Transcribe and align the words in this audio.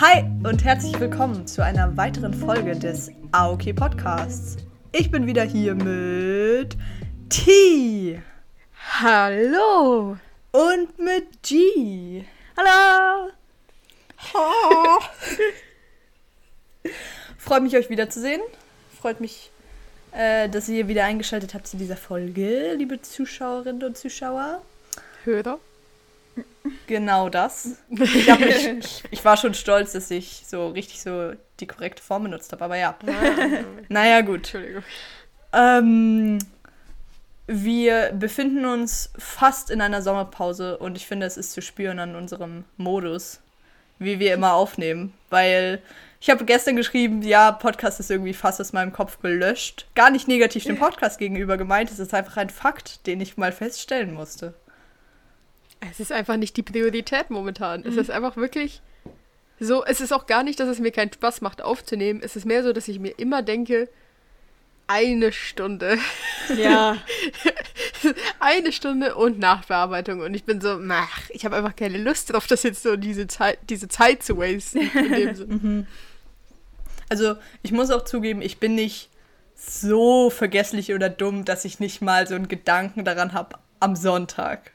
Hi 0.00 0.24
und 0.44 0.64
herzlich 0.64 0.98
willkommen 0.98 1.46
zu 1.46 1.62
einer 1.62 1.94
weiteren 1.94 2.32
Folge 2.32 2.74
des 2.74 3.10
Aoki 3.32 3.74
Podcasts. 3.74 4.56
Ich 4.92 5.10
bin 5.10 5.26
wieder 5.26 5.42
hier 5.42 5.74
mit 5.74 6.74
T. 7.28 8.22
Hallo. 9.02 10.16
Und 10.52 10.98
mit 10.98 11.42
G. 11.42 12.24
Hallo. 12.56 13.30
Oh. 14.32 15.00
Freut 17.36 17.62
mich, 17.62 17.76
euch 17.76 17.90
wiederzusehen. 17.90 18.40
Freut 18.98 19.20
mich, 19.20 19.50
äh, 20.12 20.48
dass 20.48 20.66
ihr 20.70 20.88
wieder 20.88 21.04
eingeschaltet 21.04 21.52
habt 21.52 21.66
zu 21.66 21.76
dieser 21.76 21.98
Folge, 21.98 22.72
liebe 22.72 23.02
Zuschauerinnen 23.02 23.82
und 23.82 23.98
Zuschauer. 23.98 24.62
Hörer. 25.24 25.58
Genau 26.86 27.28
das. 27.28 27.78
Ich, 27.90 28.38
mich, 28.38 28.66
ich, 28.66 29.02
ich 29.10 29.24
war 29.24 29.36
schon 29.36 29.54
stolz, 29.54 29.92
dass 29.92 30.10
ich 30.10 30.44
so 30.46 30.68
richtig 30.68 31.02
so 31.02 31.32
die 31.60 31.66
korrekte 31.66 32.02
Form 32.02 32.24
benutzt 32.24 32.52
habe, 32.52 32.64
aber 32.64 32.76
ja. 32.76 32.96
naja, 33.88 34.20
gut. 34.22 34.38
Entschuldigung. 34.38 34.82
Ähm, 35.52 36.38
wir 37.46 38.12
befinden 38.12 38.64
uns 38.64 39.10
fast 39.18 39.70
in 39.70 39.80
einer 39.80 40.02
Sommerpause 40.02 40.78
und 40.78 40.96
ich 40.96 41.06
finde, 41.06 41.26
es 41.26 41.36
ist 41.36 41.52
zu 41.52 41.62
spüren 41.62 41.98
an 41.98 42.14
unserem 42.14 42.64
Modus, 42.76 43.40
wie 43.98 44.18
wir 44.18 44.34
immer 44.34 44.54
aufnehmen. 44.54 45.12
Weil 45.30 45.82
ich 46.20 46.30
habe 46.30 46.44
gestern 46.44 46.76
geschrieben, 46.76 47.22
ja, 47.22 47.50
Podcast 47.50 47.98
ist 47.98 48.10
irgendwie 48.10 48.34
fast 48.34 48.60
aus 48.60 48.72
meinem 48.72 48.92
Kopf 48.92 49.20
gelöscht. 49.20 49.86
Gar 49.94 50.10
nicht 50.10 50.28
negativ 50.28 50.64
dem 50.64 50.78
Podcast 50.78 51.18
gegenüber 51.18 51.56
gemeint, 51.56 51.90
es 51.90 51.98
ist 51.98 52.14
einfach 52.14 52.36
ein 52.36 52.50
Fakt, 52.50 53.06
den 53.06 53.20
ich 53.20 53.36
mal 53.36 53.52
feststellen 53.52 54.14
musste. 54.14 54.54
Es 55.80 56.00
ist 56.00 56.12
einfach 56.12 56.36
nicht 56.36 56.56
die 56.56 56.62
Priorität 56.62 57.30
momentan. 57.30 57.84
Es 57.84 57.96
ist 57.96 58.10
einfach 58.10 58.36
wirklich 58.36 58.82
so. 59.58 59.84
Es 59.84 60.00
ist 60.00 60.12
auch 60.12 60.26
gar 60.26 60.42
nicht, 60.42 60.60
dass 60.60 60.68
es 60.68 60.78
mir 60.78 60.92
keinen 60.92 61.12
Spaß 61.12 61.40
macht, 61.40 61.62
aufzunehmen. 61.62 62.20
Es 62.22 62.36
ist 62.36 62.44
mehr 62.44 62.62
so, 62.62 62.72
dass 62.72 62.88
ich 62.88 62.98
mir 62.98 63.18
immer 63.18 63.42
denke, 63.42 63.88
eine 64.90 65.32
Stunde. 65.32 65.98
Ja. 66.56 66.96
eine 68.40 68.72
Stunde 68.72 69.14
und 69.14 69.38
Nachbearbeitung. 69.38 70.20
Und 70.20 70.34
ich 70.34 70.44
bin 70.44 70.60
so, 70.60 70.80
ach, 70.90 71.30
ich 71.30 71.44
habe 71.44 71.56
einfach 71.56 71.76
keine 71.76 71.98
Lust 71.98 72.32
drauf, 72.32 72.46
das 72.46 72.64
jetzt 72.64 72.82
so 72.82 72.96
diese 72.96 73.28
Zeit, 73.28 73.58
diese 73.68 73.86
Zeit 73.86 74.22
zu 74.22 74.36
wasten. 74.36 74.90
Sinn. 75.36 75.86
Also, 77.08 77.36
ich 77.62 77.70
muss 77.70 77.90
auch 77.90 78.04
zugeben, 78.04 78.42
ich 78.42 78.58
bin 78.58 78.74
nicht 78.74 79.10
so 79.54 80.28
vergesslich 80.30 80.92
oder 80.92 81.08
dumm, 81.08 81.44
dass 81.44 81.64
ich 81.64 81.78
nicht 81.78 82.02
mal 82.02 82.26
so 82.26 82.34
einen 82.34 82.48
Gedanken 82.48 83.04
daran 83.04 83.32
habe 83.32 83.58
am 83.78 83.94
Sonntag. 83.94 84.72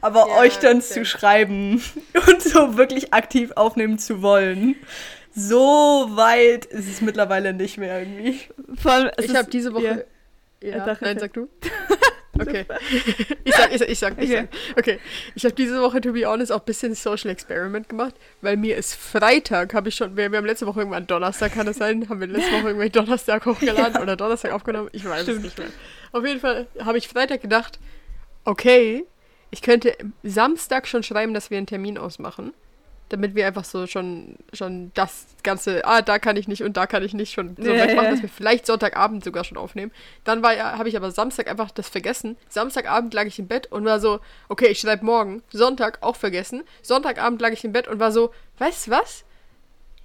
Aber 0.00 0.26
Ja, 0.28 0.38
euch 0.38 0.58
dann 0.58 0.78
okay. 0.78 0.86
zu 0.86 1.04
schreiben 1.04 1.82
und 2.28 2.42
so 2.42 2.76
wirklich 2.76 3.12
aktiv 3.14 3.52
aufnehmen 3.56 3.98
zu 3.98 4.22
wollen, 4.22 4.76
so 5.34 6.08
weit 6.12 6.64
ist 6.66 6.88
es 6.88 7.00
mittlerweile 7.00 7.52
nicht 7.52 7.78
mehr 7.78 8.00
irgendwie. 8.00 8.40
Vor 8.80 8.92
allem, 8.92 9.10
Ich 9.18 9.34
habe 9.34 9.50
diese 9.50 9.74
Woche. 9.74 10.06
Ja, 10.62 10.84
Sag, 10.84 11.02
nein, 11.02 11.16
okay. 11.16 11.20
sag 11.20 11.32
du. 11.34 11.48
Okay. 12.38 12.66
ich 13.44 13.54
sag, 13.54 13.72
ich 13.72 13.78
sag, 13.78 13.88
ich 13.88 13.98
sag, 13.98 14.22
ich 14.22 14.30
Okay. 14.30 14.48
sag. 14.74 14.78
Okay. 14.78 14.98
Ich 15.34 15.44
habe 15.44 15.54
diese 15.54 15.80
Woche, 15.80 16.02
to 16.02 16.12
be 16.12 16.26
honest, 16.26 16.52
auch 16.52 16.58
ein 16.60 16.64
bisschen 16.66 16.94
Social 16.94 17.30
Experiment 17.30 17.88
gemacht, 17.88 18.14
weil 18.42 18.58
mir 18.58 18.76
ist 18.76 18.94
Freitag, 18.94 19.72
habe 19.72 19.88
ich 19.88 19.94
schon, 19.94 20.16
wir, 20.18 20.30
wir 20.30 20.36
haben 20.38 20.44
letzte 20.46 20.66
Woche 20.66 20.80
irgendwann 20.80 21.06
Donnerstag, 21.06 21.54
kann 21.54 21.64
das 21.66 21.76
sein? 21.78 22.06
Haben 22.10 22.20
wir 22.20 22.26
letzte 22.26 22.52
Woche 22.52 22.68
irgendwie 22.68 22.90
Donnerstag 22.90 23.46
hochgeladen 23.46 24.02
oder 24.02 24.16
Donnerstag 24.16 24.52
aufgenommen? 24.52 24.90
Ich 24.92 25.08
weiß 25.08 25.26
es 25.28 25.38
nicht 25.40 25.56
mehr. 25.58 25.68
Auf 26.12 26.26
jeden 26.26 26.40
Fall 26.40 26.66
habe 26.80 26.98
ich 26.98 27.08
Freitag 27.08 27.40
gedacht, 27.40 27.78
okay, 28.44 29.06
ich 29.50 29.62
könnte 29.62 29.96
Samstag 30.22 30.86
schon 30.88 31.02
schreiben, 31.02 31.34
dass 31.34 31.50
wir 31.50 31.58
einen 31.58 31.66
Termin 31.66 31.98
ausmachen. 31.98 32.52
Damit 33.08 33.36
wir 33.36 33.46
einfach 33.46 33.64
so 33.64 33.86
schon, 33.86 34.34
schon 34.52 34.90
das 34.94 35.26
Ganze, 35.44 35.84
ah, 35.84 36.02
da 36.02 36.18
kann 36.18 36.36
ich 36.36 36.48
nicht 36.48 36.64
und 36.64 36.76
da 36.76 36.88
kann 36.88 37.04
ich 37.04 37.14
nicht 37.14 37.32
schon 37.32 37.54
so 37.56 37.70
Ja, 37.70 37.84
wegmachen, 37.86 38.06
ja. 38.06 38.10
dass 38.10 38.22
wir 38.22 38.28
vielleicht 38.28 38.66
Sonntagabend 38.66 39.22
sogar 39.22 39.44
schon 39.44 39.56
aufnehmen. 39.56 39.92
Dann 40.24 40.42
war 40.42 40.56
ja, 40.56 40.76
habe 40.76 40.88
ich 40.88 40.96
aber 40.96 41.12
Samstag 41.12 41.48
einfach 41.48 41.70
das 41.70 41.88
vergessen. 41.88 42.36
Samstagabend 42.48 43.14
lag 43.14 43.26
ich 43.26 43.38
im 43.38 43.46
Bett 43.46 43.70
und 43.70 43.84
war 43.84 44.00
so, 44.00 44.18
okay, 44.48 44.66
ich 44.66 44.80
schreibe 44.80 45.04
morgen. 45.04 45.44
Sonntag 45.52 45.98
auch 46.00 46.16
vergessen. 46.16 46.64
Sonntagabend 46.82 47.40
lag 47.40 47.52
ich 47.52 47.62
im 47.62 47.72
Bett 47.72 47.86
und 47.86 48.00
war 48.00 48.10
so, 48.10 48.32
weißt 48.58 48.88
du 48.88 48.90
was? 48.90 49.22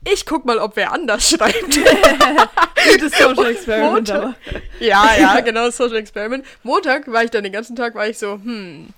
Ich 0.07 0.28
guck 0.28 0.46
mal, 0.46 0.59
ob 0.59 0.75
wer 0.75 0.91
anders 0.91 1.28
schreibt. 1.28 1.80
Gutes 2.91 3.13
Social 3.18 3.46
Experiment, 3.51 3.94
Montag- 4.09 4.35
ja, 4.80 5.16
ja, 5.19 5.40
genau, 5.41 5.69
Social 5.72 5.97
Experiment. 5.97 6.46
Montag 6.63 7.12
war 7.12 7.24
ich 7.24 7.31
dann 7.31 7.44
den 7.44 7.53
ganzen 7.53 7.75
Tag, 7.75 7.96
war 7.96 8.07
ich 8.07 8.18
so, 8.19 8.34
hm, 8.34 8.90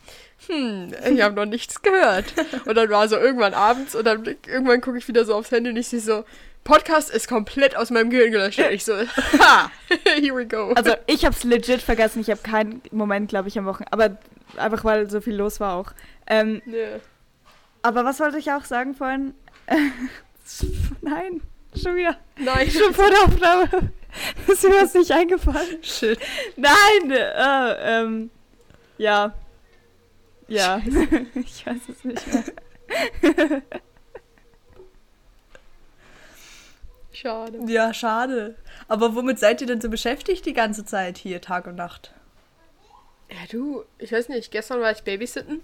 hm, 0.47 0.93
ich 1.13 1.21
habe 1.21 1.35
noch 1.35 1.45
nichts 1.45 1.81
gehört. 1.81 2.33
Und 2.65 2.75
dann 2.75 2.89
war 2.89 3.07
so 3.07 3.17
irgendwann 3.17 3.53
abends 3.53 3.95
und 3.95 4.05
dann 4.05 4.25
irgendwann 4.47 4.81
gucke 4.81 4.97
ich 4.97 5.07
wieder 5.07 5.25
so 5.25 5.35
aufs 5.35 5.51
Handy 5.51 5.69
und 5.69 5.77
ich 5.77 5.87
sehe 5.87 5.99
so, 5.99 6.23
Podcast 6.63 7.09
ist 7.09 7.27
komplett 7.27 7.75
aus 7.75 7.89
meinem 7.89 8.09
Gehirn 8.09 8.31
gelöscht. 8.31 8.59
Und 8.59 8.71
ich 8.71 8.85
so, 8.85 8.93
ha, 9.39 9.69
here 10.05 10.35
we 10.35 10.45
go. 10.45 10.71
Also, 10.75 10.93
ich 11.07 11.25
hab's 11.25 11.43
legit 11.43 11.81
vergessen. 11.81 12.21
Ich 12.21 12.29
habe 12.29 12.41
keinen 12.41 12.81
Moment, 12.91 13.29
glaube 13.29 13.49
ich, 13.49 13.57
am 13.59 13.65
Wochenende. 13.65 13.91
Aber 13.91 14.17
einfach, 14.57 14.85
weil 14.85 15.09
so 15.09 15.19
viel 15.19 15.35
los 15.35 15.59
war 15.59 15.75
auch. 15.75 15.91
Ähm, 16.27 16.61
Ja. 16.65 16.99
aber 17.81 18.05
was 18.05 18.19
wollte 18.21 18.37
ich 18.37 18.49
auch 18.51 18.63
sagen 18.63 18.95
vorhin? 18.95 19.33
Nein, 21.01 21.41
schon 21.81 21.95
wieder. 21.95 22.17
Nein, 22.37 22.69
Schon 22.69 22.93
vor 22.93 23.09
der 23.09 23.23
Aufnahme. 23.23 23.91
Ist 24.47 24.63
mir 24.63 24.81
was 24.81 24.93
nicht 24.93 25.11
eingefallen. 25.11 25.83
Shit. 25.83 26.19
Nein! 26.55 27.11
Äh, 27.11 28.01
ähm, 28.01 28.29
ja. 28.97 29.33
Ja. 30.47 30.81
ich 31.35 31.65
weiß 31.65 31.81
es 31.89 32.03
nicht 32.03 32.27
mehr. 32.27 32.43
schade. 37.13 37.59
Ja, 37.67 37.93
schade. 37.93 38.55
Aber 38.87 39.15
womit 39.15 39.39
seid 39.39 39.61
ihr 39.61 39.67
denn 39.67 39.81
so 39.81 39.89
beschäftigt 39.89 40.45
die 40.45 40.53
ganze 40.53 40.85
Zeit 40.85 41.17
hier, 41.17 41.41
Tag 41.41 41.67
und 41.67 41.75
Nacht? 41.75 42.13
Ja, 43.29 43.37
du, 43.51 43.83
ich 43.97 44.11
weiß 44.11 44.29
nicht, 44.29 44.51
gestern 44.51 44.81
war 44.81 44.91
ich 44.91 45.03
Babysitten. 45.03 45.61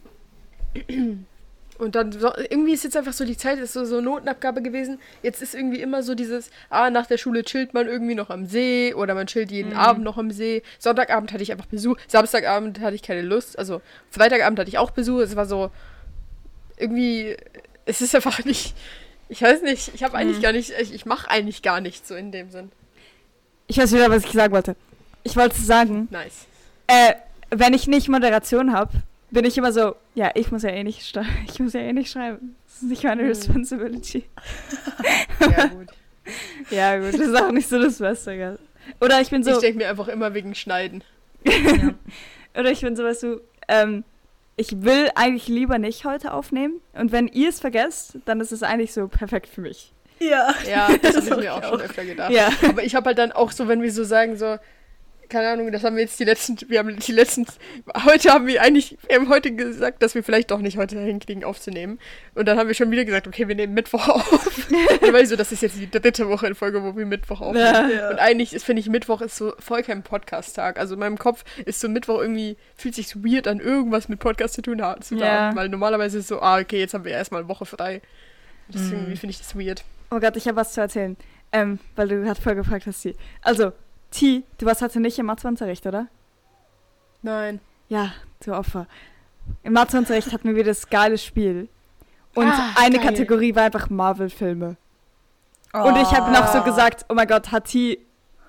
Und 1.79 1.95
dann, 1.95 2.11
so, 2.11 2.31
irgendwie 2.35 2.73
ist 2.73 2.83
jetzt 2.83 2.97
einfach 2.97 3.13
so 3.13 3.23
die 3.23 3.37
Zeit, 3.37 3.57
ist 3.57 3.71
so, 3.71 3.85
so 3.85 4.01
Notenabgabe 4.01 4.61
gewesen. 4.61 4.99
Jetzt 5.23 5.41
ist 5.41 5.55
irgendwie 5.55 5.79
immer 5.79 6.03
so 6.03 6.13
dieses, 6.13 6.51
ah, 6.69 6.89
nach 6.89 7.07
der 7.07 7.17
Schule 7.17 7.43
chillt 7.45 7.73
man 7.73 7.87
irgendwie 7.87 8.15
noch 8.15 8.29
am 8.29 8.45
See 8.45 8.93
oder 8.93 9.15
man 9.15 9.27
chillt 9.27 9.49
jeden 9.49 9.73
Abend 9.73 10.03
noch 10.03 10.17
am 10.17 10.29
See. 10.29 10.61
Sonntagabend 10.77 11.31
hatte 11.31 11.41
ich 11.41 11.53
einfach 11.53 11.67
Besuch, 11.67 11.95
Samstagabend 12.07 12.81
hatte 12.81 12.95
ich 12.95 13.01
keine 13.01 13.21
Lust, 13.21 13.57
also 13.57 13.81
Freitagabend 14.11 14.59
hatte 14.59 14.69
ich 14.69 14.77
auch 14.77 14.91
Besuch. 14.91 15.21
Es 15.21 15.37
war 15.37 15.45
so, 15.45 15.71
irgendwie, 16.77 17.37
es 17.85 18.01
ist 18.01 18.13
einfach 18.13 18.43
nicht, 18.45 18.75
ich 19.29 19.41
weiß 19.41 19.61
nicht, 19.61 19.91
ich 19.93 20.03
habe 20.03 20.17
eigentlich 20.17 20.41
gar 20.41 20.51
nicht, 20.51 20.73
ich, 20.81 20.93
ich 20.93 21.05
mache 21.05 21.29
eigentlich 21.31 21.61
gar 21.61 21.79
nichts 21.79 22.09
so 22.09 22.15
in 22.15 22.33
dem 22.33 22.49
Sinn. 22.49 22.71
Ich 23.67 23.77
weiß 23.77 23.93
wieder, 23.93 24.09
was 24.09 24.25
ich 24.25 24.31
sagen 24.31 24.53
wollte. 24.53 24.75
Ich 25.23 25.37
wollte 25.37 25.61
sagen, 25.61 26.09
Nice. 26.11 26.45
äh, 26.87 27.13
wenn 27.51 27.73
ich 27.73 27.87
nicht 27.87 28.09
Moderation 28.09 28.73
habe, 28.73 28.91
bin 29.31 29.45
ich 29.45 29.57
immer 29.57 29.71
so, 29.71 29.95
ja, 30.15 30.31
ich 30.35 30.51
muss 30.51 30.63
ja 30.63 30.69
eh 30.69 30.83
nicht, 30.83 31.17
ich 31.47 31.59
muss 31.59 31.73
ja 31.73 31.81
eh 31.81 31.93
nicht 31.93 32.11
schreiben. 32.11 32.55
Das 32.65 32.75
ist 32.83 32.83
nicht 32.89 33.03
meine 33.03 33.21
Hm. 33.23 33.27
Responsibility. 33.29 34.25
Ja, 35.39 35.67
gut. 35.67 35.87
Ja, 36.69 36.97
gut, 36.99 37.13
das 37.13 37.21
ist 37.21 37.35
auch 37.35 37.51
nicht 37.51 37.67
so 37.67 37.81
das 37.81 37.97
Beste, 37.97 38.35
gell? 38.37 38.59
Oder 39.01 39.19
ich 39.19 39.31
bin 39.31 39.43
so, 39.43 39.51
Ich 39.51 39.57
denke 39.59 39.79
mir 39.79 39.89
einfach 39.89 40.07
immer 40.09 40.33
wegen 40.35 40.53
Schneiden. 40.53 41.03
oder 42.55 42.69
ich 42.71 42.81
bin 42.81 42.95
so, 42.95 43.03
weißt 43.03 43.23
du, 43.23 43.41
ähm, 43.67 44.03
ich 44.57 44.83
will 44.83 45.09
eigentlich 45.15 45.47
lieber 45.47 45.79
nicht 45.79 46.05
heute 46.05 46.33
aufnehmen. 46.33 46.81
Und 46.93 47.11
wenn 47.11 47.27
ihr 47.29 47.49
es 47.49 47.59
vergesst, 47.59 48.17
dann 48.25 48.41
ist 48.41 48.51
es 48.51 48.61
eigentlich 48.61 48.93
so 48.93 49.07
perfekt 49.07 49.47
für 49.47 49.61
mich. 49.61 49.93
Ja. 50.19 50.53
Ja, 50.69 50.89
das 51.01 51.15
habe 51.15 51.29
ich 51.29 51.35
mir 51.47 51.53
auch 51.55 51.63
auch. 51.63 51.69
schon 51.69 51.81
öfter 51.81 52.05
gedacht. 52.05 52.31
Ja. 52.31 52.49
Aber 52.67 52.83
ich 52.83 52.93
habe 52.93 53.05
halt 53.07 53.17
dann 53.17 53.31
auch 53.31 53.51
so, 53.51 53.67
wenn 53.67 53.81
wir 53.81 53.91
so 53.91 54.03
sagen, 54.03 54.35
so, 54.37 54.57
keine 55.29 55.49
Ahnung, 55.49 55.71
das 55.71 55.83
haben 55.83 55.95
wir 55.95 56.03
jetzt 56.03 56.19
die 56.19 56.23
letzten, 56.25 56.57
wir 56.69 56.79
haben 56.79 56.95
die 56.97 57.11
letzten, 57.11 57.45
heute 58.05 58.29
haben 58.31 58.47
wir 58.47 58.61
eigentlich, 58.61 58.97
wir 59.07 59.15
haben 59.17 59.29
heute 59.29 59.51
gesagt, 59.51 60.01
dass 60.03 60.15
wir 60.15 60.23
vielleicht 60.23 60.51
doch 60.51 60.59
nicht 60.59 60.77
heute 60.77 60.99
hinkriegen 60.99 61.43
aufzunehmen. 61.43 61.99
Und 62.35 62.47
dann 62.47 62.57
haben 62.57 62.67
wir 62.67 62.73
schon 62.73 62.89
wieder 62.91 63.05
gesagt, 63.05 63.27
okay, 63.27 63.47
wir 63.47 63.55
nehmen 63.55 63.73
Mittwoch 63.73 64.07
auf. 64.07 64.31
Und 65.01 65.13
weil 65.13 65.25
so, 65.25 65.35
das 65.35 65.51
ist 65.51 65.61
jetzt 65.61 65.77
die 65.79 65.89
dritte 65.89 66.27
Woche 66.27 66.47
in 66.47 66.55
Folge, 66.55 66.83
wo 66.83 66.95
wir 66.97 67.05
Mittwoch 67.05 67.41
aufnehmen. 67.41 67.91
Ja. 67.95 68.09
Und 68.09 68.19
eigentlich 68.19 68.53
ist, 68.53 68.65
finde 68.65 68.79
ich, 68.81 68.89
Mittwoch 68.89 69.21
ist 69.21 69.37
so 69.37 69.53
voll 69.59 69.83
kein 69.83 70.03
Podcast-Tag. 70.03 70.79
Also 70.79 70.95
in 70.95 70.99
meinem 70.99 71.17
Kopf 71.17 71.43
ist 71.65 71.79
so 71.79 71.87
Mittwoch 71.89 72.19
irgendwie, 72.21 72.57
fühlt 72.75 72.95
sich 72.95 73.07
so 73.07 73.23
weird 73.23 73.47
an, 73.47 73.59
irgendwas 73.59 74.09
mit 74.09 74.19
Podcast 74.19 74.55
zu 74.55 74.61
tun 74.61 74.81
zu 75.01 75.15
Ja. 75.15 75.25
haben. 75.27 75.55
Weil 75.57 75.69
normalerweise 75.69 76.17
ist 76.17 76.23
es 76.25 76.29
so, 76.29 76.41
ah, 76.41 76.59
okay, 76.59 76.79
jetzt 76.79 76.93
haben 76.93 77.05
wir 77.05 77.11
erstmal 77.11 77.41
eine 77.41 77.49
Woche 77.49 77.65
frei. 77.65 78.01
Deswegen 78.67 79.09
Mhm. 79.09 79.15
finde 79.17 79.31
ich 79.31 79.39
das 79.39 79.55
weird. 79.57 79.83
Oh 80.11 80.19
Gott, 80.19 80.35
ich 80.37 80.47
habe 80.47 80.57
was 80.57 80.73
zu 80.73 80.81
erzählen. 80.81 81.17
Ähm, 81.51 81.79
weil 81.95 82.07
du 82.07 82.23
gerade 82.23 82.39
voll 82.39 82.55
gefragt 82.55 82.85
hast, 82.85 83.01
T. 83.01 83.15
Also, 83.41 83.71
T, 84.11 84.43
du 84.57 84.65
warst 84.65 84.81
heute 84.81 84.99
nicht 84.99 85.17
im 85.19 85.25
Matheunterricht, 85.27 85.85
oder? 85.85 86.07
Nein. 87.21 87.59
Ja, 87.89 88.11
du 88.43 88.53
Opfer. 88.53 88.87
Im 89.63 89.73
Matheunterricht 89.73 90.31
hatten 90.31 90.47
wir 90.47 90.55
wieder 90.55 90.65
das 90.71 90.89
geile 90.89 91.17
Spiel. 91.17 91.69
Und 92.35 92.47
Ah, 92.47 92.73
eine 92.77 92.97
geil. 92.97 93.05
Kategorie 93.07 93.55
war 93.55 93.63
einfach 93.63 93.89
Marvel-Filme. 93.89 94.77
Und 95.73 95.95
ich 95.97 96.11
habe 96.11 96.31
noch 96.31 96.47
so 96.47 96.63
gesagt, 96.63 97.05
oh 97.09 97.13
mein 97.13 97.27
Gott, 97.27 97.51
hat 97.51 97.65
T, 97.65 97.99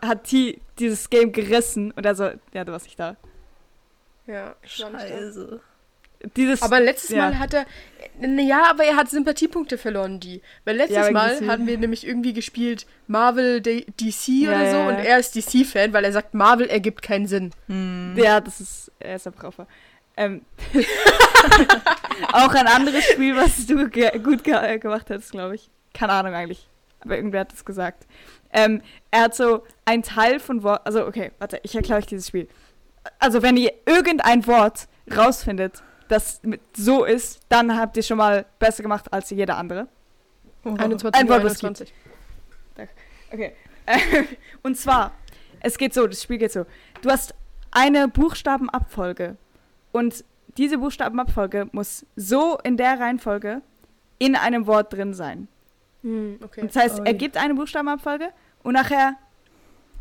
hat 0.02 0.24
T 0.24 0.60
dieses 0.78 1.08
Game 1.10 1.32
gerissen? 1.32 1.90
Und 1.92 2.06
er 2.06 2.14
so, 2.14 2.30
ja, 2.52 2.64
du 2.64 2.72
warst 2.72 2.86
nicht 2.86 2.98
da. 2.98 3.16
Ja, 4.26 4.54
ich 4.62 4.80
war 4.82 4.90
nicht 4.90 5.02
da. 5.04 5.08
Scheiße. 5.08 5.60
Dieses. 6.37 6.62
Aber 6.62 6.81
letztes 6.81 7.11
ja. 7.11 7.19
Mal 7.31 7.38
hat 7.38 7.55
er. 7.55 7.67
Ja, 8.20 8.64
aber 8.70 8.84
er 8.84 8.96
hat 8.96 9.08
Sympathiepunkte 9.08 9.78
verloren, 9.78 10.20
die. 10.20 10.43
Weil 10.64 10.76
letztes 10.76 11.06
Ja, 11.06 11.11
Mal 11.11 11.46
hatten 11.49 11.67
wir 11.67 11.78
nämlich 11.78 12.06
irgendwie 12.06 12.32
gespielt 12.34 12.87
Marvel, 13.06 13.61
D- 13.62 13.87
DC 13.99 14.46
oder 14.49 14.62
Ja, 14.64 14.70
so. 14.70 14.76
ja, 14.76 14.88
Und 14.88 14.94
er 14.96 15.19
ist 15.19 15.34
DC-Fan, 15.34 15.93
weil 15.94 16.05
er 16.05 16.12
sagt, 16.12 16.34
Marvel 16.34 16.69
ergibt 16.69 17.00
keinen 17.02 17.26
Sinn. 17.26 17.50
Ja, 18.17 18.40
das 18.40 18.61
ist, 18.61 18.93
er 19.00 19.17
ist 19.17 19.25
der 19.26 19.31
Braufer. 19.31 19.67
Ähm, 20.17 20.43
auch 22.32 22.52
ein 22.55 22.66
anderes 22.66 23.05
Spiel, 23.05 23.37
was 23.37 23.66
du 23.66 23.88
ge 23.88 24.11
gut 24.19 24.44
ge 24.44 24.55
äh, 24.55 24.78
gemacht 24.78 25.06
hast, 25.11 25.31
glaube 25.32 25.55
ich. 25.55 25.70
Keine 25.94 26.12
Ahnung 26.12 26.34
eigentlich. 26.34 26.69
Aber 27.00 27.16
irgendwer 27.16 27.40
hat 27.40 27.52
das 27.52 27.64
gesagt. 27.64 28.06
Ähm, 28.52 28.82
er 29.11 29.23
hat 29.23 29.34
so 29.34 29.64
ein 29.84 30.02
Teil 30.02 30.40
von 30.40 30.62
Wort. 30.62 30.82
Also, 30.84 31.06
okay, 31.06 31.32
warte, 31.38 31.61
ich 31.62 31.75
erkläre 31.75 31.99
euch 32.00 32.06
dieses 32.06 32.28
Spiel. 32.28 32.49
Also, 33.19 33.43
wenn 33.43 33.56
ihr 33.56 33.73
irgendein 33.87 34.46
Wort 34.46 34.88
rausfindet, 35.16 35.82
das 36.10 36.40
so 36.76 37.04
ist, 37.04 37.40
dann 37.48 37.76
habt 37.76 37.96
ihr 37.96 38.02
schon 38.02 38.18
mal 38.18 38.44
besser 38.58 38.82
gemacht 38.82 39.12
als 39.12 39.30
jeder 39.30 39.56
andere. 39.56 39.86
21 40.64 41.14
Ein 41.14 41.28
Wort, 41.28 41.44
was 41.44 41.62
21. 41.62 41.92
Okay. 43.32 43.52
Und 44.62 44.76
zwar, 44.76 45.12
es 45.60 45.78
geht 45.78 45.94
so, 45.94 46.06
das 46.06 46.22
Spiel 46.22 46.38
geht 46.38 46.52
so. 46.52 46.66
Du 47.00 47.10
hast 47.10 47.34
eine 47.70 48.08
Buchstabenabfolge 48.08 49.36
und 49.92 50.24
diese 50.56 50.78
Buchstabenabfolge 50.78 51.68
muss 51.70 52.04
so 52.16 52.58
in 52.64 52.76
der 52.76 52.98
Reihenfolge 52.98 53.62
in 54.18 54.34
einem 54.34 54.66
Wort 54.66 54.92
drin 54.92 55.14
sein. 55.14 55.46
Hm, 56.02 56.40
okay. 56.42 56.66
Das 56.66 56.76
heißt, 56.76 57.00
Ui. 57.00 57.06
er 57.06 57.14
gibt 57.14 57.36
eine 57.36 57.54
Buchstabenabfolge 57.54 58.30
und 58.64 58.74
nachher 58.74 59.16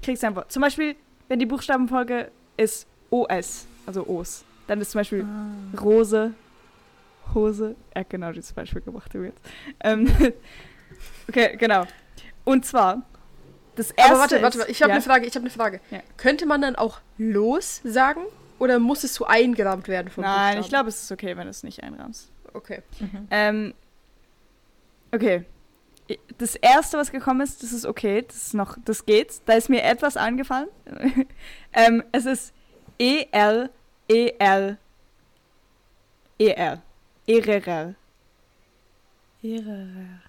kriegst 0.01 0.23
du 0.23 0.27
ein 0.27 0.35
Wort. 0.35 0.51
Zum 0.51 0.61
Beispiel, 0.61 0.95
wenn 1.27 1.37
die 1.37 1.45
Buchstabenfolge 1.45 2.31
ist 2.57 2.87
OS, 3.11 3.67
also 3.85 4.07
Os, 4.07 4.43
dann 4.69 4.81
ist 4.81 4.91
zum 4.91 4.99
Beispiel 4.99 5.23
Ah. 5.23 5.79
Rose, 5.79 6.33
Hose. 7.33 7.75
Er 7.93 8.01
hat 8.01 8.09
genau 8.09 8.31
dieses 8.31 8.53
Beispiel 8.53 8.81
gemacht 8.81 9.13
übrigens. 9.13 9.39
Ähm, 9.81 10.07
okay, 11.27 11.55
genau. 11.57 11.85
Und 12.43 12.65
zwar, 12.65 13.03
das 13.75 13.91
erste 13.91 14.11
Aber 14.11 14.19
warte, 14.21 14.41
warte, 14.41 14.59
warte, 14.59 14.71
ich 14.71 14.81
habe 14.81 14.89
ja, 14.89 14.95
eine 14.95 15.03
Frage, 15.03 15.25
ich 15.25 15.35
habe 15.35 15.43
eine 15.43 15.49
Frage. 15.49 15.79
Ja. 15.91 15.99
Könnte 16.17 16.45
man 16.45 16.61
dann 16.61 16.75
auch 16.75 16.99
los 17.17 17.81
sagen 17.83 18.21
oder 18.59 18.79
muss 18.79 19.03
es 19.03 19.15
so 19.15 19.25
eingerahmt 19.25 19.87
werden 19.87 20.09
vom 20.09 20.23
Nein, 20.23 20.35
Buchstaben? 20.35 20.61
ich 20.61 20.69
glaube, 20.69 20.89
es 20.89 21.03
ist 21.03 21.11
okay, 21.11 21.37
wenn 21.37 21.43
du 21.45 21.49
es 21.49 21.63
nicht 21.63 21.83
einrahmst. 21.83 22.31
Okay. 22.53 22.81
Ähm, 23.31 23.73
okay. 25.11 25.45
Das 26.39 26.55
erste, 26.55 26.97
was 26.97 27.11
gekommen 27.11 27.41
ist, 27.41 27.61
das 27.61 27.71
ist 27.71 27.85
okay, 27.85 28.23
das 28.27 28.37
ist 28.37 28.53
noch, 28.55 28.77
das 28.83 29.05
geht. 29.05 29.41
Da 29.45 29.53
ist 29.53 29.69
mir 29.69 29.83
etwas 29.83 30.17
eingefallen. 30.17 30.67
ähm, 31.73 32.03
es 32.11 32.25
ist 32.25 32.53
E 32.97 33.27
R 33.31 33.69
E 34.09 34.33
R 34.39 34.77
E 36.39 36.49
R 36.51 36.81
Ererer. 37.27 37.93
Ererer. 39.43 40.19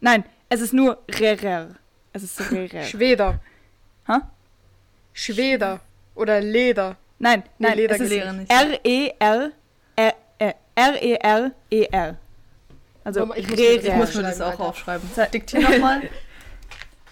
Nein, 0.00 0.24
es 0.48 0.60
ist 0.60 0.72
nur 0.72 0.98
Rerer. 1.08 1.74
Es 2.12 2.22
ist 2.22 2.40
Rerer. 2.52 2.82
Schweder. 2.84 3.40
Hä? 4.06 4.18
Schweder. 5.12 5.80
Oder 6.14 6.40
Leder. 6.40 6.96
Nein, 7.18 7.42
Nee, 7.58 7.68
nein, 7.68 7.76
Leder 7.76 7.94
es 7.96 8.00
ist. 8.02 8.12
R-E-R 8.50 9.50
äh, 9.96 10.12
äh, 10.38 10.54
R-E-R-E-R. 10.74 12.16
Also 13.04 13.26
mal, 13.26 13.38
ich 13.38 13.48
muss 13.48 13.58
mir 13.58 13.76
das- 13.76 13.84
Ich 13.84 13.94
muss 13.94 14.14
mir 14.14 14.22
das 14.22 14.40
Alter. 14.40 14.54
auch 14.62 14.68
aufschreiben. 14.68 15.08
Diktier 15.32 15.60
nochmal. 15.60 16.08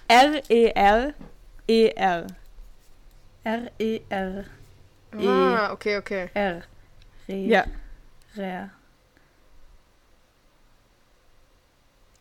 R-E-R-E-R. 0.09 1.15
R-E-R-R. 5.13 5.59
Ah, 5.61 5.73
okay, 5.73 5.97
okay. 5.99 6.29
Re. 6.35 6.63
Ja, 7.29 7.65
Re. 8.37 8.71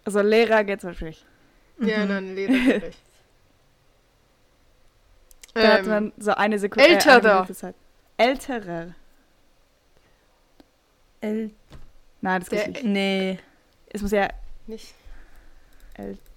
also 0.06 0.22
Lehrer 0.22 0.64
geht's 0.64 0.84
natürlich. 0.84 1.26
Ja, 1.80 2.00
Mhm. 2.04 2.08
nein, 2.08 2.36
Leder 2.36 2.54
natürlich. 2.58 2.98
Da 5.54 5.68
hat 5.74 5.80
ähm, 5.82 5.88
man 5.90 6.14
so 6.18 6.32
eine 6.32 6.60
Sekunde. 6.60 6.88
älterer. 6.88 7.16
Äh, 7.16 7.20
eine 7.20 7.34
Minute 7.36 7.54
Zeit. 7.56 7.76
Älterer. 8.18 8.96
L. 11.22 11.52
Nein, 12.22 12.40
das 12.40 12.50
geht 12.50 12.68
nicht. 12.68 12.84
Nee. 12.84 13.40
Es 13.90 14.02
muss 14.02 14.12
ja. 14.12 14.28
nicht. 14.68 14.94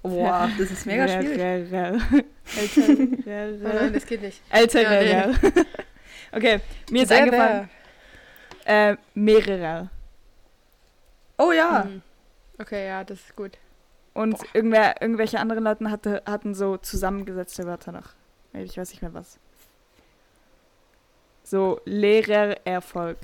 Boah, 0.02 0.50
das 0.58 0.70
ist 0.70 0.86
mega 0.86 1.06
schwierig. 1.06 1.38
Älterer. 1.38 2.00
Oh 2.52 2.80
nein, 2.80 3.22
Älterer. 3.26 3.90
das 3.90 4.06
geht 4.06 4.22
nicht. 4.22 4.42
Älterer. 4.50 5.02
Ja, 5.02 5.32
Okay, 6.32 6.60
mir 6.90 7.02
ist 7.02 7.12
eingefallen. 7.12 7.70
Äh, 8.64 8.96
mehrerer. 9.14 9.90
Oh 11.38 11.52
ja. 11.52 11.84
Hm. 11.84 12.02
Okay, 12.58 12.86
ja, 12.86 13.04
das 13.04 13.20
ist 13.20 13.36
gut. 13.36 13.58
Und 14.12 14.36
irgendwer, 14.52 15.00
irgendwelche 15.00 15.40
anderen 15.40 15.64
Leute 15.64 15.90
hatte, 15.90 16.22
hatten 16.26 16.54
so 16.54 16.76
zusammengesetzte 16.76 17.64
Wörter 17.64 17.92
noch. 17.92 18.10
Ich 18.52 18.76
weiß 18.76 18.90
nicht 18.90 19.02
mehr 19.02 19.14
was. 19.14 19.38
So, 21.42 21.80
Lehrererfolg. 21.84 23.18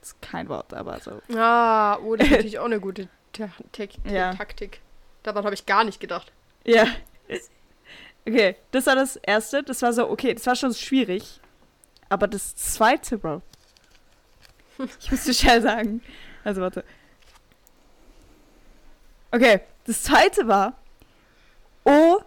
Das 0.00 0.10
ist 0.10 0.22
kein 0.22 0.48
Wort, 0.48 0.74
aber 0.74 0.98
so. 1.00 1.22
Ah, 1.34 1.96
oh, 1.98 2.16
das 2.16 2.26
ist 2.26 2.32
natürlich 2.32 2.58
auch 2.58 2.64
eine 2.66 2.80
gute 2.80 3.08
Ta 3.32 3.48
Ta 3.72 3.84
Ja. 4.04 4.34
Taktik. 4.34 4.80
Daran 5.22 5.44
habe 5.44 5.54
ich 5.54 5.66
gar 5.66 5.84
nicht 5.84 6.00
gedacht. 6.00 6.32
Ja. 6.64 6.86
Okay, 8.26 8.56
das 8.70 8.86
war 8.86 8.96
das 8.96 9.16
erste. 9.16 9.62
Das 9.62 9.82
war 9.82 9.92
so, 9.92 10.08
okay, 10.10 10.34
das 10.34 10.46
war 10.46 10.56
schon 10.56 10.74
schwierig. 10.74 11.40
Aber 12.14 12.28
das 12.28 12.54
zweite, 12.54 13.18
Bro. 13.18 13.42
Ich 15.00 15.10
muss 15.10 15.24
dir 15.24 15.34
schnell 15.34 15.60
sagen. 15.60 16.00
Also, 16.44 16.60
warte. 16.60 16.84
Okay, 19.32 19.62
das 19.84 20.04
zweite 20.04 20.46
war 20.46 20.74
O 21.84 22.20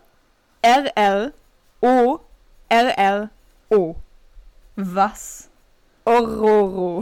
R 0.61 0.91
L 0.97 1.33
O 1.79 2.19
R 2.67 2.97
L 2.97 3.29
O. 3.69 3.95
Was? 4.75 5.49
Ororo. 6.03 7.01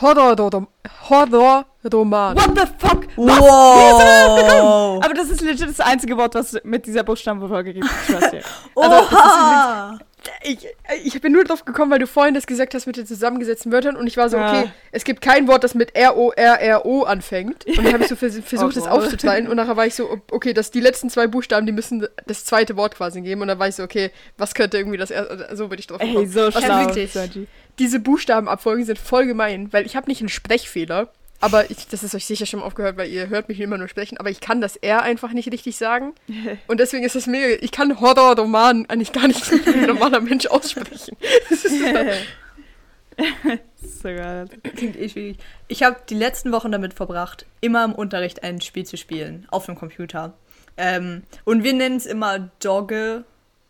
Horror-Roman. 0.00 0.66
Horror-Roman. 1.08 2.36
What 2.36 2.58
the 2.58 2.66
fuck? 2.76 2.99
Wow! 3.28 5.00
Aber 5.04 5.14
das 5.14 5.28
ist 5.30 5.40
legit 5.40 5.68
das 5.68 5.80
einzige 5.80 6.16
Wort, 6.16 6.34
was 6.34 6.56
mit 6.64 6.86
dieser 6.86 7.02
Buchstabenfolge 7.02 7.74
gibt. 7.74 7.86
Oha! 8.74 9.98
Ich, 10.42 10.66
ich 11.02 11.18
bin 11.22 11.32
nur 11.32 11.44
drauf 11.44 11.64
gekommen, 11.64 11.90
weil 11.90 11.98
du 11.98 12.06
vorhin 12.06 12.34
das 12.34 12.46
gesagt 12.46 12.74
hast 12.74 12.86
mit 12.86 12.98
den 12.98 13.06
zusammengesetzten 13.06 13.72
Wörtern 13.72 13.96
und 13.96 14.06
ich 14.06 14.18
war 14.18 14.28
so, 14.28 14.36
Ja. 14.36 14.50
okay, 14.60 14.70
es 14.92 15.04
gibt 15.04 15.22
kein 15.22 15.48
Wort, 15.48 15.64
das 15.64 15.74
mit 15.74 15.96
R-O-R-R-O 15.96 17.04
anfängt. 17.04 17.64
Und 17.66 17.78
dann 17.78 17.92
habe 17.94 18.02
ich 18.02 18.08
so 18.10 18.16
vers 18.16 18.38
versucht, 18.44 18.76
das 18.76 18.84
Oh. 18.84 18.88
aufzuteilen 18.90 19.48
und 19.48 19.56
nachher 19.56 19.76
war 19.78 19.86
ich 19.86 19.94
so, 19.94 20.20
okay, 20.30 20.52
dass 20.52 20.70
die 20.70 20.80
letzten 20.80 21.08
zwei 21.08 21.26
Buchstaben, 21.26 21.64
die 21.64 21.72
müssen 21.72 22.06
das 22.26 22.44
zweite 22.44 22.76
Wort 22.76 22.96
quasi 22.96 23.22
geben. 23.22 23.40
Und 23.40 23.48
dann 23.48 23.58
war 23.58 23.68
ich 23.68 23.76
so, 23.76 23.82
okay, 23.82 24.10
was 24.36 24.52
könnte 24.54 24.76
irgendwie 24.76 24.98
das 24.98 25.10
erste, 25.10 25.48
so 25.56 25.68
bin 25.68 25.78
ich 25.78 25.86
drauf 25.86 26.00
Ey, 26.02 26.08
gekommen. 26.08 26.28
so 26.30 26.46
Was 26.54 26.62
schlau. 26.64 26.80
wirklich? 26.86 27.12
Sergi. 27.12 27.46
Diese 27.78 27.98
Buchstabenabfolgen 27.98 28.84
sind 28.84 28.98
voll 28.98 29.26
gemein, 29.26 29.68
weil 29.72 29.86
ich 29.86 29.96
habe 29.96 30.08
nicht 30.10 30.20
einen 30.20 30.28
Sprechfehler, 30.28 31.08
aber 31.40 31.70
ich, 31.70 31.88
das 31.88 32.02
ist 32.02 32.14
euch 32.14 32.26
sicher 32.26 32.44
schon 32.46 32.62
aufgehört, 32.62 32.98
weil 32.98 33.08
ihr 33.08 33.28
hört 33.28 33.48
mich 33.48 33.60
immer 33.60 33.78
nur 33.78 33.88
sprechen, 33.88 34.18
aber 34.18 34.30
ich 34.30 34.40
kann 34.40 34.60
das 34.60 34.76
R 34.76 35.02
einfach 35.02 35.32
nicht 35.32 35.50
richtig 35.50 35.76
sagen. 35.76 36.14
Und 36.66 36.80
deswegen 36.80 37.04
ist 37.04 37.16
das 37.16 37.26
mega. 37.26 37.56
Ich 37.62 37.72
kann 37.72 38.00
Horror-Roman 38.00 38.86
eigentlich 38.88 39.12
gar 39.12 39.26
nicht 39.26 39.50
wie 39.50 39.70
ein 39.70 39.86
normaler 39.86 40.20
Mensch 40.20 40.46
aussprechen. 40.46 41.16
Das 41.48 41.64
ist 41.64 41.78
so 44.02 44.08
geil. 44.08 44.48
Klingt 44.76 44.96
eh 44.96 45.08
schwierig. 45.08 45.38
Ich 45.68 45.82
habe 45.82 45.96
die 46.08 46.14
letzten 46.14 46.52
Wochen 46.52 46.72
damit 46.72 46.94
verbracht, 46.94 47.46
immer 47.60 47.84
im 47.84 47.92
Unterricht 47.92 48.42
ein 48.42 48.60
Spiel 48.60 48.86
zu 48.86 48.96
spielen, 48.96 49.46
auf 49.50 49.66
dem 49.66 49.76
Computer. 49.76 50.34
Ähm, 50.76 51.22
und 51.44 51.64
wir 51.64 51.72
nennen 51.72 51.96
es 51.96 52.06
immer 52.06 52.50
Dogge, 52.60 53.24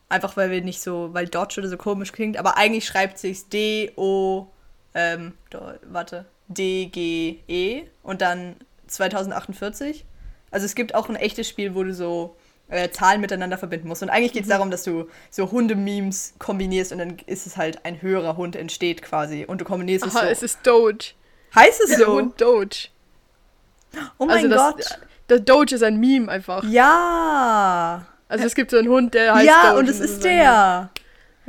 einfach 0.09 0.37
weil 0.37 0.51
wir 0.51 0.63
nicht 0.63 0.83
so, 0.83 1.11
weil 1.13 1.27
Dodge 1.27 1.61
oder 1.61 1.69
so 1.69 1.77
komisch 1.77 2.13
klingt, 2.13 2.37
aber 2.37 2.57
eigentlich 2.57 2.85
schreibt 2.85 3.19
sich's 3.19 3.49
D-O, 3.49 4.49
ähm, 4.95 5.35
do, 5.51 5.61
warte, 5.89 6.27
D-G-E 6.51 7.85
und 8.03 8.21
dann 8.21 8.57
2048. 8.87 10.05
Also 10.51 10.67
es 10.67 10.75
gibt 10.75 10.95
auch 10.95 11.09
ein 11.09 11.17
echtes 11.17 11.49
Spiel, 11.49 11.75
wo 11.75 11.83
du 11.85 11.95
so 11.95 12.37
äh, 12.69 12.91
Zahlen 12.91 13.21
miteinander 13.21 13.59
verbinden 13.59 13.89
musst. 13.89 14.03
Und 14.03 14.11
eigentlich 14.11 14.33
geht 14.33 14.43
es 14.43 14.49
darum, 14.49 14.71
dass 14.71 14.83
du 14.83 15.09
so 15.31 15.51
Hunde-Memes 15.51 16.35
kombinierst 16.39 16.93
und 16.93 16.99
dann 16.99 17.17
ist 17.27 17.47
es 17.47 17.57
halt 17.57 17.85
ein 17.85 18.03
höherer 18.03 18.37
Hund 18.37 18.57
entsteht 18.57 19.03
quasi. 19.03 19.45
Und 19.45 19.61
du 19.61 19.65
kombinierst 19.65 20.07
es 20.07 20.15
Aha, 20.15 20.25
so. 20.25 20.31
es 20.31 20.43
ist 20.43 20.59
Doge. 20.65 21.13
heißt 21.55 21.81
es 21.83 21.91
Der 21.91 21.99
so? 21.99 22.15
Hund 22.15 22.41
Doge. 22.41 22.89
Oh 24.19 24.27
mein 24.27 24.37
also 24.37 24.49
das, 24.49 24.75
Gott. 24.75 24.99
Der 25.29 25.41
Doge 25.41 25.75
ist 25.75 25.83
ein 25.83 25.99
Meme 25.99 26.29
einfach. 26.31 26.65
Ja. 26.65 28.07
Also 28.29 28.45
es 28.45 28.55
gibt 28.55 28.71
so 28.71 28.77
einen 28.79 28.89
Hund, 28.89 29.15
der 29.15 29.35
heißt 29.35 29.47
ja, 29.47 29.71
Doge. 29.71 29.79
und 29.81 29.89
es 29.89 30.01
ist 30.01 30.23
der. 30.25 30.91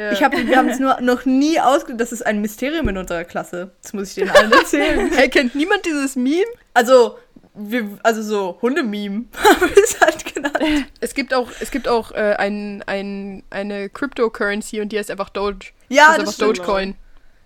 Ja. 0.01 0.11
Ich 0.13 0.23
hab, 0.23 0.35
wir 0.35 0.57
haben 0.57 0.67
es 0.67 0.79
nur 0.79 0.99
noch 0.99 1.25
nie 1.25 1.59
ausge... 1.59 1.93
Das 1.93 2.11
ist 2.11 2.25
ein 2.25 2.41
Mysterium 2.41 2.89
in 2.89 2.97
unserer 2.97 3.23
Klasse. 3.23 3.69
Das 3.83 3.93
muss 3.93 4.09
ich 4.09 4.15
denen 4.15 4.31
allen 4.31 4.51
erzählen. 4.51 5.11
Hey, 5.15 5.29
kennt 5.29 5.53
niemand 5.53 5.85
dieses 5.85 6.15
Meme? 6.15 6.47
Also, 6.73 7.19
wir, 7.53 7.99
also 8.01 8.23
so 8.23 8.57
Hundememe 8.63 9.25
haben 9.37 9.61
wir 9.61 9.83
es 9.83 10.01
halt 10.01 10.33
genannt. 10.33 10.57
Es 11.01 11.13
gibt 11.13 11.35
auch, 11.35 11.49
es 11.59 11.69
gibt 11.69 11.87
auch 11.87 12.13
äh, 12.13 12.35
ein, 12.39 12.83
ein, 12.87 13.43
eine 13.51 13.89
Cryptocurrency 13.89 14.81
und 14.81 14.91
die 14.91 14.97
heißt 14.97 15.11
einfach 15.11 15.29
Doge. 15.29 15.67
Ja, 15.89 16.05
das 16.07 16.13
ist 16.13 16.19
einfach 16.19 16.33
stimmt. 16.33 16.57
Dogecoin. 16.57 16.95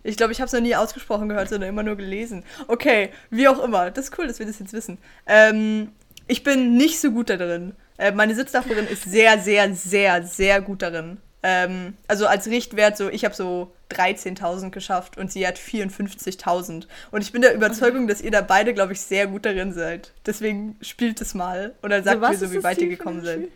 Ich 0.04 0.16
glaube, 0.16 0.32
ich 0.32 0.40
habe 0.40 0.48
es 0.48 0.54
noch 0.54 0.62
nie 0.62 0.76
ausgesprochen 0.76 1.28
gehört, 1.28 1.50
sondern 1.50 1.68
immer 1.68 1.84
nur 1.84 1.98
gelesen. 1.98 2.46
Okay, 2.70 3.10
wie 3.32 3.50
auch 3.50 3.62
immer. 3.62 3.92
Das 3.92 4.06
ist 4.06 4.18
cool, 4.18 4.28
dass 4.28 4.40
wir 4.40 4.46
das 4.46 4.60
jetzt 4.60 4.72
wissen. 4.72 4.98
Ähm, 5.26 5.92
ich 6.28 6.44
bin 6.44 6.78
nicht 6.78 7.02
so 7.02 7.12
gut 7.12 7.30
da 7.30 7.36
drin. 7.36 7.74
Äh, 7.98 8.14
meine 8.14 8.34
Sitznachbarin 8.34 8.88
ist 8.88 9.04
sehr, 9.04 9.40
sehr, 9.40 9.74
sehr, 9.76 10.24
sehr 10.24 10.62
gut 10.62 10.82
darin. 10.82 11.18
Ähm, 11.48 11.94
also 12.08 12.25
als 12.25 12.48
Richtwert 12.48 12.98
so, 12.98 13.08
ich 13.10 13.24
habe 13.24 13.36
so 13.36 13.72
13.000 13.92 14.72
geschafft 14.72 15.16
und 15.16 15.32
sie 15.32 15.46
hat 15.46 15.60
54.000. 15.60 16.88
Und 17.12 17.22
ich 17.22 17.32
bin 17.32 17.44
der 17.44 17.54
Überzeugung, 17.54 18.08
dass 18.08 18.20
ihr 18.22 18.32
da 18.32 18.42
beide, 18.42 18.74
glaube 18.74 18.94
ich, 18.94 19.02
sehr 19.02 19.28
gut 19.28 19.46
darin 19.46 19.72
seid. 19.72 20.12
Deswegen 20.25 20.75
spielt 20.82 21.22
es 21.22 21.36
mal 21.36 21.75
und 21.84 21.92
dann 21.92 22.04
sagt 22.04 22.20
was 22.20 22.32
mir 22.42 22.48
so, 22.48 22.52
wie 22.52 22.64
weit 22.64 22.80
ihr 22.80 22.90
gekommen 22.90 23.24
seid. 23.24 23.50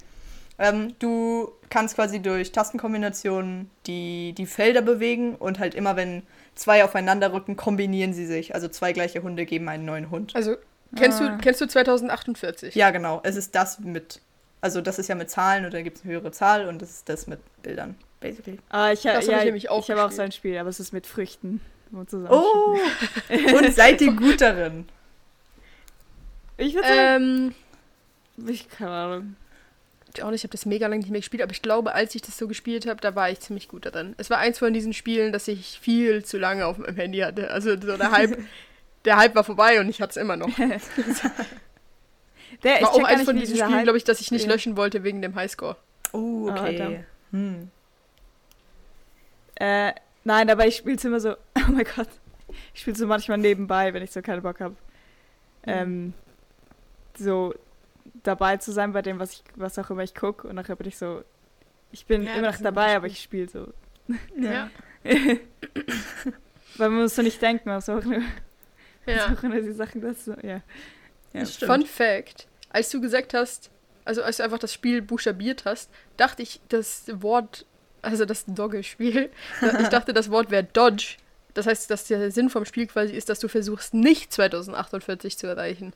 Ähm, 0.59 0.93
du 0.99 1.51
kannst 1.69 1.95
quasi 1.95 2.19
durch 2.19 2.51
Tastenkombinationen 2.51 3.71
die, 3.87 4.33
die 4.37 4.45
Felder 4.45 4.81
bewegen 4.83 5.35
und 5.35 5.57
halt 5.57 5.73
immer, 5.73 5.95
wenn 5.95 6.21
zwei 6.53 6.83
aufeinander 6.83 7.33
rücken, 7.33 7.55
kombinieren 7.55 8.13
sie 8.13 8.25
sich. 8.27 8.53
Also 8.53 8.67
zwei 8.67 8.93
gleiche 8.93 9.23
Hunde 9.23 9.45
geben 9.45 9.67
einen 9.67 9.85
neuen 9.85 10.11
Hund. 10.11 10.35
Also, 10.35 10.57
kennst, 10.95 11.21
Ah. 11.21 11.29
du, 11.29 11.37
kennst 11.41 11.61
du 11.61 11.65
2048? 11.67 12.75
Ja, 12.75 12.91
genau. 12.91 13.21
Es 13.23 13.35
ist 13.35 13.55
das 13.55 13.79
mit. 13.79 14.21
Also, 14.61 14.81
das 14.81 14.99
ist 14.99 15.07
ja 15.07 15.15
mit 15.15 15.29
Zahlen 15.29 15.65
und 15.65 15.73
dann 15.73 15.83
gibt 15.83 15.97
es 15.97 16.03
eine 16.03 16.13
höhere 16.13 16.31
Zahl 16.31 16.67
und 16.67 16.81
das 16.81 16.89
ist 16.91 17.09
das 17.09 17.27
mit 17.27 17.39
Bildern, 17.63 17.95
basically. 18.19 18.57
Ah, 18.69 18.91
ich, 18.91 19.05
ha, 19.07 19.13
Das 19.13 19.25
hab 19.25 19.31
ja, 19.31 19.37
ich 19.39 19.45
nämlich 19.45 19.69
auch 19.69 19.83
ich 19.83 19.91
habe 19.91 20.03
auch 20.03 20.11
so 20.11 20.21
ein 20.21 20.31
Spiel, 20.33 20.57
aber 20.57 20.69
es 20.69 20.79
ist 20.79 20.91
mit 20.91 21.07
Früchten. 21.07 21.61
man 21.91 22.05
Oh! 22.29 22.77
und 23.29 23.73
seid 23.73 24.01
ihr 24.01 24.11
gut 24.15 24.41
darin? 24.41 24.85
Ich 26.57 26.73
würde 26.73 26.87
sagen, 26.87 27.53
Ähm, 28.37 28.47
ich 28.47 28.67
keine 28.69 28.91
Ahnung. 28.91 29.35
ich 30.13 30.23
auch 30.23 30.29
nicht, 30.29 30.41
ich 30.41 30.43
habe 30.43 30.51
das 30.51 30.65
mega 30.65 30.87
lange 30.87 30.99
nicht 30.99 31.09
mehr 31.11 31.21
gespielt, 31.21 31.41
aber 31.41 31.53
ich 31.53 31.61
glaube, 31.61 31.93
als 31.93 32.13
ich 32.15 32.21
das 32.21 32.37
so 32.37 32.47
gespielt 32.49 32.85
habe, 32.85 32.99
da 32.99 33.15
war 33.15 33.29
ich 33.29 33.39
ziemlich 33.39 33.69
gut 33.69 33.85
darin. 33.85 34.13
Es 34.17 34.29
war 34.29 34.39
eins 34.39 34.59
von 34.59 34.73
diesen 34.73 34.91
Spielen, 34.91 35.31
das 35.31 35.47
ich 35.47 35.79
viel 35.79 36.25
zu 36.25 36.37
lange 36.37 36.65
auf 36.65 36.77
meinem 36.77 36.97
Handy 36.97 37.19
hatte. 37.19 37.49
Also 37.51 37.69
so 37.79 37.95
der 37.95 38.11
Hype, 38.11 38.37
der 39.05 39.15
Hype 39.15 39.35
war 39.35 39.45
vorbei 39.45 39.79
und 39.79 39.87
ich 39.87 40.01
hatte 40.01 40.11
es 40.11 40.17
immer 40.17 40.35
noch. 40.35 40.49
Der, 42.63 42.77
ich 42.77 42.81
War 42.83 42.93
auch 42.93 43.03
eins 43.03 43.23
von 43.23 43.35
diesen 43.37 43.55
Spielen, 43.57 43.73
Hype- 43.75 43.83
glaube 43.83 43.97
ich, 43.97 44.03
das 44.03 44.19
ich 44.21 44.31
nicht 44.31 44.45
Ja. 44.45 44.51
löschen 44.51 44.75
wollte 44.77 45.03
wegen 45.03 45.21
dem 45.21 45.35
Highscore. 45.35 45.75
Oh, 46.13 46.49
Ah, 46.49 46.61
okay. 46.63 46.77
da. 46.77 47.37
hm. 47.37 47.69
Äh, 49.55 49.93
nein, 50.23 50.49
aber 50.49 50.65
ich 50.67 50.77
spiele 50.77 50.95
es 50.95 51.05
immer 51.05 51.19
so. 51.19 51.35
Oh 51.57 51.71
mein 51.71 51.85
Gott. 51.95 52.07
Ich 52.73 52.81
spiele 52.81 52.95
so 52.97 53.05
manchmal 53.05 53.37
nebenbei, 53.37 53.93
wenn 53.93 54.01
ich 54.01 54.11
so 54.11 54.21
keinen 54.21 54.41
Bock 54.41 54.59
habe. 54.59 54.75
Ähm, 55.63 56.13
so 57.17 57.53
dabei 58.23 58.57
zu 58.57 58.71
sein 58.71 58.91
bei 58.93 59.01
dem, 59.03 59.19
was 59.19 59.33
ich, 59.33 59.43
was 59.55 59.77
auch 59.77 59.89
immer 59.91 60.03
ich 60.03 60.15
gucke. 60.15 60.47
Und 60.47 60.55
nachher 60.55 60.75
bin 60.75 60.87
ich 60.87 60.97
so. 60.97 61.23
Ich 61.91 62.05
bin 62.05 62.23
Ja, 62.23 62.33
immer 62.35 62.51
noch 62.51 62.57
dabei, 62.59 62.95
aber 62.95 63.07
ich 63.07 63.21
spiele 63.21 63.47
so. 63.49 63.67
Ja. 64.37 64.69
Weil 65.03 66.89
man 66.89 67.01
muss 67.03 67.15
so 67.15 67.21
nicht 67.21 67.41
denken, 67.41 67.69
was 67.69 67.89
auch 67.89 68.03
nur, 68.03 68.21
was 69.05 69.15
ja. 69.15 69.33
auch 69.33 69.43
immer 69.43 69.59
die 69.61 69.71
Sachen 69.73 70.01
das 70.01 70.25
so, 70.25 70.33
ja. 70.41 70.61
Ja. 71.33 71.41
Das 71.41 71.55
stimmt. 71.55 71.71
Fun 71.71 71.85
Fact: 71.85 72.47
Als 72.69 72.89
du 72.89 73.01
gesagt 73.01 73.33
hast, 73.33 73.69
also 74.05 74.23
als 74.23 74.37
du 74.37 74.43
einfach 74.43 74.59
das 74.59 74.73
Spiel 74.73 75.01
buchstabiert 75.01 75.65
hast, 75.65 75.89
dachte 76.17 76.41
ich, 76.41 76.59
das 76.69 77.03
Wort, 77.21 77.65
also 78.01 78.25
das 78.25 78.45
Dogge-Spiel, 78.47 79.29
ich 79.81 79.87
dachte, 79.89 80.13
das 80.13 80.31
Wort 80.31 80.51
wäre 80.51 80.63
Dodge. 80.63 81.17
Das 81.53 81.67
heißt, 81.67 81.89
dass 81.89 82.05
der 82.05 82.31
Sinn 82.31 82.49
vom 82.49 82.65
Spiel 82.65 82.87
quasi 82.87 83.13
ist, 83.13 83.29
dass 83.29 83.39
du 83.39 83.47
versuchst, 83.47 83.93
nicht 83.93 84.31
2048 84.31 85.37
zu 85.37 85.47
erreichen. 85.47 85.93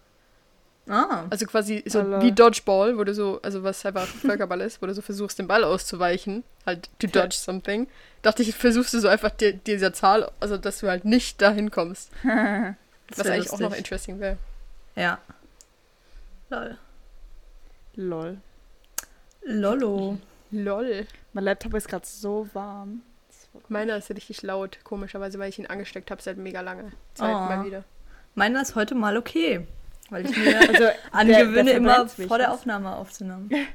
Ah. 0.88 1.26
Also 1.30 1.46
quasi 1.46 1.84
so 1.88 2.02
lol. 2.02 2.22
wie 2.22 2.32
Dodgeball, 2.34 2.98
wo 2.98 3.04
du 3.04 3.14
so, 3.14 3.40
also 3.42 3.64
was 3.64 3.86
einfach 3.86 4.06
Völkerball 4.06 4.60
ist, 4.62 4.82
wo 4.82 4.86
du 4.86 4.94
so 4.94 5.02
versuchst, 5.02 5.40
den 5.40 5.48
Ball 5.48 5.64
auszuweichen, 5.64 6.44
halt 6.66 6.90
to 7.00 7.08
dodge 7.08 7.36
something. 7.36 7.88
Dachte 8.22 8.44
ich, 8.44 8.54
versuchst 8.54 8.94
du 8.94 9.00
so 9.00 9.08
einfach 9.08 9.30
dir, 9.30 9.54
dieser 9.54 9.94
Zahl, 9.94 10.30
also 10.40 10.58
dass 10.58 10.80
du 10.80 10.88
halt 10.88 11.06
nicht 11.06 11.42
dahin 11.42 11.72
kommst. 11.72 12.12
Was 12.24 13.28
eigentlich 13.28 13.50
auch 13.52 13.60
noch 13.60 13.70
lustig. 13.70 13.78
interesting 13.80 14.20
wäre. 14.20 14.38
Ja. 14.96 15.20
Lol. 16.50 16.78
Lol. 17.96 18.38
Lollo. 19.44 20.18
Lol. 20.52 21.08
Mein 21.34 21.44
Laptop 21.44 21.74
ist 21.74 21.88
gerade 21.88 22.06
so 22.06 22.48
warm. 22.54 23.02
Meiner 23.70 23.98
ist 23.98 24.10
richtig 24.10 24.42
laut, 24.42 24.80
komischerweise, 24.84 25.38
weil 25.40 25.50
ich 25.50 25.60
ihn 25.60 25.68
angesteckt 25.68 26.10
habe 26.12 26.22
seit 26.22 26.38
mega 26.38 26.62
lange 26.62 26.92
Zeit 27.14 27.30
Oh. 27.30 27.40
mal 27.40 27.66
wieder. 27.66 27.84
Meiner 28.36 28.62
ist 28.62 28.76
heute 28.76 28.96
mal 28.96 29.16
okay. 29.18 29.68
Weil 30.10 30.26
ich 30.26 30.36
mir 30.36 30.60
Also, 30.70 30.88
angewöhne, 31.12 31.66
der 31.66 31.76
immer 31.76 32.08
vor 32.08 32.38
der? 32.38 32.52
Aufnahme 32.52 32.96
aufzunehmen. 32.96 33.50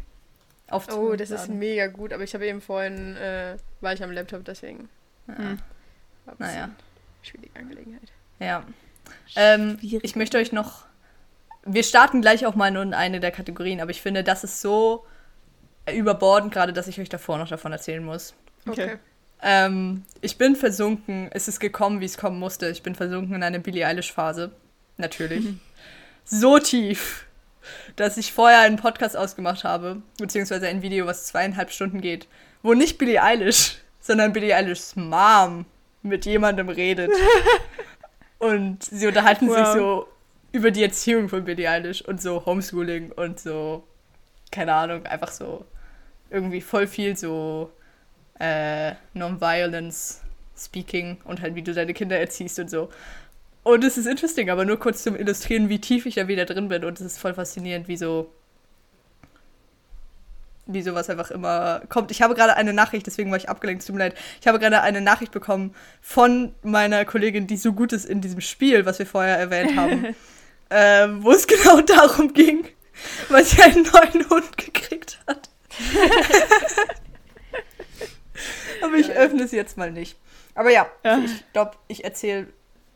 Oh, 0.71 0.75
Aufzunehmen, 0.75 1.17
das 1.17 1.31
ist 1.31 1.49
mega 1.49 1.87
gut, 1.87 2.13
aber 2.13 2.25
ich 2.25 2.35
habe 2.35 2.47
eben 2.47 2.61
vorhin, 2.61 3.17
äh, 3.17 3.57
war 3.81 3.95
ich 3.95 4.03
am 4.03 4.11
Laptop, 4.11 4.45
deswegen. 4.45 4.91
Hm. 5.27 5.59
ein 6.27 6.35
Naja. 6.37 6.69
schwierige 7.23 7.59
Angelegenheit. 7.59 8.13
Ja. 8.39 8.63
Ähm, 9.35 9.79
Schwierig. 9.81 10.05
ich 10.05 10.15
möchte 10.15 10.37
euch 10.37 10.53
noch. 10.53 10.85
Wir 11.71 11.83
starten 11.83 12.23
gleich 12.23 12.47
auch 12.47 12.55
mal 12.55 12.75
in 12.75 12.95
eine 12.95 13.21
der 13.21 13.31
Kategorien, 13.31 13.81
aber 13.81 13.91
ich 13.91 14.01
finde, 14.01 14.25
das 14.25 14.43
ist 14.43 14.61
so 14.61 15.05
überbordend 15.93 16.53
gerade, 16.53 16.73
dass 16.73 16.89
ich 16.89 16.99
euch 17.01 17.09
davor 17.09 17.39
noch 17.39 17.49
davon 17.49 17.73
erzählen 17.73 18.03
muss. 18.03 18.35
Okay. 18.67 18.99
Ähm, 19.43 20.05
ich 20.21 20.39
bin 20.39 20.57
versunken, 20.57 21.29
es 21.33 21.47
ist 21.47 21.61
gekommen, 21.61 22.01
wie 22.01 22.07
es 22.07 22.17
kommen 22.17 22.39
musste. 22.39 22.69
Ich 22.69 22.83
bin 22.83 22.95
versunken 22.95 23.35
in 23.35 23.43
eine 23.43 23.61
Billie 23.61 23.87
Eilish-Phase. 23.87 24.51
Natürlich. 24.97 25.45
so 26.25 26.59
tief, 26.59 27.27
dass 27.97 28.17
ich 28.17 28.33
vorher 28.33 28.61
einen 28.61 28.77
Podcast 28.77 29.17
ausgemacht 29.17 29.65
habe, 29.65 30.03
beziehungsweise 30.19 30.67
ein 30.69 30.83
Video, 30.83 31.07
was 31.07 31.27
zweieinhalb 31.27 31.71
Stunden 31.71 32.01
geht, 32.01 32.27
wo 32.63 32.75
nicht 32.75 32.99
Billie 32.99 33.23
Eilish, 33.23 33.77
sondern 34.01 34.33
Billie 34.33 34.55
Eilishs 34.55 34.97
Mom 34.97 35.67
mit 36.03 36.25
jemandem 36.27 36.69
redet. 36.69 37.13
und 38.39 38.83
sie 38.83 39.07
unterhalten 39.07 39.49
sich 39.49 39.59
Wow. 39.59 39.75
so 39.75 40.09
über 40.53 40.71
die 40.71 40.83
Erziehung 40.83 41.29
von 41.29 41.45
Billie 41.45 41.69
Eilish 41.69 42.03
und 42.03 42.23
so 42.23 42.45
Homeschooling 42.47 43.13
und 43.13 43.39
so, 43.39 43.85
keine 44.51 44.75
Ahnung, 44.75 45.07
einfach 45.07 45.31
so 45.31 45.65
irgendwie 46.31 46.61
voll 46.61 46.87
viel 46.87 47.17
so 47.17 47.71
äh, 48.39 48.93
Nonviolence 49.15 50.23
Speaking 50.57 51.19
und 51.25 51.41
halt 51.41 51.55
wie 51.55 51.63
du 51.63 51.73
deine 51.73 51.95
Kinder 51.95 52.19
erziehst 52.19 52.59
und 52.59 52.71
so. 52.71 52.91
Und 53.63 53.85
es 53.85 53.99
ist 53.99 54.07
interesting, 54.07 54.51
aber 54.51 54.65
nur 54.65 54.79
kurz 54.79 55.03
zum 55.03 55.15
Illustrieren, 55.15 55.69
wie 55.69 55.81
tief 55.81 56.07
ich 56.07 56.15
da 56.15 56.27
wieder 56.27 56.47
drin 56.47 56.69
bin. 56.69 56.85
Und 56.85 56.99
es 57.01 57.07
ist 57.07 57.19
voll 57.19 57.35
faszinierend, 57.35 57.87
wie 57.87 57.97
so. 57.97 58.33
Wie 60.71 60.83
sowas 60.83 61.09
einfach 61.09 61.31
immer 61.31 61.81
kommt. 61.89 62.11
Ich 62.11 62.21
habe 62.21 62.35
gerade 62.35 62.57
eine 62.57 62.75
Nachricht, 62.75 63.07
deswegen 63.07 63.31
war 63.31 63.39
ich 63.39 63.49
abgelenkt, 63.49 63.87
tut 63.87 63.95
mir 63.95 64.01
leid. 64.01 64.15
Ich 64.41 64.47
habe 64.47 64.59
gerade 64.59 64.83
eine 64.83 65.01
Nachricht 65.01 65.33
bekommen 65.33 65.75
von 66.03 66.55
meiner 66.63 67.07
Kollegin, 67.07 67.47
die 67.47 67.57
so 67.57 67.73
gut 67.73 67.93
ist 67.93 68.05
in 68.05 68.21
diesem 68.21 68.43
Spiel, 68.43 68.85
was 68.85 68.99
wir 68.99 69.07
vorher 69.07 69.39
erwähnt 69.39 69.77
haben. 69.77 70.15
ähm, 70.71 71.23
wo 71.25 71.33
es 71.33 71.47
genau 71.49 71.81
darum 71.81 72.33
ging, 72.33 72.67
weil 73.29 73.45
sie 73.45 73.61
einen 73.63 73.83
neuen 73.85 74.29
Hund 74.31 74.57
gekriegt 74.57 75.19
hat. 75.27 75.49
Aber 78.83 78.95
ich 78.97 79.11
öffne 79.11 79.43
es 79.43 79.53
jetzt 79.53 79.77
mal 79.77 79.91
nicht. 79.91 80.17
Aber 80.55 80.71
ja, 80.71 80.87
Ja. 81.05 81.19
ich 81.19 81.53
glaube, 81.53 81.73
ich 81.89 82.05
erzähle 82.05 82.47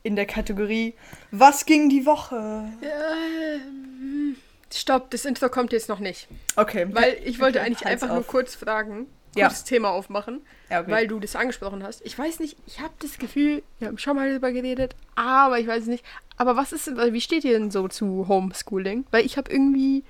in 0.03 0.17
der 0.17 0.27
Kategorie 0.27 0.95
Was 1.31 1.65
ging 1.67 1.89
die 1.89 2.07
Woche? 2.07 2.65
Ähm, 2.83 4.37
stopp, 4.73 5.11
das 5.11 5.25
Intro 5.25 5.49
kommt 5.49 5.73
jetzt 5.73 5.89
noch 5.89 5.99
nicht. 6.01 6.29
Okay. 6.57 6.87
Weil 6.91 7.19
ich 7.25 7.41
wollte 7.41 7.59
Okay, 7.61 7.67
eigentlich 7.69 7.87
einfach 7.87 8.09
nur 8.09 8.19
auf. 8.19 8.27
kurz 8.27 8.55
fragen, 8.55 9.07
Ja. 9.35 9.47
kurz 9.47 9.61
das 9.61 9.65
Thema 9.65 9.91
aufmachen, 9.91 10.43
ja, 10.71 10.81
okay. 10.81 10.91
weil 10.91 11.07
du 11.07 11.19
das 11.19 11.35
angesprochen 11.37 11.83
hast. 11.83 12.03
Ich 12.05 12.19
weiß 12.19 12.39
nicht, 12.41 12.57
ich 12.67 12.81
habe 12.81 12.93
das 13.01 13.19
Gefühl, 13.19 13.63
wir 13.79 13.89
haben 13.89 13.99
schon 13.99 14.17
mal 14.17 14.29
darüber 14.29 14.53
geredet, 14.53 14.95
aber 15.15 15.59
ich 15.59 15.67
weiß 15.67 15.83
es 15.85 15.89
nicht. 15.89 16.05
Aber 16.37 16.57
was 16.57 16.73
ist, 16.73 16.87
denn- 16.87 17.13
wie 17.13 17.21
steht 17.21 17.45
ihr 17.45 17.53
denn 17.59 17.71
so 17.71 17.89
zu 17.89 18.27
Homeschooling? 18.29 19.07
Weil 19.11 19.25
ich 19.25 19.37
habe 19.39 19.51
irgendwie 19.51 20.05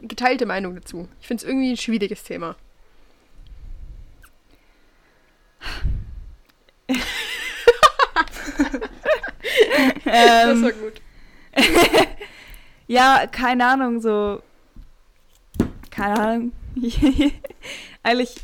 geteilte 0.00 0.46
Meinung 0.46 0.74
dazu. 0.74 1.08
Ich 1.20 1.26
finde 1.26 1.42
es 1.42 1.48
irgendwie 1.48 1.70
ein 1.72 1.76
schwieriges 1.76 2.22
Thema. 2.24 2.56
Das 10.04 10.48
Ähm, 10.54 10.62
war 10.64 10.72
gut. 10.72 11.00
ja, 12.86 13.26
keine 13.30 13.66
Ahnung, 13.66 14.00
so. 14.00 14.42
Keine 15.90 16.18
Ahnung. 16.20 16.52
Eigentlich, 18.02 18.34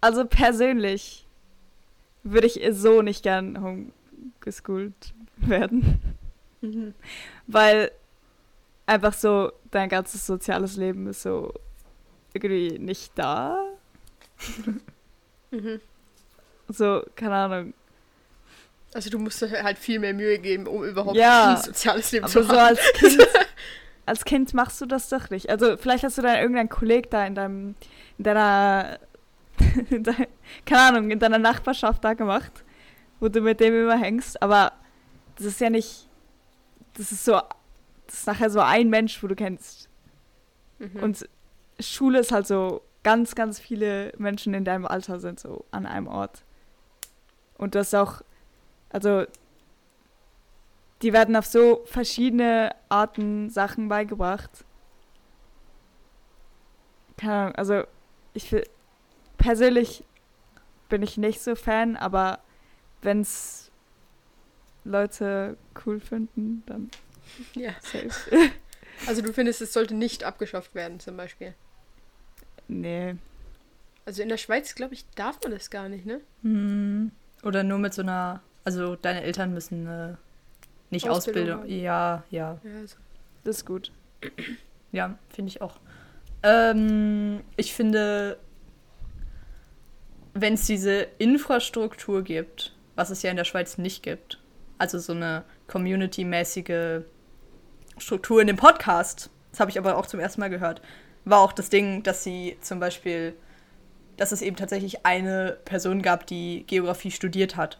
also 0.00 0.24
persönlich 0.24 1.26
würde 2.22 2.46
ich 2.46 2.60
so 2.72 3.02
nicht 3.02 3.22
gern 3.22 3.60
homeschooled 3.62 5.14
werden. 5.38 6.00
Mhm. 6.60 6.94
Weil 7.46 7.90
einfach 8.86 9.12
so 9.12 9.52
dein 9.70 9.88
ganzes 9.88 10.26
soziales 10.26 10.76
Leben 10.76 11.06
ist 11.06 11.22
so 11.22 11.52
irgendwie 12.32 12.78
nicht 12.78 13.12
da. 13.16 13.58
Mhm. 15.50 15.80
So, 16.68 17.02
keine 17.16 17.34
Ahnung. 17.34 17.72
Also 18.92 19.08
du 19.08 19.18
musst 19.18 19.40
halt 19.40 19.78
viel 19.78 19.98
mehr 19.98 20.12
Mühe 20.12 20.38
geben, 20.38 20.66
um 20.66 20.84
überhaupt 20.84 21.16
Ja. 21.16 21.54
ein 21.54 21.62
soziales 21.62 22.12
Leben 22.12 22.26
zu 22.26 22.42
so 22.42 22.50
haben. 22.50 22.58
als 22.58 22.80
Kind, 22.92 23.28
als 24.04 24.24
Kind 24.26 24.52
machst 24.52 24.78
du 24.82 24.84
das 24.84 25.08
doch 25.08 25.30
nicht. 25.30 25.48
Also 25.48 25.78
vielleicht 25.78 26.04
hast 26.04 26.18
du 26.18 26.22
dann 26.22 26.36
irgendeinen 26.36 26.68
Kolleg 26.68 27.08
da 27.10 27.24
in 27.26 27.34
deinem, 27.34 27.74
in 28.18 28.24
deiner, 28.24 28.98
in 28.98 28.98
dein, 28.98 29.07
keine 30.64 30.80
Ahnung, 30.80 31.10
in 31.10 31.18
deiner 31.18 31.38
Nachbarschaft 31.38 32.04
da 32.04 32.14
gemacht, 32.14 32.64
wo 33.20 33.28
du 33.28 33.40
mit 33.40 33.60
dem 33.60 33.74
immer 33.74 33.98
hängst, 33.98 34.40
aber 34.42 34.72
das 35.36 35.46
ist 35.46 35.60
ja 35.60 35.70
nicht, 35.70 36.08
das 36.94 37.12
ist 37.12 37.24
so, 37.24 37.40
das 38.06 38.20
ist 38.20 38.26
nachher 38.26 38.50
so 38.50 38.60
ein 38.60 38.90
Mensch, 38.90 39.22
wo 39.22 39.26
du 39.26 39.34
kennst. 39.34 39.88
Mhm. 40.78 41.02
Und 41.02 41.28
Schule 41.80 42.20
ist 42.20 42.32
halt 42.32 42.46
so, 42.46 42.82
ganz, 43.02 43.34
ganz 43.34 43.58
viele 43.58 44.12
Menschen 44.18 44.54
in 44.54 44.64
deinem 44.64 44.86
Alter 44.86 45.20
sind 45.20 45.40
so 45.40 45.64
an 45.70 45.86
einem 45.86 46.08
Ort. 46.08 46.44
Und 47.56 47.74
das 47.74 47.94
auch, 47.94 48.22
also 48.90 49.24
die 51.02 51.12
werden 51.12 51.36
auf 51.36 51.46
so 51.46 51.82
verschiedene 51.86 52.74
Arten 52.88 53.50
Sachen 53.50 53.88
beigebracht. 53.88 54.50
Keine 57.16 57.34
Ahnung, 57.34 57.54
also 57.54 57.84
ich 58.34 58.54
persönlich 59.38 60.04
bin 60.88 61.02
ich 61.02 61.16
nicht 61.16 61.40
so 61.40 61.54
Fan, 61.54 61.96
aber 61.96 62.40
wenn's 63.02 63.70
Leute 64.84 65.56
cool 65.84 66.00
finden, 66.00 66.62
dann 66.66 66.90
ja. 67.54 67.72
safe. 67.80 68.10
Also 69.06 69.22
du 69.22 69.32
findest, 69.32 69.60
es 69.62 69.72
sollte 69.72 69.94
nicht 69.94 70.24
abgeschafft 70.24 70.74
werden, 70.74 70.98
zum 70.98 71.16
Beispiel. 71.16 71.54
nee. 72.66 73.14
Also 74.04 74.22
in 74.22 74.28
der 74.28 74.38
Schweiz, 74.38 74.74
glaube 74.74 74.94
ich, 74.94 75.04
darf 75.10 75.38
man 75.42 75.52
das 75.52 75.70
gar 75.70 75.88
nicht, 75.88 76.04
ne? 76.04 76.20
Hm. 76.42 77.12
Oder 77.44 77.62
nur 77.62 77.78
mit 77.78 77.94
so 77.94 78.02
einer, 78.02 78.42
also 78.64 78.96
deine 78.96 79.22
Eltern 79.22 79.52
müssen 79.54 79.86
äh, 79.86 80.14
nicht 80.90 81.08
Ausbildung 81.08 81.60
Ausbildung. 81.60 81.80
Ja, 81.80 82.24
ja, 82.30 82.58
Ja, 82.64 82.78
also. 82.80 82.96
Das 83.44 83.58
ist 83.58 83.66
gut. 83.66 83.92
ja, 84.90 85.16
finde 85.28 85.50
ich 85.50 85.60
auch. 85.60 85.78
Ähm, 86.42 87.44
ich 87.56 87.74
finde, 87.74 88.38
wenn 90.40 90.54
es 90.54 90.66
diese 90.66 91.06
Infrastruktur 91.18 92.22
gibt, 92.22 92.74
was 92.94 93.10
es 93.10 93.22
ja 93.22 93.30
in 93.30 93.36
der 93.36 93.44
Schweiz 93.44 93.78
nicht 93.78 94.02
gibt, 94.02 94.40
also 94.78 94.98
so 94.98 95.12
eine 95.12 95.44
community-mäßige 95.66 97.02
Struktur 97.98 98.40
in 98.40 98.46
dem 98.46 98.56
Podcast, 98.56 99.30
das 99.50 99.60
habe 99.60 99.70
ich 99.70 99.78
aber 99.78 99.96
auch 99.96 100.06
zum 100.06 100.20
ersten 100.20 100.40
Mal 100.40 100.50
gehört, 100.50 100.80
war 101.24 101.40
auch 101.40 101.52
das 101.52 101.70
Ding, 101.70 102.02
dass 102.02 102.24
sie 102.24 102.56
zum 102.60 102.80
Beispiel, 102.80 103.34
dass 104.16 104.32
es 104.32 104.42
eben 104.42 104.56
tatsächlich 104.56 105.04
eine 105.04 105.58
Person 105.64 106.02
gab, 106.02 106.26
die 106.26 106.64
Geografie 106.66 107.10
studiert 107.10 107.56
hat 107.56 107.78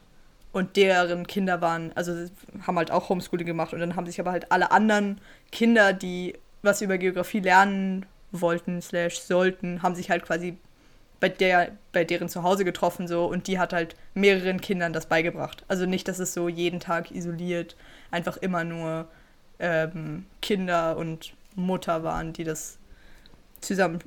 und 0.53 0.77
deren 0.77 1.27
Kinder 1.27 1.61
waren, 1.61 1.93
also 1.95 2.13
haben 2.67 2.79
halt 2.79 2.91
auch 2.91 3.09
Homeschooling 3.09 3.47
gemacht 3.47 3.73
und 3.73 3.81
dann 3.81 3.97
haben 3.97 4.07
sich 4.07 4.21
aber 4.21 4.33
halt 4.33 4.51
alle 4.51 4.71
anderen 4.71 5.21
Kinder, 5.53 5.93
die 5.93 6.35
was 6.63 6.83
über 6.83 6.99
Geografie 6.99 7.41
lernen 7.41 8.07
wollten, 8.33 8.83
slash 8.83 9.21
sollten, 9.21 9.83
haben 9.83 9.95
sich 9.95 10.11
halt 10.11 10.25
quasi 10.25 10.59
bei 11.21 11.29
der, 11.29 11.73
bei 11.93 12.05
deren 12.05 12.29
Zuhause 12.29 12.65
getroffen 12.65 13.09
so 13.09 13.27
und 13.27 13.47
die 13.47 13.59
hat 13.59 13.73
halt 13.73 13.97
mehreren 14.15 14.61
Kindern 14.61 14.93
das 14.93 15.07
beigebracht. 15.07 15.65
Also 15.69 15.87
nicht, 15.87 16.07
dass 16.09 16.19
es 16.19 16.33
so 16.33 16.49
jeden 16.49 16.81
Tag 16.81 17.11
isoliert 17.11 17.77
einfach 18.11 18.37
immer 18.37 18.65
nur 18.65 19.09
ähm, 19.59 20.27
Kinder 20.41 20.97
und 20.97 21.35
Mutter 21.55 22.05
waren, 22.05 22.33
die 22.33 22.45
das 22.45 22.79
zusammen 23.61 23.99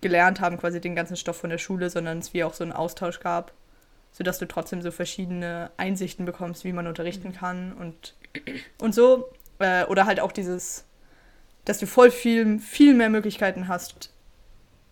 gelernt 0.00 0.40
haben, 0.40 0.58
quasi 0.58 0.80
den 0.80 0.94
ganzen 0.94 1.16
Stoff 1.16 1.36
von 1.36 1.50
der 1.50 1.58
Schule, 1.58 1.90
sondern 1.90 2.18
es 2.18 2.32
wie 2.32 2.44
auch 2.44 2.54
so 2.54 2.64
einen 2.64 2.72
Austausch 2.72 3.20
gab, 3.20 3.52
sodass 4.12 4.38
du 4.38 4.46
trotzdem 4.46 4.80
so 4.80 4.90
verschiedene 4.90 5.70
Einsichten 5.76 6.24
bekommst, 6.24 6.64
wie 6.64 6.72
man 6.72 6.86
unterrichten 6.86 7.32
kann 7.32 7.72
und, 7.72 8.14
und 8.80 8.94
so. 8.94 9.28
Äh, 9.58 9.84
oder 9.86 10.06
halt 10.06 10.20
auch 10.20 10.32
dieses, 10.32 10.84
dass 11.64 11.78
du 11.78 11.86
voll 11.86 12.10
viel, 12.10 12.60
viel 12.60 12.94
mehr 12.94 13.10
Möglichkeiten 13.10 13.68
hast, 13.68 14.12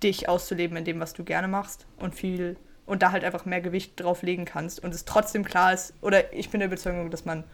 dich 0.02 0.28
auszuleben 0.28 0.76
in 0.76 0.84
dem, 0.84 1.00
was 1.00 1.12
du 1.12 1.24
gerne 1.24 1.48
machst 1.48 1.86
und 1.98 2.14
viel 2.14 2.56
und 2.86 3.02
da 3.02 3.12
halt 3.12 3.24
einfach 3.24 3.44
mehr 3.44 3.60
Gewicht 3.60 4.00
drauf 4.00 4.22
legen 4.22 4.44
kannst 4.44 4.82
und 4.82 4.94
es 4.94 5.04
trotzdem 5.04 5.44
klar 5.44 5.74
ist, 5.74 5.92
oder 6.00 6.32
ich 6.32 6.50
bin 6.50 6.60
der 6.60 6.68
Überzeugung, 6.68 7.10
dass 7.10 7.24
man 7.24 7.44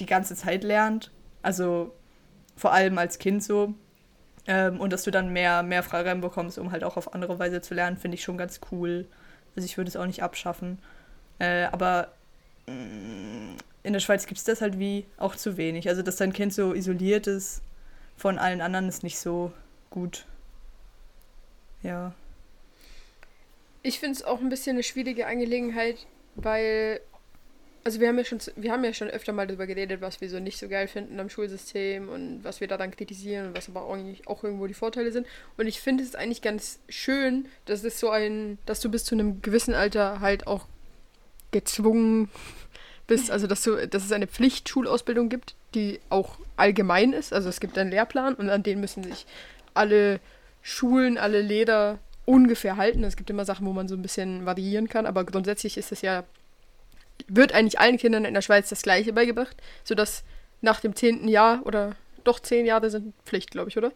die 0.00 0.06
ganze 0.06 0.34
Zeit 0.34 0.64
lernt, 0.64 1.10
also 1.42 1.94
vor 2.56 2.72
allem 2.72 2.96
als 2.98 3.18
Kind 3.18 3.42
so, 3.42 3.74
ähm, 4.46 4.80
und 4.80 4.92
dass 4.92 5.02
du 5.04 5.10
dann 5.10 5.32
mehr, 5.32 5.62
mehr 5.62 5.82
Freiraum 5.82 6.20
bekommst, 6.20 6.58
um 6.58 6.72
halt 6.72 6.82
auch 6.82 6.96
auf 6.96 7.14
andere 7.14 7.38
Weise 7.38 7.60
zu 7.60 7.74
lernen, 7.74 7.98
finde 7.98 8.16
ich 8.16 8.24
schon 8.24 8.38
ganz 8.38 8.60
cool. 8.72 9.06
Also 9.54 9.66
ich 9.66 9.76
würde 9.76 9.88
es 9.88 9.96
auch 9.96 10.06
nicht 10.06 10.22
abschaffen. 10.22 10.78
Äh, 11.38 11.64
aber 11.64 12.08
mh, 12.66 13.56
in 13.82 13.92
der 13.92 14.00
Schweiz 14.00 14.26
gibt 14.26 14.38
es 14.38 14.44
das 14.44 14.62
halt 14.62 14.78
wie 14.78 15.04
auch 15.18 15.36
zu 15.36 15.58
wenig. 15.58 15.88
Also 15.88 16.02
dass 16.02 16.16
dein 16.16 16.32
Kind 16.32 16.54
so 16.54 16.72
isoliert 16.72 17.26
ist 17.26 17.62
von 18.16 18.38
allen 18.38 18.62
anderen 18.62 18.88
ist 18.88 19.02
nicht 19.02 19.18
so 19.18 19.52
gut. 19.90 20.24
Ja. 21.82 22.14
Ich 23.82 24.00
finde 24.00 24.16
es 24.16 24.24
auch 24.24 24.40
ein 24.40 24.48
bisschen 24.48 24.76
eine 24.76 24.82
schwierige 24.82 25.26
Angelegenheit, 25.26 26.06
weil, 26.34 27.00
also 27.84 28.00
wir 28.00 28.08
haben 28.08 28.18
ja 28.18 28.24
schon, 28.24 28.40
wir 28.56 28.72
haben 28.72 28.84
ja 28.84 28.92
schon 28.92 29.08
öfter 29.08 29.32
mal 29.32 29.46
darüber 29.46 29.66
geredet, 29.66 30.00
was 30.00 30.20
wir 30.20 30.28
so 30.28 30.40
nicht 30.40 30.58
so 30.58 30.68
geil 30.68 30.88
finden 30.88 31.20
am 31.20 31.30
Schulsystem 31.30 32.08
und 32.08 32.42
was 32.42 32.60
wir 32.60 32.68
daran 32.68 32.90
kritisieren 32.90 33.48
und 33.48 33.56
was 33.56 33.68
aber 33.68 33.82
auch, 33.82 33.96
auch 34.26 34.44
irgendwo 34.44 34.66
die 34.66 34.74
Vorteile 34.74 35.12
sind. 35.12 35.26
Und 35.56 35.66
ich 35.66 35.80
finde 35.80 36.02
es 36.02 36.14
eigentlich 36.14 36.42
ganz 36.42 36.80
schön, 36.88 37.46
dass 37.66 37.84
es 37.84 38.00
so 38.00 38.10
ein, 38.10 38.58
dass 38.66 38.80
du 38.80 38.90
bis 38.90 39.04
zu 39.04 39.14
einem 39.14 39.40
gewissen 39.42 39.74
Alter 39.74 40.20
halt 40.20 40.46
auch 40.46 40.66
gezwungen 41.50 42.28
bist, 43.06 43.30
also 43.30 43.46
dass 43.46 43.62
du, 43.62 43.88
dass 43.88 44.04
es 44.04 44.12
eine 44.12 44.26
Pflichtschulausbildung 44.26 45.28
gibt, 45.28 45.54
die 45.74 46.00
auch 46.10 46.38
allgemein 46.56 47.12
ist. 47.12 47.32
Also 47.32 47.48
es 47.48 47.60
gibt 47.60 47.78
einen 47.78 47.90
Lehrplan 47.90 48.34
und 48.34 48.50
an 48.50 48.62
den 48.62 48.80
müssen 48.80 49.02
sich 49.02 49.26
alle 49.74 50.20
Schulen, 50.68 51.16
alle 51.18 51.40
Leder 51.40 51.98
ungefähr 52.24 52.76
halten. 52.76 53.04
Es 53.04 53.16
gibt 53.16 53.30
immer 53.30 53.44
Sachen, 53.44 53.66
wo 53.66 53.72
man 53.72 53.88
so 53.88 53.94
ein 53.94 54.02
bisschen 54.02 54.44
variieren 54.44 54.88
kann, 54.88 55.06
aber 55.06 55.24
grundsätzlich 55.24 55.78
ist 55.78 55.92
es 55.92 56.02
ja, 56.02 56.24
wird 57.26 57.52
eigentlich 57.52 57.80
allen 57.80 57.96
Kindern 57.96 58.24
in 58.24 58.34
der 58.34 58.42
Schweiz 58.42 58.68
das 58.68 58.82
Gleiche 58.82 59.12
beigebracht, 59.12 59.56
sodass 59.84 60.24
nach 60.60 60.80
dem 60.80 60.94
zehnten 60.94 61.28
Jahr 61.28 61.64
oder 61.64 61.96
doch 62.24 62.40
zehn 62.40 62.66
Jahre 62.66 62.90
sind 62.90 63.14
Pflicht, 63.24 63.50
glaube 63.50 63.70
ich, 63.70 63.78
oder? 63.78 63.92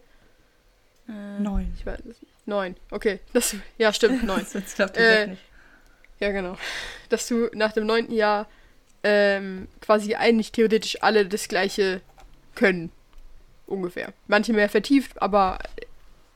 Neun. 1.38 1.74
Ich 1.76 1.84
weiß 1.84 1.98
es 2.00 2.20
nicht. 2.22 2.46
Neun. 2.46 2.76
Okay, 2.90 3.20
das, 3.32 3.54
ja, 3.76 3.92
stimmt, 3.92 4.22
neun. 4.24 4.46
Das 4.52 4.74
klappt 4.74 4.96
Äh, 4.96 5.26
nicht. 5.26 5.42
Ja, 6.20 6.30
genau. 6.30 6.56
Dass 7.10 7.26
du 7.28 7.50
nach 7.52 7.72
dem 7.72 7.84
neunten 7.84 8.14
Jahr 8.14 8.48
ähm, 9.02 9.68
quasi 9.80 10.14
eigentlich 10.14 10.52
theoretisch 10.52 11.02
alle 11.02 11.26
das 11.26 11.48
Gleiche 11.48 12.00
können. 12.54 12.90
Ungefähr. 13.66 14.12
Manche 14.26 14.52
mehr 14.52 14.68
vertieft, 14.68 15.20
aber 15.20 15.58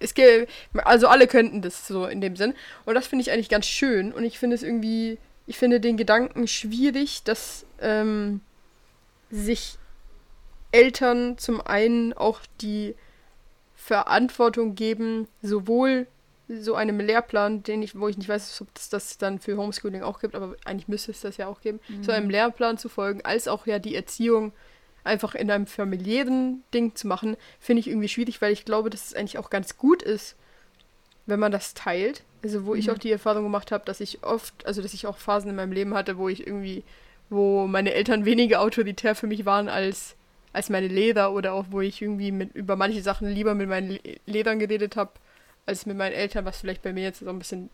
es 0.06 0.14
gibt, 0.14 0.50
also 0.74 1.08
alle 1.08 1.26
könnten 1.26 1.62
das 1.62 1.86
so 1.86 2.06
in 2.06 2.20
dem 2.20 2.36
Sinn. 2.36 2.54
Und 2.84 2.94
das 2.94 3.06
finde 3.06 3.22
ich 3.22 3.30
eigentlich 3.30 3.48
ganz 3.48 3.66
schön. 3.66 4.12
Und 4.12 4.24
ich 4.24 4.38
finde 4.38 4.56
es 4.56 4.62
irgendwie, 4.62 5.18
ich 5.46 5.58
finde 5.58 5.80
den 5.80 5.96
Gedanken 5.96 6.48
schwierig, 6.48 7.22
dass 7.24 7.66
ähm, 7.80 8.40
sich 9.30 9.78
Eltern 10.72 11.38
zum 11.38 11.60
einen 11.60 12.12
auch 12.12 12.40
die 12.60 12.94
Verantwortung 13.74 14.74
geben, 14.74 15.28
sowohl 15.42 16.06
so 16.48 16.74
einem 16.74 17.00
Lehrplan, 17.00 17.62
den 17.62 17.82
ich, 17.82 17.98
wo 17.98 18.08
ich 18.08 18.18
nicht 18.18 18.28
weiß, 18.28 18.60
ob 18.60 18.68
es 18.76 18.88
das 18.88 19.18
dann 19.18 19.40
für 19.40 19.56
Homeschooling 19.56 20.02
auch 20.02 20.20
gibt, 20.20 20.34
aber 20.34 20.54
eigentlich 20.64 20.86
müsste 20.86 21.10
es 21.10 21.20
das 21.20 21.36
ja 21.38 21.48
auch 21.48 21.60
geben, 21.60 21.80
so 22.02 22.12
einem 22.12 22.30
Lehrplan 22.30 22.78
zu 22.78 22.88
folgen, 22.88 23.20
als 23.24 23.48
auch 23.48 23.66
ja 23.66 23.80
die 23.80 23.96
Erziehung 23.96 24.52
einfach 25.06 25.34
in 25.34 25.50
einem 25.50 25.66
familiären 25.66 26.62
Ding 26.74 26.94
zu 26.94 27.06
machen, 27.06 27.36
finde 27.60 27.80
ich 27.80 27.88
irgendwie 27.88 28.08
schwierig, 28.08 28.40
weil 28.42 28.52
ich 28.52 28.64
glaube, 28.64 28.90
dass 28.90 29.06
es 29.06 29.14
eigentlich 29.14 29.38
auch 29.38 29.50
ganz 29.50 29.76
gut 29.76 30.02
ist, 30.02 30.36
wenn 31.26 31.40
man 31.40 31.52
das 31.52 31.74
teilt. 31.74 32.22
Also 32.44 32.66
wo 32.66 32.74
ich 32.74 32.86
Mhm. 32.88 32.92
auch 32.94 32.98
die 32.98 33.10
Erfahrung 33.10 33.42
gemacht 33.44 33.72
habe, 33.72 33.84
dass 33.84 34.00
ich 34.00 34.22
oft, 34.22 34.66
also 34.66 34.82
dass 34.82 34.94
ich 34.94 35.06
auch 35.06 35.18
Phasen 35.18 35.50
in 35.50 35.56
meinem 35.56 35.72
Leben 35.72 35.94
hatte, 35.94 36.18
wo 36.18 36.28
ich 36.28 36.46
irgendwie, 36.46 36.84
wo 37.30 37.66
meine 37.66 37.92
Eltern 37.94 38.24
weniger 38.24 38.60
autoritär 38.60 39.14
für 39.14 39.26
mich 39.26 39.44
waren 39.46 39.68
als 39.68 40.14
als 40.52 40.70
meine 40.70 40.88
Leder 40.88 41.32
oder 41.32 41.52
auch 41.52 41.66
wo 41.70 41.82
ich 41.82 42.00
irgendwie 42.00 42.32
mit 42.32 42.54
über 42.54 42.76
manche 42.76 43.02
Sachen 43.02 43.28
lieber 43.28 43.54
mit 43.54 43.68
meinen 43.68 43.90
Le 43.90 44.00
Ledern 44.24 44.58
geredet 44.58 44.96
habe 44.96 45.10
als 45.66 45.84
mit 45.84 45.98
meinen 45.98 46.14
Eltern, 46.14 46.46
was 46.46 46.58
vielleicht 46.60 46.80
bei 46.82 46.94
mir 46.94 47.02
jetzt 47.02 47.18
so 47.20 47.28
ein 47.28 47.38
bisschen 47.38 47.68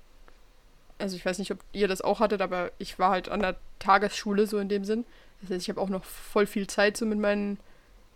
also 0.98 1.14
ich 1.16 1.24
weiß 1.24 1.38
nicht, 1.38 1.50
ob 1.52 1.58
ihr 1.72 1.86
das 1.88 2.00
auch 2.00 2.18
hattet, 2.20 2.40
aber 2.40 2.72
ich 2.78 2.98
war 2.98 3.10
halt 3.10 3.28
an 3.28 3.40
der 3.40 3.56
Tagesschule 3.78 4.46
so 4.46 4.58
in 4.58 4.68
dem 4.68 4.84
Sinn. 4.84 5.04
Das 5.42 5.50
heißt, 5.50 5.62
ich 5.62 5.68
habe 5.68 5.80
auch 5.80 5.88
noch 5.88 6.04
voll 6.04 6.46
viel 6.46 6.66
Zeit 6.66 6.96
so 6.96 7.04
mit 7.04 7.18
meinen 7.18 7.58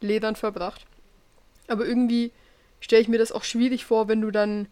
Ledern 0.00 0.36
verbracht. 0.36 0.86
Aber 1.68 1.84
irgendwie 1.84 2.32
stelle 2.80 3.02
ich 3.02 3.08
mir 3.08 3.18
das 3.18 3.32
auch 3.32 3.44
schwierig 3.44 3.84
vor, 3.84 4.08
wenn 4.08 4.20
du 4.20 4.30
dann, 4.30 4.68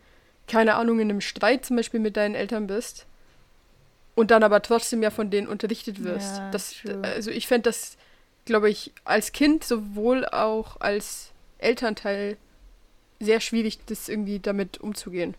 keine 0.46 0.74
Ahnung, 0.76 1.00
in 1.00 1.10
einem 1.10 1.20
Streit 1.20 1.64
zum 1.64 1.76
Beispiel 1.76 2.00
mit 2.00 2.16
deinen 2.16 2.34
Eltern 2.34 2.66
bist 2.66 3.06
und 4.14 4.30
dann 4.30 4.42
aber 4.44 4.62
trotzdem 4.62 5.02
ja 5.02 5.10
von 5.10 5.30
denen 5.30 5.48
unterrichtet 5.48 6.04
wirst. 6.04 6.36
Ja, 6.38 6.50
das, 6.52 6.74
also 7.02 7.30
ich 7.30 7.46
fände 7.48 7.68
das, 7.70 7.96
glaube 8.44 8.70
ich, 8.70 8.92
als 9.04 9.32
Kind 9.32 9.64
sowohl 9.64 10.24
auch 10.26 10.80
als 10.80 11.32
Elternteil 11.58 12.36
sehr 13.18 13.40
schwierig, 13.40 13.78
das 13.86 14.08
irgendwie 14.08 14.38
damit 14.38 14.78
umzugehen. 14.78 15.34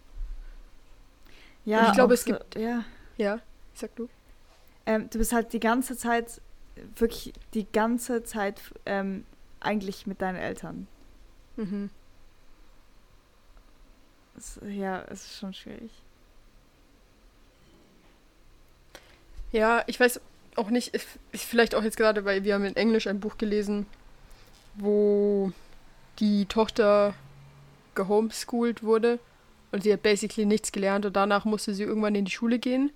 Ja, 1.64 1.80
Und 1.82 1.88
ich 1.90 1.94
glaube, 1.94 2.14
es 2.16 2.24
so, 2.24 2.34
gibt- 2.34 2.56
Ja, 2.58 2.84
Ja, 3.18 3.40
sag 3.74 3.96
du. 3.96 4.10
ähm, 4.86 5.10
du 5.10 5.20
bist 5.20 5.32
halt 5.34 5.54
die 5.54 5.60
ganze 5.60 5.96
Zeit, 5.98 6.42
wirklich 6.98 7.34
die 7.54 7.66
ganze 7.72 8.24
Zeit 8.24 8.62
ähm, 8.86 9.26
eigentlich 9.60 10.08
mit 10.08 10.22
deinen 10.22 10.38
Eltern. 10.38 10.88
Mhm. 11.56 11.90
Es, 14.38 14.60
ja, 14.68 15.04
es 15.10 15.26
ist 15.26 15.40
schon 15.40 15.54
schwierig. 15.54 15.92
Ja, 19.52 19.84
ich 19.88 20.00
weiß 20.00 20.20
auch 20.56 20.70
nicht, 20.70 20.96
ich, 20.96 21.06
ich 21.32 21.46
vielleicht 21.46 21.76
auch 21.76 21.84
jetzt 21.84 21.98
gerade, 21.98 22.26
weil 22.26 22.44
wir 22.44 22.54
haben 22.54 22.66
in 22.66 22.76
Englisch 22.76 23.08
ein 23.08 23.20
Buch 23.20 23.38
gelesen, 23.38 23.86
wo 24.76 25.52
die 26.20 26.46
Tochter 26.46 27.14
gehomeschooled 27.94 28.84
wurde 28.84 29.20
und 29.72 29.84
sie 29.84 29.94
hat 29.94 30.04
basically 30.04 30.46
nichts 30.46 30.72
gelernt 30.72 31.06
und 31.06 31.16
danach 31.16 31.46
musste 31.46 31.74
sie 31.74 31.84
irgendwann 31.84 32.16
in 32.16 32.26
die 32.26 32.32
Schule 32.32 32.60
gehen, 32.60 32.92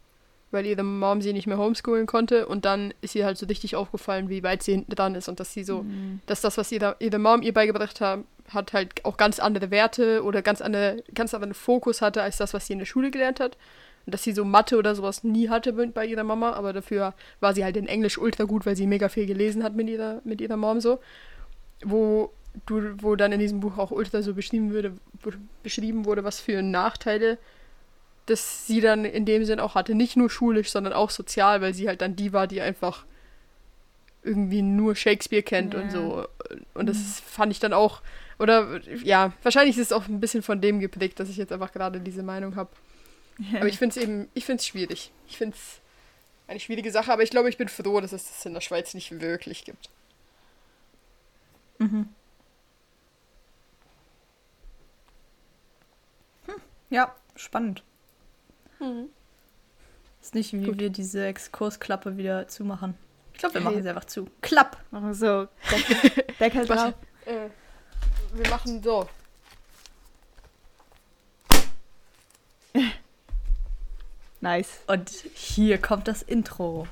weil 0.51 0.65
ihre 0.65 0.83
Mom 0.83 1.21
sie 1.21 1.33
nicht 1.33 1.47
mehr 1.47 1.57
homeschoolen 1.57 2.07
konnte 2.07 2.47
und 2.47 2.65
dann 2.65 2.93
ist 3.01 3.15
ihr 3.15 3.25
halt 3.25 3.37
so 3.37 3.45
richtig 3.45 3.75
aufgefallen, 3.75 4.29
wie 4.29 4.41
weit 4.43 4.63
sie 4.63 4.71
hinten 4.73 4.95
dran 4.95 5.15
ist 5.15 5.29
und 5.29 5.39
dass 5.39 5.53
sie 5.53 5.63
so, 5.63 5.83
Mhm. 5.83 6.21
dass 6.25 6.41
das, 6.41 6.57
was 6.57 6.71
ihre, 6.71 6.95
ihre 6.99 7.19
Mom 7.19 7.41
ihr 7.41 7.53
beigebracht 7.53 8.01
hat, 8.01 8.19
hat 8.49 8.73
halt 8.73 9.05
auch 9.05 9.17
ganz 9.17 9.39
andere 9.39 9.69
Werte 9.69 10.23
oder 10.23 10.41
ganz 10.41 10.59
andere, 10.61 11.03
ganz 11.13 11.33
anderen 11.35 11.53
Fokus 11.53 12.01
hatte 12.01 12.23
als 12.23 12.37
das, 12.37 12.53
was 12.55 12.65
sie 12.65 12.73
in 12.73 12.79
der 12.79 12.85
Schule 12.87 13.11
gelernt 13.11 13.39
hat. 13.39 13.57
Und 14.07 14.13
dass 14.13 14.23
sie 14.23 14.31
so 14.31 14.43
Mathe 14.43 14.77
oder 14.77 14.95
sowas 14.95 15.23
nie 15.23 15.49
hatte 15.49 15.71
bei 15.73 16.05
ihrer 16.05 16.23
Mama, 16.23 16.53
aber 16.53 16.73
dafür 16.73 17.13
war 17.41 17.53
sie 17.53 17.63
halt 17.63 17.77
in 17.77 17.85
Englisch 17.85 18.17
ultra 18.17 18.45
gut, 18.45 18.65
weil 18.65 18.75
sie 18.75 18.87
mega 18.87 19.07
viel 19.09 19.27
gelesen 19.27 19.61
hat 19.63 19.75
mit 19.75 19.87
ihrer, 19.87 20.21
mit 20.23 20.41
ihrer 20.41 20.57
Mom 20.57 20.79
so. 20.81 20.99
Wo 21.83 22.31
du, 22.65 22.95
wo 23.01 23.15
dann 23.15 23.31
in 23.31 23.39
diesem 23.39 23.59
Buch 23.59 23.77
auch 23.77 23.91
ultra 23.91 24.21
so 24.23 24.33
beschrieben 24.33 24.71
würde, 24.71 24.91
be- 25.23 25.33
beschrieben 25.63 26.05
wurde, 26.05 26.23
was 26.23 26.39
für 26.39 26.61
Nachteile 26.63 27.37
das 28.29 28.67
sie 28.67 28.81
dann 28.81 29.05
in 29.05 29.25
dem 29.25 29.45
Sinn 29.45 29.59
auch 29.59 29.75
hatte. 29.75 29.95
Nicht 29.95 30.15
nur 30.17 30.29
schulisch, 30.29 30.69
sondern 30.71 30.93
auch 30.93 31.09
sozial, 31.09 31.61
weil 31.61 31.73
sie 31.73 31.87
halt 31.87 32.01
dann 32.01 32.15
die 32.15 32.33
war, 32.33 32.47
die 32.47 32.61
einfach 32.61 33.05
irgendwie 34.23 34.61
nur 34.61 34.95
Shakespeare 34.95 35.43
kennt 35.43 35.75
und 35.75 35.85
Ja. 35.85 35.91
so. 35.91 36.27
Und 36.73 36.87
das 36.87 37.19
fand 37.21 37.51
ich 37.51 37.59
dann 37.59 37.73
auch, 37.73 38.01
oder 38.37 38.81
ja, 39.03 39.33
wahrscheinlich 39.43 39.77
ist 39.77 39.87
es 39.87 39.91
auch 39.93 40.07
ein 40.07 40.19
bisschen 40.19 40.43
von 40.43 40.61
dem 40.61 40.79
geprägt, 40.79 41.19
dass 41.19 41.29
ich 41.29 41.37
jetzt 41.37 41.51
einfach 41.51 41.71
gerade 41.71 41.99
diese 41.99 42.23
Meinung 42.23 42.55
habe. 42.55 42.69
Aber 43.55 43.67
ich 43.67 43.77
finde 43.77 43.97
es 43.97 44.03
eben, 44.03 44.27
ich 44.33 44.45
finde 44.45 44.59
es 44.59 44.67
schwierig. 44.67 45.11
Ich 45.27 45.37
finde 45.37 45.55
es 45.55 45.79
eine 46.47 46.59
schwierige 46.59 46.91
Sache, 46.91 47.13
aber 47.13 47.23
ich 47.23 47.29
glaube, 47.29 47.49
ich 47.49 47.57
bin 47.57 47.69
froh, 47.69 48.01
dass 48.01 48.11
es 48.11 48.27
das 48.27 48.45
in 48.45 48.53
der 48.53 48.61
Schweiz 48.61 48.93
nicht 48.93 49.21
wirklich 49.21 49.63
gibt. 49.63 49.89
Mhm. 51.77 52.09
Hm, 56.47 56.55
ja, 56.89 57.15
spannend. 57.35 57.83
Ist 60.21 60.35
nicht, 60.35 60.53
wie 60.53 60.65
Gut. 60.65 60.79
wir 60.79 60.89
diese 60.89 61.25
Exkursklappe 61.25 62.17
wieder 62.17 62.47
zumachen. 62.47 62.95
Ich 63.33 63.39
glaube, 63.39 63.55
wir 63.55 63.61
machen 63.61 63.81
sie 63.81 63.89
einfach 63.89 64.05
zu. 64.05 64.27
Klapp! 64.41 64.77
Machen 64.91 65.07
wir 65.07 65.13
so. 65.13 65.47
Deckel, 65.71 66.23
Deckel 66.39 66.65
drauf. 66.65 66.93
Äh, 67.25 67.49
wir 68.33 68.49
machen 68.49 68.83
so. 68.83 69.07
Nice. 74.41 74.79
Und 74.87 75.09
hier 75.33 75.77
kommt 75.79 76.07
das 76.07 76.21
Intro. 76.21 76.87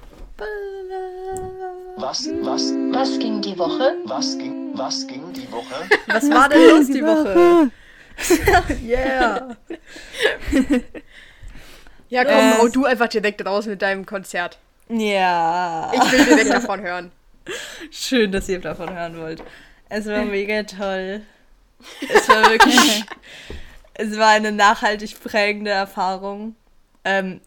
Was, 1.96 2.28
was, 2.28 2.74
Was 2.92 3.18
ging 3.20 3.42
die 3.42 3.58
Woche? 3.58 3.96
was 4.06 4.38
ging, 4.38 4.78
was 4.78 5.08
ging 5.08 5.32
die 5.34 5.50
Woche? 5.52 5.90
Was 6.08 6.30
war 6.30 6.50
denn 6.50 6.70
los 6.70 6.88
die 6.88 7.02
Woche? 7.02 7.72
yeah! 8.84 9.56
Ja, 12.10 12.24
komm, 12.24 12.34
Äh. 12.34 12.58
hau 12.60 12.68
du 12.68 12.86
einfach 12.86 13.08
direkt 13.08 13.46
raus 13.46 13.66
mit 13.66 13.82
deinem 13.82 14.06
Konzert. 14.06 14.58
Ja. 14.90 15.92
Ich 15.94 16.12
will 16.12 16.26
direkt 16.26 16.50
davon 16.52 16.82
hören. 16.82 17.12
Schön, 17.92 18.32
dass 18.32 18.48
ihr 18.50 18.60
davon 18.60 18.94
hören 18.94 19.18
wollt. 19.20 19.44
Es 19.90 20.06
war 20.06 20.24
mega 20.26 20.64
toll. 20.64 21.22
Es 22.02 22.28
war 22.30 22.50
wirklich. 22.50 23.04
es 23.94 24.18
war 24.18 24.30
eine 24.30 24.52
nachhaltig 24.52 25.22
prägende 25.22 25.72
Erfahrung. 25.72 26.56
Ähm, 27.04 27.42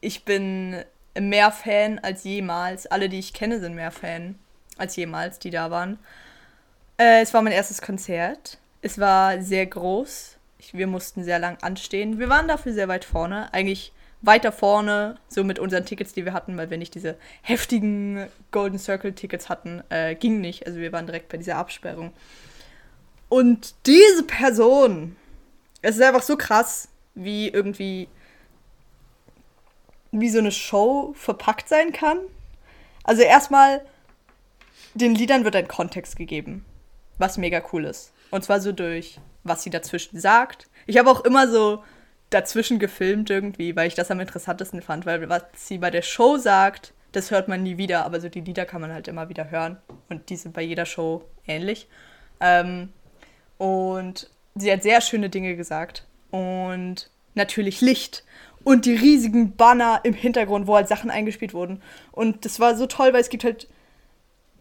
ich 0.00 0.24
bin 0.24 0.82
mehr 1.18 1.50
Fan 1.52 1.98
als 1.98 2.24
jemals. 2.24 2.86
Alle, 2.86 3.08
die 3.08 3.18
ich 3.18 3.32
kenne, 3.34 3.60
sind 3.60 3.74
mehr 3.74 3.90
Fan 3.90 4.38
als 4.78 4.96
jemals, 4.96 5.38
die 5.38 5.50
da 5.50 5.70
waren. 5.70 5.98
Äh, 6.98 7.22
es 7.22 7.34
war 7.34 7.42
mein 7.42 7.52
erstes 7.52 7.82
Konzert. 7.82 8.58
Es 8.82 8.98
war 8.98 9.40
sehr 9.42 9.66
groß. 9.66 10.36
Wir 10.72 10.86
mussten 10.86 11.24
sehr 11.24 11.38
lang 11.38 11.58
anstehen. 11.62 12.18
Wir 12.18 12.28
waren 12.28 12.48
dafür 12.48 12.72
sehr 12.72 12.88
weit 12.88 13.04
vorne. 13.04 13.52
Eigentlich 13.52 13.92
weiter 14.22 14.52
vorne, 14.52 15.16
so 15.28 15.44
mit 15.44 15.58
unseren 15.58 15.86
Tickets, 15.86 16.12
die 16.12 16.24
wir 16.24 16.32
hatten, 16.32 16.56
weil 16.56 16.70
wir 16.70 16.76
nicht 16.76 16.94
diese 16.94 17.16
heftigen 17.42 18.26
Golden 18.50 18.78
Circle 18.78 19.14
Tickets 19.14 19.48
hatten. 19.48 19.82
Äh, 19.88 20.14
ging 20.14 20.40
nicht. 20.40 20.66
Also 20.66 20.78
wir 20.78 20.92
waren 20.92 21.06
direkt 21.06 21.30
bei 21.30 21.38
dieser 21.38 21.56
Absperrung. 21.56 22.12
Und 23.28 23.74
diese 23.86 24.24
Person, 24.24 25.16
es 25.82 25.96
ist 25.96 26.02
einfach 26.02 26.22
so 26.22 26.36
krass, 26.36 26.88
wie 27.14 27.48
irgendwie 27.48 28.08
wie 30.12 30.28
so 30.28 30.38
eine 30.38 30.52
Show 30.52 31.14
verpackt 31.16 31.68
sein 31.68 31.92
kann. 31.92 32.18
Also 33.04 33.22
erstmal, 33.22 33.80
den 34.94 35.14
Liedern 35.14 35.44
wird 35.44 35.56
ein 35.56 35.68
Kontext 35.68 36.16
gegeben, 36.16 36.64
was 37.18 37.38
mega 37.38 37.62
cool 37.72 37.84
ist. 37.84 38.12
Und 38.30 38.44
zwar 38.44 38.60
so 38.60 38.72
durch, 38.72 39.20
was 39.44 39.62
sie 39.62 39.70
dazwischen 39.70 40.18
sagt. 40.18 40.68
Ich 40.86 40.98
habe 40.98 41.10
auch 41.10 41.24
immer 41.24 41.48
so 41.48 41.82
dazwischen 42.30 42.78
gefilmt 42.78 43.30
irgendwie, 43.30 43.74
weil 43.76 43.88
ich 43.88 43.94
das 43.94 44.10
am 44.10 44.20
interessantesten 44.20 44.82
fand, 44.82 45.06
weil 45.06 45.28
was 45.28 45.44
sie 45.54 45.78
bei 45.78 45.90
der 45.90 46.02
Show 46.02 46.36
sagt, 46.36 46.94
das 47.12 47.30
hört 47.30 47.48
man 47.48 47.62
nie 47.62 47.76
wieder, 47.76 48.04
aber 48.04 48.20
so 48.20 48.28
die 48.28 48.40
Lieder 48.40 48.64
kann 48.64 48.80
man 48.80 48.92
halt 48.92 49.08
immer 49.08 49.28
wieder 49.28 49.50
hören. 49.50 49.78
Und 50.08 50.30
die 50.30 50.36
sind 50.36 50.54
bei 50.54 50.62
jeder 50.62 50.86
Show 50.86 51.24
ähnlich. 51.46 51.88
Ähm, 52.40 52.90
und 53.58 54.30
sie 54.54 54.72
hat 54.72 54.82
sehr 54.82 55.00
schöne 55.00 55.28
Dinge 55.28 55.56
gesagt. 55.56 56.06
Und 56.30 57.10
natürlich 57.34 57.80
Licht 57.80 58.24
und 58.62 58.84
die 58.84 58.94
riesigen 58.94 59.56
Banner 59.56 60.00
im 60.04 60.14
Hintergrund, 60.14 60.66
wo 60.66 60.76
halt 60.76 60.88
Sachen 60.88 61.10
eingespielt 61.10 61.54
wurden. 61.54 61.82
Und 62.12 62.44
das 62.44 62.60
war 62.60 62.76
so 62.76 62.86
toll, 62.86 63.12
weil 63.12 63.20
es 63.20 63.30
gibt 63.30 63.44
halt 63.44 63.68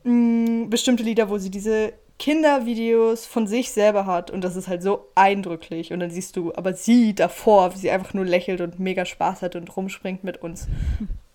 mh, 0.04 0.68
bestimmte 0.70 1.04
Lieder, 1.04 1.30
wo 1.30 1.38
sie 1.38 1.52
diese 1.52 1.94
Kindervideos 2.20 3.26
von 3.26 3.48
sich 3.48 3.72
selber 3.72 4.06
hat. 4.06 4.30
Und 4.30 4.44
das 4.44 4.56
ist 4.56 4.68
halt 4.68 4.84
so 4.84 5.08
eindrücklich. 5.16 5.92
Und 5.92 6.02
dann 6.02 6.12
siehst 6.12 6.36
du 6.36 6.54
aber 6.54 6.74
sie 6.74 7.16
davor, 7.16 7.74
wie 7.74 7.80
sie 7.80 7.90
einfach 7.90 8.14
nur 8.14 8.26
lächelt 8.26 8.62
und 8.62 8.80
mega 8.80 9.06
Spaß 9.06 9.42
hat 9.42 9.56
und 9.56 9.76
rumspringt 9.76 10.24
mit 10.24 10.42
uns. 10.42 10.68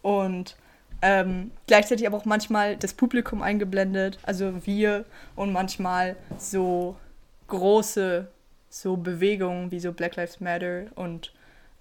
Und 0.02 0.56
ähm, 1.00 1.50
gleichzeitig 1.66 2.06
aber 2.06 2.16
auch 2.16 2.24
manchmal 2.24 2.76
das 2.76 2.94
Publikum 2.94 3.42
eingeblendet, 3.42 4.18
also 4.22 4.66
wir 4.66 5.04
und 5.36 5.52
manchmal 5.52 6.16
so 6.38 6.96
große 7.48 8.28
so 8.70 8.96
Bewegungen 8.96 9.70
wie 9.70 9.80
so 9.80 9.92
Black 9.92 10.16
Lives 10.16 10.40
Matter 10.40 10.86
und 10.94 11.32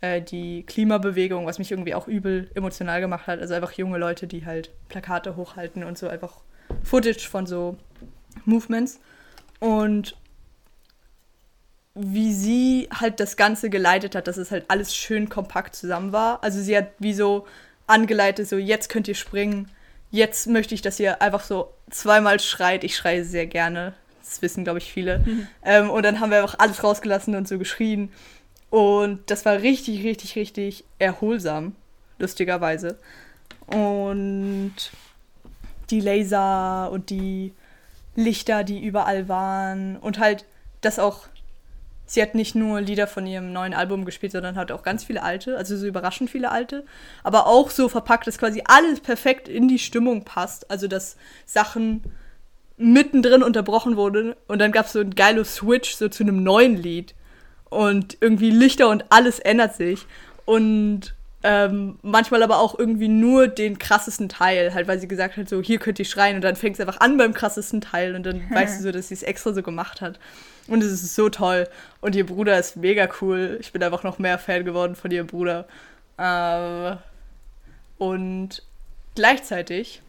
äh, 0.01 0.21
die 0.21 0.63
Klimabewegung, 0.63 1.45
was 1.45 1.57
mich 1.57 1.71
irgendwie 1.71 1.95
auch 1.95 2.07
übel 2.07 2.51
emotional 2.53 3.01
gemacht 3.01 3.27
hat. 3.27 3.39
Also 3.39 3.53
einfach 3.53 3.71
junge 3.73 3.97
Leute, 3.97 4.27
die 4.27 4.45
halt 4.45 4.71
Plakate 4.89 5.35
hochhalten 5.35 5.83
und 5.83 5.97
so 5.97 6.07
einfach 6.07 6.41
Footage 6.83 7.27
von 7.27 7.45
so 7.45 7.77
Movements. 8.45 8.99
Und 9.59 10.15
wie 11.95 12.33
sie 12.33 12.89
halt 12.91 13.19
das 13.19 13.37
Ganze 13.37 13.69
geleitet 13.69 14.15
hat, 14.15 14.27
dass 14.27 14.37
es 14.37 14.51
halt 14.51 14.65
alles 14.67 14.95
schön 14.95 15.29
kompakt 15.29 15.75
zusammen 15.75 16.11
war. 16.11 16.43
Also 16.43 16.59
sie 16.61 16.75
hat 16.75 16.87
wie 16.99 17.13
so 17.13 17.45
angeleitet, 17.85 18.49
so 18.49 18.57
jetzt 18.57 18.89
könnt 18.89 19.07
ihr 19.07 19.15
springen, 19.15 19.69
jetzt 20.09 20.47
möchte 20.47 20.73
ich, 20.73 20.81
dass 20.81 20.99
ihr 20.99 21.21
einfach 21.21 21.43
so 21.43 21.71
zweimal 21.89 22.39
schreit. 22.39 22.83
Ich 22.83 22.95
schreie 22.95 23.23
sehr 23.23 23.45
gerne, 23.45 23.93
das 24.23 24.41
wissen, 24.41 24.63
glaube 24.63 24.79
ich, 24.79 24.91
viele. 24.91 25.23
Ähm, 25.63 25.89
und 25.89 26.03
dann 26.03 26.19
haben 26.19 26.31
wir 26.31 26.41
einfach 26.41 26.59
alles 26.59 26.83
rausgelassen 26.83 27.35
und 27.35 27.47
so 27.47 27.57
geschrien. 27.57 28.11
Und 28.69 29.29
das 29.29 29.45
war 29.45 29.61
richtig, 29.61 30.03
richtig, 30.03 30.35
richtig 30.35 30.83
erholsam, 30.97 31.75
lustigerweise. 32.17 32.97
Und 33.67 34.73
die 35.91 35.99
Laser 35.99 36.89
und 36.91 37.11
die 37.11 37.53
Lichter, 38.15 38.63
die 38.63 38.83
überall 38.83 39.27
waren. 39.27 39.97
Und 39.97 40.19
halt, 40.19 40.45
das 40.81 40.99
auch, 40.99 41.27
sie 42.05 42.21
hat 42.21 42.35
nicht 42.35 42.55
nur 42.55 42.81
Lieder 42.81 43.07
von 43.07 43.25
ihrem 43.25 43.53
neuen 43.53 43.73
Album 43.73 44.05
gespielt, 44.05 44.31
sondern 44.31 44.55
hat 44.55 44.71
auch 44.71 44.83
ganz 44.83 45.03
viele 45.03 45.23
alte, 45.23 45.57
also 45.57 45.77
so 45.77 45.85
überraschend 45.85 46.29
viele 46.29 46.51
alte. 46.51 46.85
Aber 47.23 47.47
auch 47.47 47.69
so 47.69 47.89
verpackt, 47.89 48.27
dass 48.27 48.37
quasi 48.37 48.61
alles 48.65 48.99
perfekt 48.99 49.47
in 49.47 49.67
die 49.67 49.79
Stimmung 49.79 50.23
passt. 50.23 50.69
Also, 50.69 50.87
dass 50.87 51.17
Sachen 51.45 52.03
mittendrin 52.77 53.43
unterbrochen 53.43 53.97
wurden 53.97 54.33
und 54.47 54.59
dann 54.59 54.71
gab 54.71 54.87
es 54.87 54.93
so 54.93 54.99
ein 54.99 55.11
geiler 55.15 55.45
Switch 55.45 55.95
so 55.95 56.09
zu 56.09 56.23
einem 56.23 56.43
neuen 56.43 56.75
Lied 56.75 57.13
und 57.69 58.17
irgendwie 58.19 58.49
Lichter 58.49 58.89
und 58.89 59.05
alles 59.09 59.39
ändert 59.39 59.75
sich 59.75 60.05
und 60.45 61.13
ähm, 61.43 61.99
manchmal 62.01 62.41
aber 62.41 62.59
auch 62.59 62.79
irgendwie 62.79 63.09
nur 63.09 63.47
den 63.47 63.77
krassesten 63.77 64.29
Teil, 64.29 64.73
halt 64.73 64.87
weil 64.87 64.99
sie 64.99 65.07
gesagt 65.07 65.35
hat, 65.37 65.49
so 65.49 65.61
hier 65.61 65.77
könnt 65.77 65.99
ihr 65.99 66.05
schreien 66.05 66.37
und 66.37 66.41
dann 66.41 66.55
fängt 66.55 66.75
es 66.75 66.79
einfach 66.79 67.01
an 67.01 67.17
beim 67.17 67.33
krassesten 67.33 67.81
Teil 67.81 68.15
und 68.15 68.23
dann 68.23 68.49
weißt 68.49 68.79
du 68.79 68.83
so, 68.83 68.91
dass 68.91 69.09
sie 69.09 69.15
es 69.15 69.23
extra 69.23 69.53
so 69.53 69.61
gemacht 69.61 70.01
hat 70.01 70.19
und 70.67 70.81
es 70.81 70.91
ist 70.91 71.15
so 71.15 71.29
toll 71.29 71.67
und 72.01 72.15
ihr 72.15 72.25
Bruder 72.25 72.57
ist 72.57 72.77
mega 72.77 73.09
cool, 73.21 73.57
ich 73.59 73.71
bin 73.73 73.83
einfach 73.83 74.03
noch 74.03 74.19
mehr 74.19 74.39
Fan 74.39 74.63
geworden 74.63 74.95
von 74.95 75.11
ihrem 75.11 75.27
Bruder 75.27 75.65
äh, 76.17 76.95
und 77.97 78.63
gleichzeitig 79.15 80.01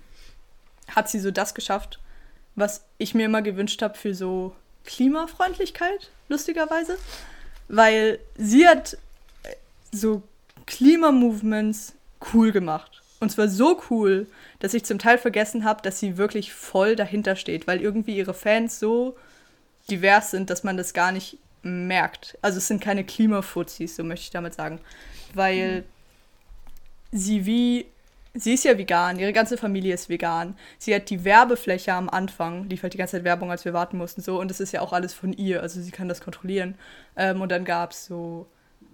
hat 0.94 1.09
sie 1.09 1.18
so 1.18 1.31
das 1.31 1.55
geschafft, 1.55 1.99
was 2.55 2.85
ich 2.99 3.14
mir 3.14 3.27
immer 3.27 3.42
gewünscht 3.42 3.83
habe 3.83 3.97
für 3.97 4.14
so 4.14 4.55
Klimafreundlichkeit. 4.85 6.11
lustigerweise. 6.29 6.99
Weil 7.68 8.18
sie 8.37 8.68
hat 8.68 8.94
äh, 9.42 9.55
so 9.90 10.23
Klimamovements 10.66 11.94
cool 12.33 12.53
gemacht. 12.53 13.03
Und 13.20 13.31
zwar 13.31 13.48
so 13.48 13.81
cool, 13.90 14.27
dass 14.59 14.74
ich 14.74 14.85
zum 14.85 14.98
Teil 14.98 15.18
vergessen 15.18 15.64
habe, 15.64 15.83
dass 15.83 16.00
sie 16.00 16.16
wirklich 16.16 16.53
voll 16.53 16.96
dahinter 16.96 17.37
steht, 17.37 17.66
weil 17.66 17.81
irgendwie 17.81 18.16
ihre 18.16 18.35
Fans 18.35 18.79
so 18.79 19.16
divers 19.90 20.31
sind, 20.31 20.50
dass 20.50 20.64
man 20.64 20.77
das 20.77 20.92
gar 20.94 21.12
nicht 21.12 21.38
merkt. 21.62 22.38
Also 22.42 22.59
es 22.59 22.66
sind 22.66 22.83
keine 22.83 23.05
Klimafuzis, 23.05 23.96
so 23.96 24.05
möchte 24.05 24.24
ich 24.24 24.31
damit 24.31 24.55
sagen. 24.55 24.81
Weil 25.33 25.85
sie 27.12 27.46
wie, 27.46 27.87
sie 28.35 28.55
ist 28.55 28.64
ja 28.64 28.77
vegan, 28.77 29.18
ihre 29.18 29.33
ganze 29.33 29.57
Familie 29.57 29.94
ist 29.94 30.09
vegan. 30.09 30.57
Sie 30.79 30.94
hat 30.94 31.09
die 31.11 31.24
Werbefläche 31.24 31.94
am 31.94 32.09
Anfang, 32.11 32.68
lief 32.68 32.83
halt 32.83 32.92
die 32.92 32.98
ganze 32.98 33.16
Zeit 33.16 33.24
Werbung, 33.24 33.50
als 33.50 33.64
wir 33.64 33.72
warten 33.72 33.96
mussten, 33.96 34.20
so. 34.20 34.40
Und 34.40 34.48
das 34.48 34.61
ist 34.61 34.72
ja 34.72 34.81
auch 34.81 34.92
alles 34.92 35.14
von 35.14 35.33
ihr, 35.33 35.62
also 35.62 35.81
sie 35.81 35.90
kann 35.90 36.09
das 36.09 36.20
kontrollieren. 36.20 36.77
Ähm, 37.16 37.40
und 37.40 37.50
dann 37.50 37.64
gab 37.64 37.92
es 37.92 38.07
so 38.07 38.46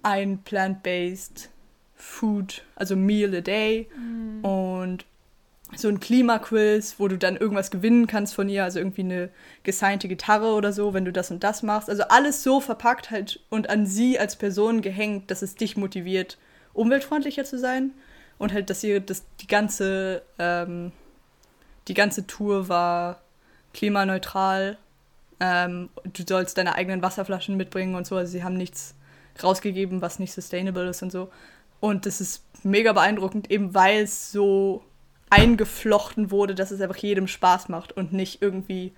ein 0.03 0.39
plant-based 0.39 1.49
Food, 2.01 2.63
also 2.75 2.95
Meal 2.95 3.33
a 3.35 3.41
Day 3.41 3.87
und 4.41 5.05
so 5.75 5.87
ein 5.87 5.99
Klimaquiz, 5.99 6.95
wo 6.97 7.07
du 7.07 7.17
dann 7.17 7.37
irgendwas 7.37 7.71
gewinnen 7.71 8.07
kannst 8.07 8.33
von 8.33 8.49
ihr, 8.49 8.63
also 8.63 8.79
irgendwie 8.79 9.01
eine 9.01 9.29
gesignte 9.63 10.07
Gitarre 10.07 10.53
oder 10.53 10.73
so, 10.73 10.93
wenn 10.93 11.05
du 11.05 11.13
das 11.13 11.31
und 11.31 11.43
das 11.43 11.63
machst. 11.63 11.89
Also 11.89 12.03
alles 12.09 12.43
so 12.43 12.59
verpackt 12.59 13.11
halt 13.11 13.39
und 13.49 13.69
an 13.69 13.85
sie 13.85 14.19
als 14.19 14.35
Person 14.35 14.81
gehängt, 14.81 15.31
dass 15.31 15.41
es 15.41 15.55
dich 15.55 15.77
motiviert, 15.77 16.37
umweltfreundlicher 16.73 17.45
zu 17.45 17.57
sein. 17.57 17.91
Und 18.37 18.51
halt, 18.51 18.71
dass 18.71 18.83
ihr 18.83 18.99
das, 18.99 19.23
die 19.39 19.47
ganze, 19.47 20.23
ähm, 20.39 20.91
die 21.87 21.93
ganze 21.93 22.25
Tour 22.25 22.67
war 22.67 23.21
klimaneutral. 23.73 24.77
Ähm, 25.39 25.89
du 26.11 26.23
sollst 26.27 26.57
deine 26.57 26.73
eigenen 26.73 27.03
Wasserflaschen 27.03 27.55
mitbringen 27.55 27.93
und 27.93 28.07
so. 28.07 28.15
Also 28.15 28.31
sie 28.31 28.43
haben 28.43 28.57
nichts 28.57 28.95
rausgegeben, 29.41 30.01
was 30.01 30.19
nicht 30.19 30.33
sustainable 30.33 30.89
ist 30.89 31.03
und 31.03 31.11
so. 31.11 31.29
Und 31.81 32.05
das 32.05 32.21
ist 32.21 32.45
mega 32.63 32.93
beeindruckend, 32.93 33.51
eben 33.51 33.73
weil 33.73 34.03
es 34.03 34.31
so 34.31 34.83
eingeflochten 35.29 36.31
wurde, 36.31 36.55
dass 36.55 36.71
es 36.71 36.79
einfach 36.79 36.97
jedem 36.97 37.27
Spaß 37.27 37.67
macht 37.67 37.91
und 37.91 38.13
nicht 38.13 38.41
irgendwie 38.41 38.93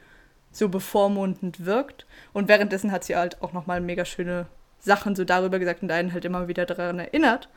so 0.51 0.69
bevormundend 0.69 1.65
wirkt. 1.65 2.05
Und 2.33 2.47
währenddessen 2.47 2.91
hat 2.91 3.03
sie 3.03 3.15
halt 3.15 3.41
auch 3.41 3.53
nochmal 3.53 3.81
mega 3.81 4.05
schöne 4.05 4.45
Sachen 4.79 5.15
so 5.15 5.23
darüber 5.23 5.59
gesagt 5.59 5.81
und 5.81 5.91
einen 5.91 6.13
halt 6.13 6.25
immer 6.25 6.47
wieder 6.47 6.65
daran 6.65 6.99
erinnert. 6.99 7.49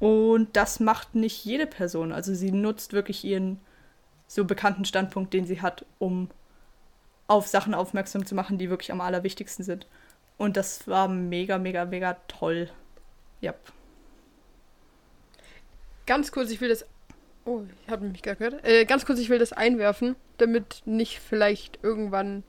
Und 0.00 0.56
das 0.56 0.80
macht 0.80 1.14
nicht 1.14 1.44
jede 1.44 1.66
Person. 1.66 2.12
Also 2.12 2.34
sie 2.34 2.50
nutzt 2.50 2.92
wirklich 2.92 3.24
ihren 3.24 3.60
so 4.26 4.44
bekannten 4.44 4.84
Standpunkt, 4.84 5.32
den 5.34 5.44
sie 5.44 5.60
hat, 5.60 5.84
um 5.98 6.30
auf 7.26 7.46
Sachen 7.46 7.74
aufmerksam 7.74 8.26
zu 8.26 8.34
machen, 8.34 8.58
die 8.58 8.70
wirklich 8.70 8.92
am 8.92 9.00
allerwichtigsten 9.00 9.64
sind. 9.64 9.86
Und 10.36 10.56
das 10.56 10.88
war 10.88 11.08
mega, 11.08 11.58
mega, 11.58 11.84
mega 11.84 12.16
toll. 12.28 12.68
Ja. 13.40 13.54
Ganz 16.06 16.32
kurz, 16.32 16.50
ich 16.50 16.60
will 16.60 16.68
das. 16.68 16.84
Oh, 17.44 17.62
ich 17.84 17.90
habe 17.90 18.06
mich 18.06 18.22
gar 18.22 18.34
gehört. 18.36 18.64
Äh, 18.64 18.84
ganz 18.86 19.04
kurz, 19.04 19.18
ich 19.18 19.28
will 19.28 19.38
das 19.38 19.52
einwerfen, 19.52 20.16
damit 20.38 20.82
nicht 20.86 21.18
vielleicht 21.20 21.78
irgendwann 21.82 22.42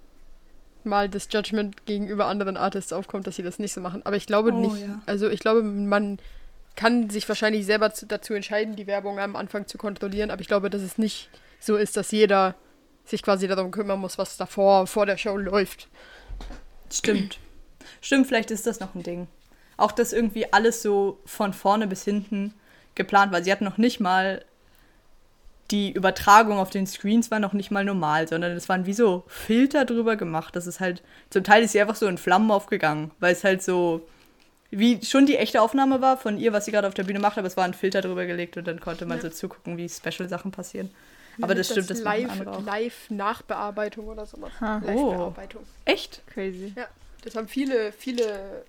mal 0.83 1.09
das 1.09 1.27
Judgment 1.31 1.85
gegenüber 1.85 2.27
anderen 2.27 2.57
Artists 2.57 2.93
aufkommt, 2.93 3.27
dass 3.27 3.35
sie 3.35 3.43
das 3.43 3.59
nicht 3.59 3.73
so 3.73 3.81
machen. 3.81 4.01
Aber 4.05 4.15
ich 4.15 4.27
glaube 4.27 4.51
Oh, 4.53 4.59
nicht. 4.59 4.85
ja. 4.87 5.01
Also 5.05 5.29
ich 5.29 5.39
glaube, 5.39 5.63
man 5.63 6.19
kann 6.75 7.09
sich 7.09 7.27
wahrscheinlich 7.27 7.65
selber 7.65 7.93
zu, 7.93 8.05
dazu 8.05 8.33
entscheiden, 8.33 8.75
die 8.75 8.87
Werbung 8.87 9.19
am 9.19 9.35
Anfang 9.35 9.67
zu 9.67 9.77
kontrollieren. 9.77 10.29
Aber 10.31 10.41
ich 10.41 10.47
glaube, 10.47 10.69
dass 10.69 10.81
es 10.81 10.97
nicht 10.97 11.29
so 11.59 11.75
ist, 11.77 11.97
dass 11.97 12.11
jeder 12.11 12.55
sich 13.05 13.21
quasi 13.23 13.47
darum 13.47 13.71
kümmern 13.71 13.99
muss, 13.99 14.17
was 14.17 14.37
davor 14.37 14.87
vor 14.87 15.05
der 15.05 15.17
Show 15.17 15.37
läuft. 15.37 15.87
Stimmt. 16.91 17.39
Stimmt, 18.01 18.27
vielleicht 18.27 18.51
ist 18.51 18.67
das 18.67 18.79
noch 18.79 18.95
ein 18.95 19.03
Ding. 19.03 19.27
Auch, 19.77 19.91
dass 19.91 20.13
irgendwie 20.13 20.51
alles 20.53 20.81
so 20.81 21.19
von 21.25 21.53
vorne 21.53 21.87
bis 21.87 22.03
hinten 22.03 22.53
geplant 22.95 23.31
war. 23.31 23.43
Sie 23.43 23.51
hat 23.51 23.61
noch 23.61 23.77
nicht 23.77 23.99
mal 23.99 24.43
die 25.71 25.91
Übertragung 25.91 26.59
auf 26.59 26.69
den 26.69 26.85
Screens 26.85 27.31
war 27.31 27.39
noch 27.39 27.53
nicht 27.53 27.71
mal 27.71 27.83
normal, 27.83 28.27
sondern 28.27 28.51
es 28.51 28.69
waren 28.69 28.85
wie 28.85 28.93
so 28.93 29.23
Filter 29.27 29.83
drüber 29.85 30.15
gemacht. 30.15 30.55
Das 30.55 30.67
ist 30.67 30.79
halt, 30.79 31.01
zum 31.31 31.43
Teil 31.43 31.63
ist 31.63 31.71
sie 31.71 31.81
einfach 31.81 31.95
so 31.95 32.07
in 32.07 32.19
Flammen 32.19 32.51
aufgegangen, 32.51 33.09
weil 33.19 33.33
es 33.33 33.43
halt 33.43 33.63
so, 33.63 34.07
wie 34.69 35.03
schon 35.03 35.25
die 35.25 35.37
echte 35.37 35.61
Aufnahme 35.61 36.01
war 36.01 36.17
von 36.17 36.37
ihr, 36.37 36.53
was 36.53 36.65
sie 36.65 36.71
gerade 36.71 36.87
auf 36.87 36.93
der 36.93 37.03
Bühne 37.03 37.19
macht, 37.19 37.39
aber 37.39 37.47
es 37.47 37.57
war 37.57 37.63
ein 37.65 37.73
Filter 37.73 38.01
drüber 38.01 38.27
gelegt 38.27 38.57
und 38.57 38.67
dann 38.67 38.79
konnte 38.79 39.07
man 39.07 39.17
Ja. 39.17 39.23
so 39.23 39.29
zugucken, 39.29 39.75
wie 39.77 39.89
Special-Sachen 39.89 40.51
passieren. 40.51 40.91
Aber 41.41 41.55
das 41.55 41.71
stimmt, 41.71 41.89
das 41.89 42.05
andere 42.05 42.27
live, 42.27 42.47
auch. 42.47 42.63
live 42.63 43.09
Nachbearbeitung 43.09 44.07
oder 44.07 44.25
sowas. 44.27 44.51
Ha. 44.61 44.81
Live 44.85 44.95
Oh. 44.95 45.09
Bearbeitung. 45.11 45.63
Echt? 45.85 46.21
Crazy. 46.27 46.73
Ja, 46.75 46.87
das 47.23 47.35
haben 47.35 47.47
viele, 47.47 47.91
viele, 47.91 48.63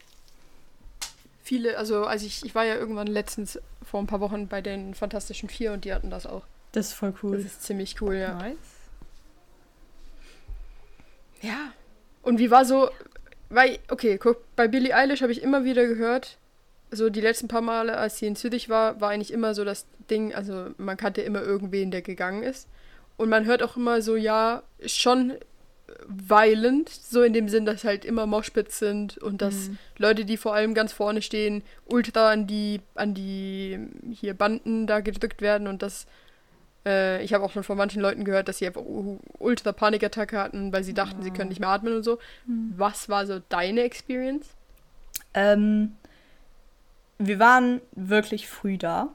viele, 1.43 1.77
also 1.77 2.05
als 2.05 2.23
ich, 2.23 2.45
ich 2.45 2.55
war 2.55 2.65
ja 2.65 2.75
irgendwann 2.77 3.07
letztens 3.07 3.61
vor 3.87 4.01
ein 4.01 4.07
paar 4.07 4.21
Wochen 4.21 4.49
bei 4.49 4.61
den 4.61 4.95
Fantastischen 4.95 5.49
Vier 5.49 5.73
und 5.73 5.85
die 5.85 5.95
hatten 5.95 6.11
das 6.11 6.27
auch. 6.27 6.43
Das 6.73 6.89
ist 6.89 6.93
voll 6.95 7.15
cool. 7.23 7.37
Das 7.37 7.47
ist 7.47 7.63
ziemlich 7.63 8.01
cool, 8.03 8.17
ja. 8.17 8.35
Nice. 8.35 8.57
Ja. 11.41 11.73
Und 12.23 12.39
wie 12.39 12.51
war 12.51 12.65
so, 12.65 12.91
weil, 13.49 13.79
okay, 13.89 14.19
guck, 14.19 14.39
bei 14.57 14.69
Billie 14.69 14.95
Eilish 14.95 15.23
habe 15.23 15.33
ich 15.33 15.43
immer 15.43 15.65
wieder 15.65 15.87
gehört, 15.87 16.39
so 16.91 17.09
die 17.09 17.21
letzten 17.21 17.49
paar 17.49 17.61
Male, 17.61 17.97
als 17.97 18.19
sie 18.19 18.27
in 18.27 18.37
Zürich 18.37 18.69
war, 18.69 19.01
war 19.01 19.11
eigentlich 19.11 19.33
immer 19.33 19.55
so 19.55 19.65
das 19.65 19.87
Ding, 20.11 20.35
also 20.35 20.71
man 20.77 20.97
kannte 20.97 21.23
immer 21.23 21.43
irgendwen, 21.43 21.91
der 21.91 22.03
gegangen 22.03 22.43
ist. 22.43 22.69
Und 23.17 23.29
man 23.29 23.45
hört 23.45 23.63
auch 23.63 23.77
immer 23.77 24.03
so, 24.03 24.17
ja, 24.17 24.63
schon 24.85 25.35
violent, 26.07 26.89
so 26.89 27.23
in 27.23 27.33
dem 27.33 27.49
Sinn, 27.49 27.65
dass 27.65 27.85
halt 27.85 28.05
immer 28.05 28.27
Moshpits 28.27 28.79
sind 28.79 29.19
und 29.19 29.43
dass 29.43 29.71
Leute, 29.99 30.25
die 30.25 30.37
vor 30.37 30.55
allem 30.55 30.75
ganz 30.75 30.93
vorne 30.93 31.23
stehen, 31.23 31.63
ultra 31.87 32.31
an 32.31 32.47
die, 32.47 32.81
an 32.95 33.15
die 33.15 33.79
hier 34.13 34.35
Banden 34.35 34.87
da 34.87 35.01
gedrückt 35.01 35.41
werden 35.41 35.69
und 35.69 35.83
dass 35.83 36.07
äh, 36.85 37.23
ich 37.23 37.35
habe 37.35 37.45
auch 37.45 37.53
schon 37.53 37.65
von 37.65 37.77
manchen 37.77 38.01
Leuten 38.01 38.25
gehört, 38.25 38.49
dass 38.49 38.59
sie 38.59 38.67
einfach 38.67 38.83
ultra 39.39 39.73
Panikattacke 39.73 40.39
hatten, 40.39 40.73
weil 40.73 40.85
sie 40.85 40.95
dachten, 40.95 41.23
sie 41.23 41.31
können 41.31 41.49
nicht 41.49 41.61
mehr 41.61 41.69
atmen 41.71 41.95
und 41.95 42.03
so. 42.03 42.19
Was 42.77 43.09
war 43.09 43.27
so 43.27 43.41
deine 43.49 43.83
Experience? 43.83 44.49
Ähm, 45.35 45.97
wir 47.19 47.39
waren 47.39 47.81
wirklich 47.93 48.49
früh 48.49 48.79
da. 48.79 49.15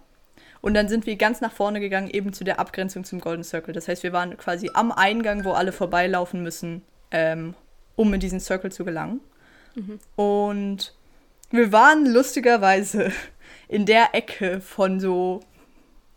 Und 0.61 0.75
dann 0.75 0.87
sind 0.87 1.05
wir 1.05 1.15
ganz 1.15 1.41
nach 1.41 1.51
vorne 1.51 1.79
gegangen, 1.79 2.09
eben 2.09 2.33
zu 2.33 2.43
der 2.43 2.59
Abgrenzung 2.59 3.03
zum 3.03 3.19
Golden 3.19 3.43
Circle. 3.43 3.73
Das 3.73 3.87
heißt, 3.87 4.03
wir 4.03 4.13
waren 4.13 4.37
quasi 4.37 4.69
am 4.73 4.91
Eingang, 4.91 5.43
wo 5.43 5.51
alle 5.53 5.71
vorbeilaufen 5.71 6.43
müssen, 6.43 6.83
ähm, 7.09 7.55
um 7.95 8.13
in 8.13 8.19
diesen 8.19 8.39
Circle 8.39 8.71
zu 8.71 8.85
gelangen. 8.85 9.21
Und 10.15 10.93
wir 11.49 11.71
waren 11.71 12.05
lustigerweise 12.05 13.11
in 13.67 13.85
der 13.85 14.13
Ecke 14.13 14.61
von 14.61 14.99
so 14.99 15.41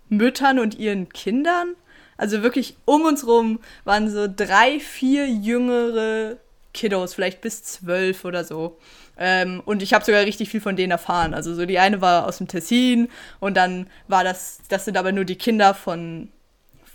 Müttern 0.08 0.58
und 0.58 0.78
ihren 0.78 1.08
Kindern. 1.08 1.74
Also 2.16 2.42
wirklich 2.42 2.76
um 2.84 3.02
uns 3.06 3.26
rum 3.26 3.60
waren 3.84 4.10
so 4.10 4.28
drei, 4.28 4.78
vier 4.78 5.28
jüngere 5.28 6.36
Kiddos, 6.72 7.14
vielleicht 7.14 7.40
bis 7.40 7.62
zwölf 7.62 8.24
oder 8.24 8.44
so. 8.44 8.78
Ähm, 9.16 9.62
und 9.64 9.82
ich 9.82 9.94
habe 9.94 10.04
sogar 10.04 10.22
richtig 10.22 10.48
viel 10.50 10.60
von 10.60 10.76
denen 10.76 10.90
erfahren. 10.90 11.34
Also 11.34 11.54
so 11.54 11.66
die 11.66 11.78
eine 11.78 12.00
war 12.00 12.26
aus 12.26 12.38
dem 12.38 12.48
Tessin 12.48 13.08
und 13.40 13.56
dann 13.56 13.86
war 14.08 14.24
das, 14.24 14.58
das 14.68 14.84
sind 14.84 14.96
aber 14.96 15.12
nur 15.12 15.24
die 15.24 15.36
Kinder 15.36 15.74
von, 15.74 16.30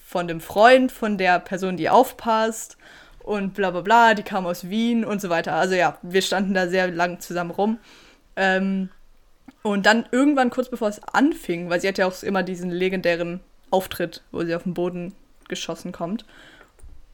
von 0.06 0.28
dem 0.28 0.42
Freund, 0.42 0.92
von 0.92 1.18
der 1.18 1.40
Person, 1.40 1.78
die 1.78 1.90
aufpasst 1.90 2.78
und 3.20 3.54
bla 3.54 3.72
bla 3.72 3.82
bla, 3.82 4.14
die 4.14 4.24
kam 4.24 4.46
aus 4.46 4.70
Wien 4.70 5.06
und 5.06 5.22
so 5.22 5.30
weiter. 5.30 5.54
Also 5.54 5.76
ja, 5.76 5.98
wir 6.02 6.22
standen 6.22 6.54
da 6.54 6.68
sehr 6.68 6.90
lang 6.90 7.20
zusammen 7.20 7.52
rum. 7.52 7.80
Ähm, 8.36 8.90
und 9.62 9.86
dann 9.86 10.06
irgendwann 10.12 10.50
kurz 10.50 10.70
bevor 10.70 10.88
es 10.88 11.04
anfing, 11.04 11.70
weil 11.70 11.82
sie 11.82 11.88
hat 11.88 11.98
ja 11.98 12.08
auch 12.08 12.24
immer 12.24 12.44
diesen 12.44 12.72
legendären 12.72 13.42
Auftritt, 13.72 14.24
wo 14.32 14.44
sie 14.44 14.56
auf 14.56 14.64
den 14.64 14.74
Boden 14.74 15.14
geschossen 15.48 15.92
kommt, 15.92 16.26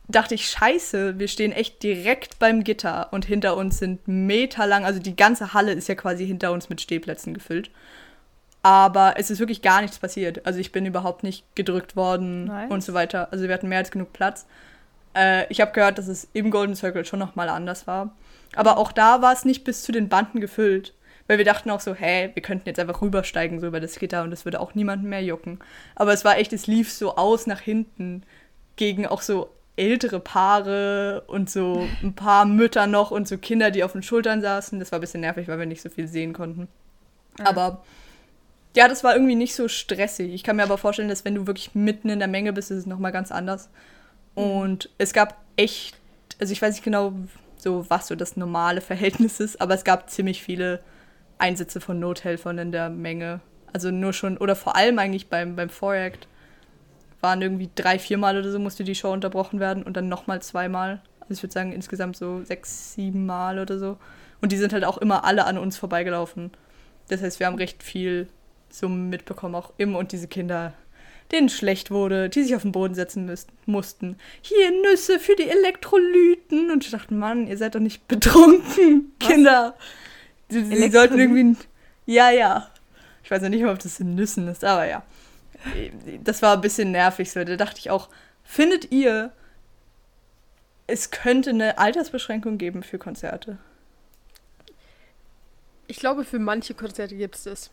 dachte 0.08 0.36
ich, 0.36 0.50
scheiße, 0.50 1.20
wir 1.20 1.28
stehen 1.28 1.52
echt 1.52 1.82
direkt 1.84 2.40
beim 2.40 2.64
Gitter 2.64 3.12
und 3.12 3.26
hinter 3.26 3.58
uns 3.58 3.80
sind 3.80 4.08
Meter 4.08 4.68
lang, 4.68 4.86
also 4.86 5.00
die 5.00 5.16
ganze 5.16 5.54
Halle 5.54 5.74
ist 5.74 5.88
ja 5.88 5.96
quasi 5.96 6.26
hinter 6.26 6.52
uns 6.52 6.70
mit 6.70 6.82
Stehplätzen 6.82 7.34
gefüllt. 7.34 7.72
Aber 8.62 9.14
es 9.18 9.30
ist 9.30 9.40
wirklich 9.40 9.62
gar 9.62 9.82
nichts 9.82 10.00
passiert. 10.00 10.44
Also 10.46 10.60
ich 10.60 10.72
bin 10.72 10.88
überhaupt 10.88 11.22
nicht 11.22 11.46
gedrückt 11.56 11.96
worden 11.96 12.46
Nice. 12.46 12.72
und 12.72 12.84
so 12.84 12.96
weiter. 12.96 13.28
Also 13.32 13.48
wir 13.48 13.54
hatten 13.54 13.70
mehr 13.70 13.78
als 13.78 13.92
genug 13.92 14.12
Platz. 14.12 14.48
Äh, 15.16 15.46
ich 15.50 15.62
habe 15.62 15.72
gehört, 15.72 16.00
dass 16.00 16.08
es 16.08 16.28
im 16.34 16.50
Golden 16.50 16.76
Circle 16.76 17.06
schon 17.06 17.20
nochmal 17.20 17.50
anders 17.50 17.86
war. 17.86 18.16
Aber 18.56 18.80
auch 18.80 18.92
da 18.92 19.22
war 19.22 19.34
es 19.34 19.46
nicht 19.46 19.66
bis 19.66 19.84
zu 19.84 19.92
den 19.92 20.10
Banden 20.10 20.42
gefüllt. 20.42 20.96
Weil 21.28 21.38
wir 21.38 21.46
dachten 21.46 21.70
auch 21.70 21.80
so, 21.80 21.94
hä, 21.94 22.32
wir 22.34 22.42
könnten 22.42 22.68
jetzt 22.68 22.80
einfach 22.80 23.02
rübersteigen 23.02 23.60
so 23.60 23.68
über 23.68 23.80
das 23.80 24.00
Gitter 24.00 24.24
und 24.24 24.32
es 24.32 24.46
würde 24.46 24.60
auch 24.60 24.74
niemanden 24.74 25.10
mehr 25.10 25.24
jucken. 25.24 25.60
Aber 25.96 26.14
es 26.14 26.26
war 26.26 26.38
echt, 26.38 26.52
es 26.52 26.66
lief 26.66 26.92
so 26.92 27.18
aus 27.18 27.46
nach 27.46 27.60
hinten 27.60 28.24
gegen 28.76 29.06
auch 29.06 29.22
so 29.22 29.50
ältere 29.78 30.20
Paare 30.20 31.24
und 31.28 31.50
so 31.50 31.88
ein 32.02 32.14
paar 32.16 32.46
Mütter 32.46 32.88
noch 32.88 33.12
und 33.12 33.28
so 33.28 33.38
Kinder, 33.38 33.72
die 33.72 33.84
auf 33.84 33.92
den 33.92 34.04
Schultern 34.04 34.42
saßen. 34.42 34.80
Das 34.80 34.92
war 34.92 35.00
ein 35.00 35.02
bisschen 35.02 35.22
nervig, 35.22 35.48
weil 35.48 35.60
wir 35.60 35.66
nicht 35.66 35.82
so 35.82 35.90
viel 35.90 36.08
sehen 36.08 36.34
konnten. 36.34 36.68
Aber 37.44 37.84
ja, 38.76 38.88
das 38.88 39.04
war 39.04 39.14
irgendwie 39.14 39.36
nicht 39.36 39.56
so 39.56 39.68
stressig. 39.68 40.34
Ich 40.34 40.44
kann 40.44 40.58
mir 40.58 40.64
aber 40.64 40.78
vorstellen, 40.78 41.10
dass 41.10 41.26
wenn 41.26 41.36
du 41.36 41.48
wirklich 41.48 41.76
mitten 41.76 42.10
in 42.10 42.20
der 42.20 42.28
Menge 42.28 42.54
bist, 42.54 42.72
ist 42.72 42.80
es 42.80 42.86
nochmal 42.86 43.12
ganz 43.12 43.32
anders. 43.32 43.70
Und 44.34 44.90
es 44.98 45.14
gab 45.14 45.42
echt, 45.56 45.98
also 46.40 46.52
ich 46.52 46.62
weiß 46.62 46.76
nicht 46.76 46.84
genau, 46.84 47.14
so 47.58 47.86
was 47.90 48.08
so 48.08 48.16
das 48.16 48.38
normale 48.38 48.82
Verhältnis 48.82 49.40
ist, 49.40 49.62
aber 49.62 49.74
es 49.74 49.84
gab 49.84 50.10
ziemlich 50.10 50.44
viele 50.44 50.82
Einsätze 51.38 51.82
von 51.82 52.00
Nothelfern 52.00 52.58
in 52.58 52.72
der 52.72 52.90
Menge. 52.90 53.40
Also 53.74 53.92
nur 53.92 54.14
schon, 54.14 54.38
oder 54.38 54.56
vor 54.56 54.76
allem 54.76 55.00
eigentlich 55.00 55.28
beim, 55.28 55.56
beim 55.56 55.70
Voract 55.70 56.28
waren 57.26 57.42
irgendwie 57.42 57.72
drei, 57.74 57.98
viermal 57.98 58.38
oder 58.38 58.52
so 58.52 58.60
musste 58.60 58.84
die 58.84 58.94
Show 58.94 59.12
unterbrochen 59.12 59.60
werden 59.60 59.82
und 59.82 59.98
dann 59.98 60.08
nochmal 60.08 60.44
zweimal. 60.44 61.02
Also 61.22 61.34
ich 61.34 61.44
würde 61.44 61.54
sagen 61.54 61.72
insgesamt 61.72 62.16
so 62.16 62.44
sechs, 62.44 62.94
sieben 62.94 63.26
Mal 63.26 63.58
oder 63.58 63.80
so. 63.80 63.98
Und 64.42 64.52
die 64.52 64.58
sind 64.58 64.74
halt 64.74 64.86
auch 64.86 65.00
immer 65.00 65.26
alle 65.26 65.46
an 65.46 65.58
uns 65.58 65.76
vorbeigelaufen. 65.76 66.52
Das 67.08 67.24
heißt, 67.24 67.40
wir 67.40 67.48
haben 67.48 67.56
recht 67.56 67.82
viel 67.82 68.28
so 68.70 68.88
mitbekommen, 68.88 69.56
auch 69.56 69.74
im 69.78 69.96
und 69.96 70.12
diese 70.12 70.28
Kinder, 70.28 70.74
denen 71.32 71.50
schlecht 71.50 71.90
wurde, 71.90 72.30
die 72.30 72.44
sich 72.44 72.56
auf 72.56 72.62
den 72.62 72.72
Boden 72.72 72.94
setzen 72.94 73.34
mussten. 73.66 74.18
Hier 74.42 74.70
Nüsse 74.84 75.18
für 75.18 75.36
die 75.36 75.50
Elektrolyten. 75.50 76.70
Und 76.70 76.86
ich 76.86 76.92
dachte, 76.92 77.16
Mann, 77.16 77.48
ihr 77.48 77.58
seid 77.58 77.74
doch 77.74 77.80
nicht 77.80 78.08
betrunken, 78.08 79.14
Kinder. 79.20 79.76
Sie, 80.50 80.64
sie 80.64 80.92
sollten 80.92 81.18
irgendwie. 81.18 81.58
Ja, 82.06 82.30
ja. 82.30 82.70
Ich 83.24 83.32
weiß 83.32 83.42
noch 83.42 83.50
nicht 83.50 83.64
mal, 83.64 83.74
ob 83.74 83.80
das 83.80 84.00
in 84.00 84.14
Nüssen 84.14 84.48
ist, 84.48 84.64
aber 84.64 84.86
ja. 84.86 85.02
Das 86.24 86.42
war 86.42 86.56
ein 86.56 86.62
bisschen 86.62 86.92
nervig 86.92 87.32
so. 87.32 87.44
Da 87.44 87.56
dachte 87.56 87.80
ich 87.80 87.90
auch, 87.90 88.10
findet 88.44 88.92
ihr, 88.92 89.32
es 90.88 91.12
könnte 91.12 91.50
eine 91.50 91.78
Altersbeschränkung 91.78 92.58
geben 92.58 92.84
für 92.84 92.98
Konzerte? 92.98 93.58
Ich 95.88 95.98
glaube, 95.98 96.24
für 96.24 96.40
manche 96.40 96.74
Konzerte 96.74 97.16
gibt 97.16 97.36
es 97.36 97.44
das. 97.44 97.72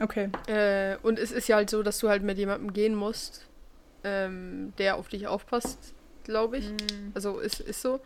Okay. 0.00 0.30
Äh, 0.46 0.96
und 1.02 1.18
es 1.18 1.30
ist 1.30 1.48
ja 1.48 1.56
halt 1.56 1.70
so, 1.70 1.82
dass 1.82 1.98
du 1.98 2.08
halt 2.08 2.22
mit 2.22 2.38
jemandem 2.38 2.72
gehen 2.72 2.94
musst, 2.94 3.46
ähm, 4.02 4.72
der 4.78 4.96
auf 4.96 5.08
dich 5.08 5.26
aufpasst, 5.26 5.94
glaube 6.24 6.58
ich. 6.58 6.70
Also 7.14 7.38
ist, 7.38 7.60
ist 7.60 7.80
so. 7.80 8.00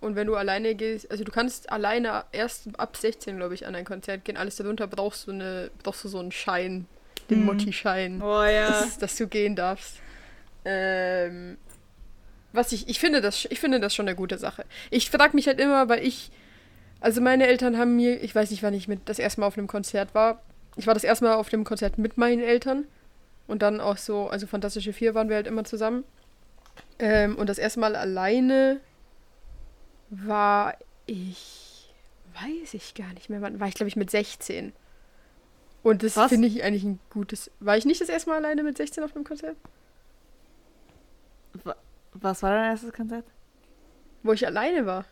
Und 0.00 0.14
wenn 0.14 0.26
du 0.26 0.34
alleine 0.34 0.74
gehst, 0.74 1.10
also 1.10 1.24
du 1.24 1.32
kannst 1.32 1.70
alleine 1.70 2.24
erst 2.32 2.68
ab 2.78 2.96
16, 2.96 3.36
glaube 3.36 3.54
ich, 3.54 3.66
an 3.66 3.74
ein 3.74 3.84
Konzert 3.84 4.24
gehen. 4.24 4.36
Alles 4.36 4.56
darunter 4.56 4.86
brauchst 4.86 5.26
du 5.26 5.32
eine, 5.32 5.70
brauchst 5.82 6.04
du 6.04 6.08
so 6.08 6.18
einen 6.18 6.32
Schein, 6.32 6.86
den 7.30 7.40
Mhm. 7.40 7.46
Mutti-Schein, 7.46 8.22
Oh 8.22 8.42
ja. 8.44 8.68
dass, 8.68 8.98
dass 8.98 9.16
du 9.16 9.26
gehen 9.26 9.56
darfst. 9.56 9.96
Ähm, 10.64 11.58
was 12.52 12.72
ich, 12.72 12.88
ich 12.88 12.98
finde 12.98 13.20
das, 13.20 13.46
ich 13.50 13.60
finde 13.60 13.80
das 13.80 13.94
schon 13.94 14.06
eine 14.08 14.16
gute 14.16 14.38
Sache. 14.38 14.64
Ich 14.90 15.10
frage 15.10 15.34
mich 15.36 15.46
halt 15.46 15.60
immer, 15.60 15.88
weil 15.88 16.04
ich, 16.06 16.30
also 17.00 17.20
meine 17.20 17.46
Eltern 17.46 17.76
haben 17.78 17.96
mir, 17.96 18.22
ich 18.22 18.34
weiß 18.34 18.50
nicht, 18.50 18.62
wann 18.62 18.74
ich 18.74 18.88
mit 18.88 19.00
das 19.08 19.18
erste 19.18 19.40
Mal 19.40 19.46
auf 19.46 19.58
einem 19.58 19.66
Konzert 19.68 20.14
war. 20.14 20.40
Ich 20.76 20.86
war 20.86 20.94
das 20.94 21.04
erste 21.04 21.24
Mal 21.24 21.34
auf 21.34 21.48
dem 21.48 21.64
Konzert 21.64 21.98
mit 21.98 22.16
meinen 22.18 22.42
Eltern 22.42 22.84
und 23.46 23.62
dann 23.62 23.80
auch 23.80 23.96
so, 23.96 24.28
also 24.28 24.46
Fantastische 24.46 24.92
Vier 24.92 25.14
waren 25.14 25.28
wir 25.28 25.36
halt 25.36 25.46
immer 25.46 25.64
zusammen. 25.64 26.04
Ähm, 26.98 27.36
und 27.36 27.48
das 27.48 27.58
erste 27.58 27.80
Mal 27.80 27.94
alleine 27.96 28.80
war 30.10 30.74
ich, 31.06 31.92
weiß 32.40 32.74
ich 32.74 32.94
gar 32.94 33.12
nicht 33.14 33.28
mehr, 33.30 33.40
wann 33.42 33.60
war 33.60 33.68
ich, 33.68 33.74
glaube 33.74 33.88
ich, 33.88 33.96
mit 33.96 34.10
16. 34.10 34.72
Und 35.82 36.02
das 36.02 36.14
finde 36.28 36.48
ich 36.48 36.62
eigentlich 36.64 36.84
ein 36.84 36.98
gutes. 37.10 37.50
War 37.60 37.76
ich 37.76 37.84
nicht 37.84 38.00
das 38.00 38.08
erste 38.08 38.30
Mal 38.30 38.36
alleine 38.36 38.62
mit 38.64 38.76
16 38.76 39.04
auf 39.04 39.14
einem 39.14 39.24
Konzert? 39.24 39.56
Was 42.14 42.42
war 42.42 42.50
dein 42.54 42.70
erstes 42.70 42.92
Konzert? 42.92 43.24
Wo 44.22 44.32
ich 44.32 44.46
alleine 44.46 44.84
war. 44.86 45.04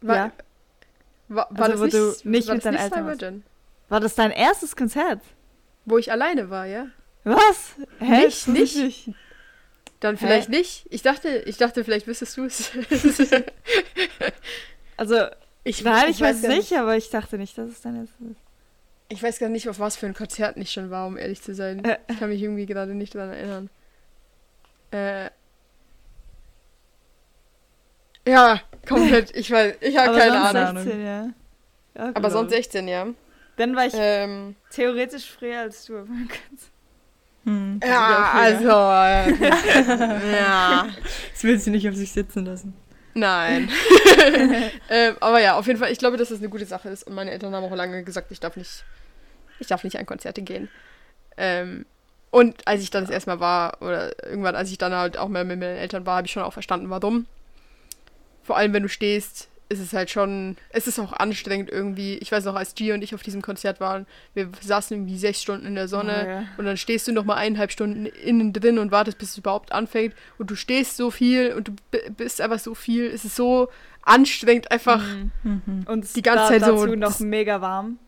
War, 0.00 0.16
Ja. 0.16 0.32
war, 1.28 1.48
war 1.50 1.68
Also, 1.68 1.72
das 1.72 1.80
wo 1.80 1.84
nicht, 1.84 2.24
du 2.24 2.28
nicht 2.30 2.48
war 2.48 2.54
mit 2.54 2.64
das 2.64 2.72
deinen 2.72 2.82
Eltern 2.82 3.06
warst. 3.06 3.20
Gen? 3.20 3.42
War 3.88 4.00
das 4.00 4.14
dein 4.14 4.30
erstes 4.30 4.76
Konzert? 4.76 5.20
Wo 5.84 5.98
ich 5.98 6.10
alleine 6.10 6.48
war, 6.48 6.64
ja? 6.66 6.86
Was? 7.24 7.74
Hä? 7.98 8.24
Nicht, 8.24 8.48
nicht. 8.48 9.10
Dann 10.00 10.16
Hä? 10.16 10.26
vielleicht 10.26 10.48
nicht. 10.48 10.86
Ich 10.90 11.02
dachte, 11.02 11.28
ich 11.44 11.58
dachte, 11.58 11.84
vielleicht 11.84 12.06
wüsstest 12.06 12.36
du 12.38 12.44
es. 12.44 12.70
Also, 14.96 15.16
ich, 15.64 15.84
nein, 15.84 16.10
ich, 16.10 16.20
weiß 16.20 16.42
gar 16.42 16.48
nicht, 16.48 16.72
aber 16.72 16.96
ich 16.96 17.10
dachte 17.10 17.36
nicht, 17.38 17.56
dass 17.58 17.70
es 17.70 17.80
dein 17.82 17.96
erstes 17.96 18.20
ist. 18.20 18.40
Ich 19.08 19.22
weiß 19.22 19.38
gar 19.38 19.48
nicht, 19.48 19.68
auf 19.68 19.78
was 19.80 19.96
für 19.96 20.06
ein 20.06 20.14
Konzert 20.14 20.56
ich 20.56 20.70
schon 20.70 20.90
war, 20.90 21.06
um 21.06 21.16
ehrlich 21.18 21.42
zu 21.42 21.54
sein. 21.54 21.84
Äh. 21.84 21.98
Ich 22.08 22.18
kann 22.18 22.28
mich 22.28 22.40
irgendwie 22.40 22.66
gerade 22.66 22.94
nicht 22.94 23.14
dran 23.14 23.30
erinnern. 23.30 23.70
Äh. 24.92 25.30
Ja, 28.26 28.60
komplett. 28.88 29.34
Ich 29.36 29.50
weiß, 29.50 29.76
ich 29.80 29.96
habe 29.96 30.10
aber 30.10 30.18
keine 30.18 30.32
sonst 30.32 30.54
Ahnung. 30.54 30.84
16, 30.84 31.04
ja. 31.04 31.28
ja 31.96 32.10
Aber 32.14 32.30
sonst 32.30 32.50
16, 32.52 32.88
ja. 32.88 33.06
Dann 33.56 33.76
war 33.76 33.86
ich 33.86 33.94
Ähm, 33.96 34.54
theoretisch 34.70 35.30
früher 35.30 35.60
als 35.60 35.84
du. 35.84 35.98
auf 35.98 36.08
meinem 36.08 36.28
Konzert. 36.28 36.70
Hm. 37.44 37.80
ja, 37.82 38.30
also. 38.32 38.68
Äh, 38.68 40.32
ja. 40.36 40.88
Das 41.32 41.42
will 41.42 41.58
sie 41.58 41.70
nicht 41.70 41.88
auf 41.88 41.96
sich 41.96 42.12
sitzen 42.12 42.44
lassen. 42.44 42.74
Nein. 43.14 43.68
ähm, 44.88 45.16
aber 45.20 45.40
ja, 45.40 45.56
auf 45.56 45.66
jeden 45.66 45.78
Fall, 45.78 45.90
ich 45.90 45.98
glaube, 45.98 46.16
dass 46.16 46.28
das 46.28 46.38
eine 46.38 46.48
gute 46.48 46.66
Sache 46.66 46.88
ist. 46.88 47.04
Und 47.04 47.14
meine 47.14 47.30
Eltern 47.30 47.54
haben 47.54 47.64
auch 47.64 47.74
lange 47.74 48.02
gesagt, 48.04 48.30
ich 48.30 48.40
darf 48.40 48.56
nicht, 48.56 48.84
ich 49.58 49.66
darf 49.66 49.84
nicht 49.84 49.98
an 49.98 50.06
Konzerte 50.06 50.42
gehen. 50.42 50.68
Ähm, 51.36 51.86
und 52.30 52.66
als 52.66 52.82
ich 52.82 52.90
dann 52.90 53.04
das 53.04 53.10
erste 53.10 53.30
Mal 53.30 53.40
war, 53.40 53.82
oder 53.82 54.12
irgendwann, 54.24 54.54
als 54.54 54.70
ich 54.70 54.78
dann 54.78 54.94
halt 54.94 55.16
auch 55.18 55.28
mehr 55.28 55.44
mit 55.44 55.58
meinen 55.58 55.76
Eltern 55.76 56.06
war, 56.06 56.16
habe 56.16 56.26
ich 56.26 56.32
schon 56.32 56.44
auch 56.44 56.52
verstanden, 56.52 56.90
warum. 56.90 57.26
Vor 58.44 58.56
allem, 58.56 58.72
wenn 58.72 58.84
du 58.84 58.88
stehst, 58.88 59.49
ist 59.70 59.78
es 59.80 59.92
halt 59.92 60.10
schon, 60.10 60.56
es 60.70 60.86
ist 60.86 60.98
auch 60.98 61.12
anstrengend 61.14 61.70
irgendwie. 61.70 62.18
Ich 62.18 62.30
weiß 62.32 62.44
noch, 62.44 62.56
als 62.56 62.74
Gia 62.74 62.92
und 62.94 63.02
ich 63.02 63.14
auf 63.14 63.22
diesem 63.22 63.40
Konzert 63.40 63.80
waren, 63.80 64.06
wir 64.34 64.50
saßen 64.60 64.96
irgendwie 64.96 65.16
sechs 65.16 65.40
Stunden 65.40 65.64
in 65.64 65.74
der 65.76 65.88
Sonne 65.88 66.24
Oh, 66.26 66.28
ja. 66.28 66.44
und 66.58 66.64
dann 66.66 66.76
stehst 66.76 67.06
du 67.08 67.12
noch 67.12 67.24
mal 67.24 67.36
eineinhalb 67.36 67.70
Stunden 67.70 68.04
innen 68.06 68.52
drin 68.52 68.78
und 68.78 68.90
wartest, 68.90 69.16
bis 69.18 69.30
es 69.30 69.38
überhaupt 69.38 69.72
anfängt 69.72 70.14
und 70.38 70.50
du 70.50 70.56
stehst 70.56 70.96
so 70.96 71.10
viel 71.10 71.52
und 71.54 71.68
du 71.68 71.72
bist 72.16 72.40
einfach 72.40 72.58
so 72.58 72.74
viel. 72.74 73.06
Es 73.06 73.24
ist 73.24 73.36
so 73.36 73.68
anstrengend 74.02 74.70
einfach. 74.72 75.02
Mhm. 75.44 75.84
Und 75.86 76.14
Die 76.16 76.22
ganze 76.22 76.42
da, 76.42 76.48
Zeit 76.48 76.64
so, 76.64 76.84
dazu 76.84 76.96
noch 76.96 77.20
mega 77.20 77.60
warm. 77.60 77.98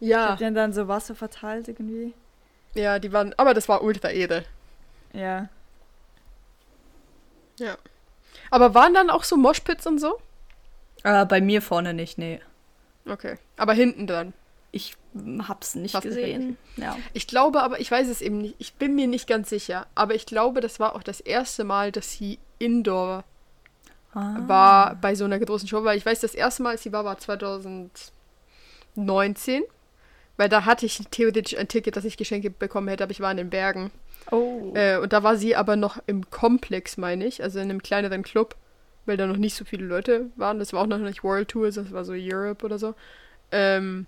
Ich 0.00 0.08
Ja, 0.08 0.30
hab 0.30 0.38
denen 0.38 0.54
dann 0.56 0.72
so 0.72 0.88
Wasser 0.88 1.14
verteilt 1.14 1.68
irgendwie. 1.68 2.14
ja, 2.74 2.98
die 2.98 3.12
waren, 3.12 3.34
aber 3.36 3.52
das 3.54 3.68
war 3.68 3.82
ultra 3.82 4.10
edel. 4.10 4.44
Ja. 5.12 5.48
Aber 8.50 8.74
waren 8.74 8.94
dann 8.94 9.10
auch 9.10 9.24
so 9.24 9.36
Moshpits 9.36 9.86
und 9.86 9.98
so? 10.00 10.18
Äh, 11.04 11.24
bei 11.26 11.40
mir 11.40 11.62
vorne 11.62 11.94
nicht, 11.94 12.18
nee. 12.18 12.40
Okay, 13.08 13.36
aber 13.56 13.74
hinten 13.74 14.06
dran. 14.06 14.32
Ich 14.72 14.96
hab's 15.46 15.76
nicht 15.76 15.94
nicht 15.94 16.02
gesehen. 16.02 16.56
Ja. 16.76 16.96
Ich 17.12 17.28
glaube 17.28 17.62
aber, 17.62 17.78
ich 17.78 17.88
weiß 17.90 18.08
es 18.08 18.20
eben 18.20 18.38
nicht, 18.38 18.56
ich 18.58 18.74
bin 18.74 18.96
mir 18.96 19.06
nicht 19.06 19.28
ganz 19.28 19.48
sicher, 19.50 19.86
aber 19.94 20.14
ich 20.16 20.26
glaube, 20.26 20.60
das 20.60 20.80
war 20.80 20.96
auch 20.96 21.04
das 21.04 21.20
erste 21.20 21.62
Mal, 21.62 21.92
dass 21.92 22.12
sie 22.12 22.38
indoor 22.58 23.22
Ah. 24.16 24.36
war 24.46 24.94
bei 24.94 25.16
so 25.16 25.24
einer 25.24 25.40
großen 25.40 25.66
Show, 25.68 25.82
weil 25.82 25.98
ich 25.98 26.06
weiß, 26.06 26.20
das 26.20 26.36
erste 26.36 26.62
Mal, 26.62 26.70
als 26.70 26.84
sie 26.84 26.92
war, 26.92 27.04
war 27.04 27.18
2019, 27.18 29.62
weil 30.36 30.48
da 30.48 30.64
hatte 30.64 30.86
ich 30.86 30.98
theoretisch 31.10 31.56
ein 31.56 31.68
Ticket, 31.68 31.96
das 31.96 32.04
ich 32.04 32.16
geschenkt 32.16 32.58
bekommen 32.58 32.88
hätte, 32.88 33.04
aber 33.04 33.10
ich 33.10 33.20
war 33.20 33.30
in 33.30 33.36
den 33.38 33.50
Bergen. 33.50 33.90
Oh. 34.30 34.72
Äh, 34.74 34.98
und 34.98 35.12
da 35.12 35.22
war 35.22 35.36
sie 35.36 35.56
aber 35.56 35.76
noch 35.76 35.98
im 36.06 36.30
Komplex, 36.30 36.96
meine 36.96 37.26
ich, 37.26 37.42
also 37.42 37.58
in 37.58 37.70
einem 37.70 37.82
kleineren 37.82 38.22
Club, 38.22 38.56
weil 39.06 39.16
da 39.16 39.26
noch 39.26 39.36
nicht 39.36 39.54
so 39.54 39.64
viele 39.64 39.84
Leute 39.86 40.30
waren. 40.36 40.58
Das 40.58 40.72
war 40.72 40.82
auch 40.82 40.86
noch 40.86 40.98
nicht 40.98 41.24
World 41.24 41.48
Tour, 41.48 41.66
das 41.70 41.92
war 41.92 42.04
so 42.04 42.12
Europe 42.14 42.64
oder 42.64 42.78
so. 42.78 42.94
Ähm, 43.52 44.06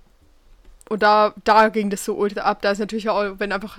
und 0.89 1.03
da, 1.03 1.35
da 1.45 1.69
ging 1.69 1.91
das 1.91 2.05
so 2.05 2.15
ultra 2.15 2.43
ab. 2.43 2.63
Da 2.63 2.71
ist 2.71 2.79
natürlich 2.79 3.09
auch, 3.09 3.39
wenn 3.39 3.53
einfach 3.53 3.79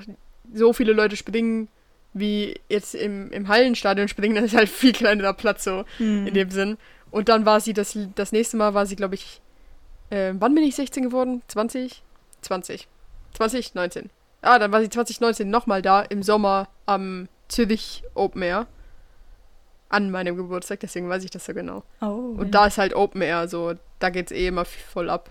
so 0.54 0.74
viele 0.74 0.94
Leute 0.94 1.16
springen, 1.16 1.68
wie 2.14 2.60
jetzt 2.70 2.96
im, 2.96 3.32
im 3.32 3.48
Hallenstadion 3.48 4.08
springen, 4.08 4.36
dann 4.36 4.46
ist 4.46 4.56
halt 4.56 4.70
viel 4.70 4.94
kleinerer 4.94 5.34
Platz 5.34 5.64
so 5.64 5.86
Hm. 5.98 6.28
in 6.28 6.34
dem 6.34 6.50
Sinn. 6.52 6.78
Und 7.12 7.30
dann 7.30 7.46
war 7.46 7.60
sie 7.60 7.74
das, 7.74 7.98
das 8.16 8.32
nächste 8.32 8.58
Mal 8.58 8.74
war 8.74 8.86
sie, 8.86 8.96
glaube 8.96 9.16
ich, 9.16 9.42
äh, 10.10 10.34
wann 10.38 10.56
bin 10.56 10.64
ich 10.64 10.76
16 10.76 11.04
geworden? 11.04 11.42
20? 11.48 12.02
20. 12.42 12.88
2019. 13.34 14.10
Ah, 14.42 14.60
dann 14.60 14.72
war 14.72 14.82
sie 14.82 14.90
2019 14.90 15.50
nochmal 15.50 15.82
da 15.82 16.02
im 16.02 16.24
Sommer 16.24 16.68
am 16.86 17.28
Zürich 17.48 18.04
Open 18.14 18.42
Air. 18.42 18.68
An 19.90 20.12
meinem 20.12 20.36
Geburtstag, 20.36 20.82
deswegen 20.82 21.08
weiß 21.08 21.24
ich 21.24 21.32
das 21.32 21.46
so 21.46 21.54
genau. 21.54 21.84
oh. 22.02 22.36
Und 22.38 22.52
da 22.52 22.68
ist 22.68 22.78
halt 22.78 22.94
Open 22.94 23.22
Air, 23.22 23.48
so, 23.48 23.74
da 24.00 24.10
geht's 24.10 24.32
eh 24.32 24.48
immer 24.48 24.66
voll 24.66 25.10
ab. 25.10 25.30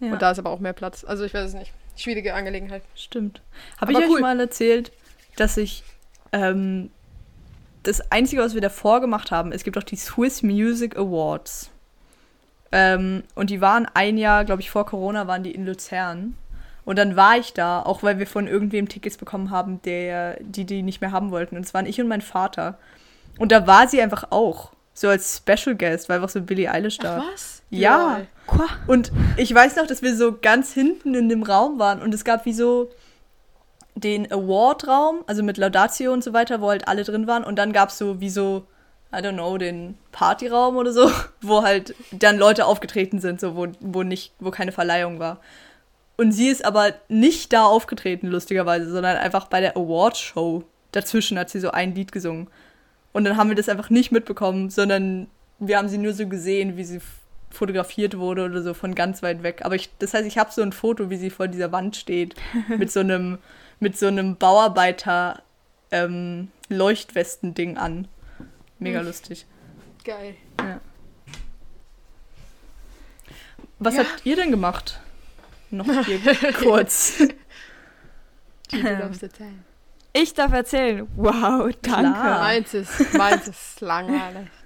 ja. 0.00 0.12
Und 0.12 0.22
da 0.22 0.30
ist 0.30 0.38
aber 0.38 0.50
auch 0.50 0.60
mehr 0.60 0.72
Platz. 0.72 1.04
Also 1.04 1.24
ich 1.24 1.34
weiß 1.34 1.48
es 1.48 1.54
nicht. 1.54 1.72
Schwierige 1.96 2.34
Angelegenheit. 2.34 2.82
Stimmt. 2.94 3.42
Habe 3.80 3.92
ich 3.92 3.98
Aber 3.98 4.06
euch 4.06 4.12
cool. 4.12 4.20
mal 4.20 4.38
erzählt, 4.38 4.92
dass 5.36 5.56
ich 5.56 5.82
ähm, 6.32 6.90
das 7.84 8.10
Einzige, 8.10 8.42
was 8.42 8.54
wir 8.54 8.60
davor 8.60 9.00
gemacht 9.00 9.30
haben, 9.30 9.52
es 9.52 9.64
gibt 9.64 9.78
auch 9.78 9.82
die 9.82 9.96
Swiss 9.96 10.42
Music 10.42 10.96
Awards. 10.96 11.70
Ähm, 12.72 13.22
und 13.34 13.50
die 13.50 13.60
waren 13.60 13.86
ein 13.94 14.18
Jahr, 14.18 14.44
glaube 14.44 14.62
ich, 14.62 14.70
vor 14.70 14.86
Corona, 14.86 15.26
waren 15.28 15.44
die 15.44 15.54
in 15.54 15.64
Luzern. 15.66 16.36
Und 16.84 16.98
dann 16.98 17.14
war 17.16 17.38
ich 17.38 17.52
da, 17.52 17.80
auch 17.80 18.02
weil 18.02 18.18
wir 18.18 18.26
von 18.26 18.46
irgendwem 18.46 18.88
Tickets 18.88 19.16
bekommen 19.16 19.50
haben, 19.50 19.80
der, 19.82 20.38
die 20.40 20.64
die 20.64 20.82
nicht 20.82 21.00
mehr 21.00 21.12
haben 21.12 21.30
wollten. 21.30 21.56
Und 21.56 21.64
es 21.64 21.72
waren 21.72 21.86
ich 21.86 22.00
und 22.00 22.08
mein 22.08 22.20
Vater. 22.20 22.78
Und 23.38 23.52
da 23.52 23.66
war 23.66 23.88
sie 23.88 24.00
einfach 24.00 24.28
auch. 24.30 24.70
So 24.92 25.08
als 25.08 25.38
Special 25.38 25.74
Guest, 25.74 26.08
war 26.08 26.16
einfach 26.16 26.28
so 26.28 26.40
Billie 26.40 26.70
Eilish 26.70 26.98
da. 26.98 27.24
was? 27.32 27.62
Ja. 27.70 28.18
Lol. 28.52 28.68
Und 28.86 29.10
ich 29.36 29.52
weiß 29.52 29.76
noch, 29.76 29.86
dass 29.86 30.02
wir 30.02 30.16
so 30.16 30.36
ganz 30.40 30.72
hinten 30.72 31.14
in 31.14 31.28
dem 31.28 31.42
Raum 31.42 31.78
waren 31.78 32.00
und 32.00 32.14
es 32.14 32.24
gab 32.24 32.44
wie 32.44 32.52
so 32.52 32.90
den 33.96 34.30
Award-Raum, 34.30 35.24
also 35.26 35.42
mit 35.42 35.56
Laudatio 35.56 36.12
und 36.12 36.22
so 36.22 36.32
weiter, 36.32 36.60
wo 36.60 36.68
halt 36.68 36.86
alle 36.86 37.04
drin 37.04 37.26
waren. 37.26 37.44
Und 37.44 37.56
dann 37.56 37.72
gab 37.72 37.88
es 37.88 37.98
so 37.98 38.20
wie 38.20 38.30
so 38.30 38.66
I 39.12 39.18
don't 39.18 39.34
know, 39.34 39.56
den 39.58 39.96
Partyraum 40.12 40.76
oder 40.76 40.92
so, 40.92 41.10
wo 41.40 41.62
halt 41.62 41.94
dann 42.10 42.36
Leute 42.36 42.66
aufgetreten 42.66 43.20
sind, 43.20 43.40
so 43.40 43.56
wo, 43.56 43.68
wo 43.80 44.02
nicht, 44.02 44.32
wo 44.40 44.50
keine 44.50 44.72
Verleihung 44.72 45.18
war. 45.18 45.40
Und 46.16 46.32
sie 46.32 46.48
ist 46.48 46.64
aber 46.64 46.92
nicht 47.08 47.52
da 47.52 47.64
aufgetreten, 47.64 48.28
lustigerweise, 48.28 48.90
sondern 48.90 49.16
einfach 49.16 49.48
bei 49.48 49.60
der 49.60 49.76
Awards-Show. 49.76 50.64
Dazwischen 50.92 51.38
hat 51.38 51.50
sie 51.50 51.60
so 51.60 51.70
ein 51.70 51.94
Lied 51.94 52.12
gesungen. 52.12 52.48
Und 53.14 53.24
dann 53.24 53.36
haben 53.38 53.48
wir 53.48 53.56
das 53.56 53.68
einfach 53.70 53.88
nicht 53.90 54.12
mitbekommen, 54.12 54.68
sondern 54.68 55.28
wir 55.58 55.78
haben 55.78 55.88
sie 55.88 55.96
nur 55.98 56.12
so 56.12 56.26
gesehen, 56.28 56.76
wie 56.76 56.84
sie 56.84 57.00
fotografiert 57.50 58.18
wurde 58.18 58.44
oder 58.44 58.60
so 58.60 58.74
von 58.74 58.94
ganz 58.96 59.22
weit 59.22 59.42
weg. 59.44 59.62
Aber 59.64 59.76
ich, 59.76 59.88
das 60.00 60.12
heißt, 60.12 60.26
ich 60.26 60.36
habe 60.36 60.50
so 60.52 60.60
ein 60.60 60.72
Foto, 60.72 61.08
wie 61.10 61.16
sie 61.16 61.30
vor 61.30 61.46
dieser 61.48 61.70
Wand 61.72 61.96
steht, 61.96 62.34
mit 62.68 62.90
so 62.90 63.00
einem, 63.00 63.38
mit 63.80 63.96
so 63.96 64.08
einem 64.08 64.36
Bauarbeiter 64.36 65.42
ähm, 65.92 66.48
Leuchtwesten-Ding 66.68 67.78
an. 67.78 68.08
Mega 68.80 68.98
Hm. 68.98 69.06
lustig. 69.06 69.46
Geil. 70.04 70.34
Was 73.78 73.94
Ja. 73.94 74.00
habt 74.04 74.26
ihr 74.26 74.36
denn 74.36 74.50
gemacht? 74.50 75.00
Noch 75.70 75.86
hier 76.06 76.18
kurz. 76.60 77.18
Die 78.72 78.82
du 78.82 78.96
darfst 78.98 79.22
erzählen. 79.22 79.64
Ich 80.16 80.32
darf 80.32 80.52
erzählen. 80.52 81.08
Wow, 81.16 81.70
danke. 81.82 82.12
Klar. 82.12 82.38
Meins 82.38 82.72
ist, 82.72 83.14
meins 83.14 83.48
ist 83.48 83.80
langweilig. 83.80 84.48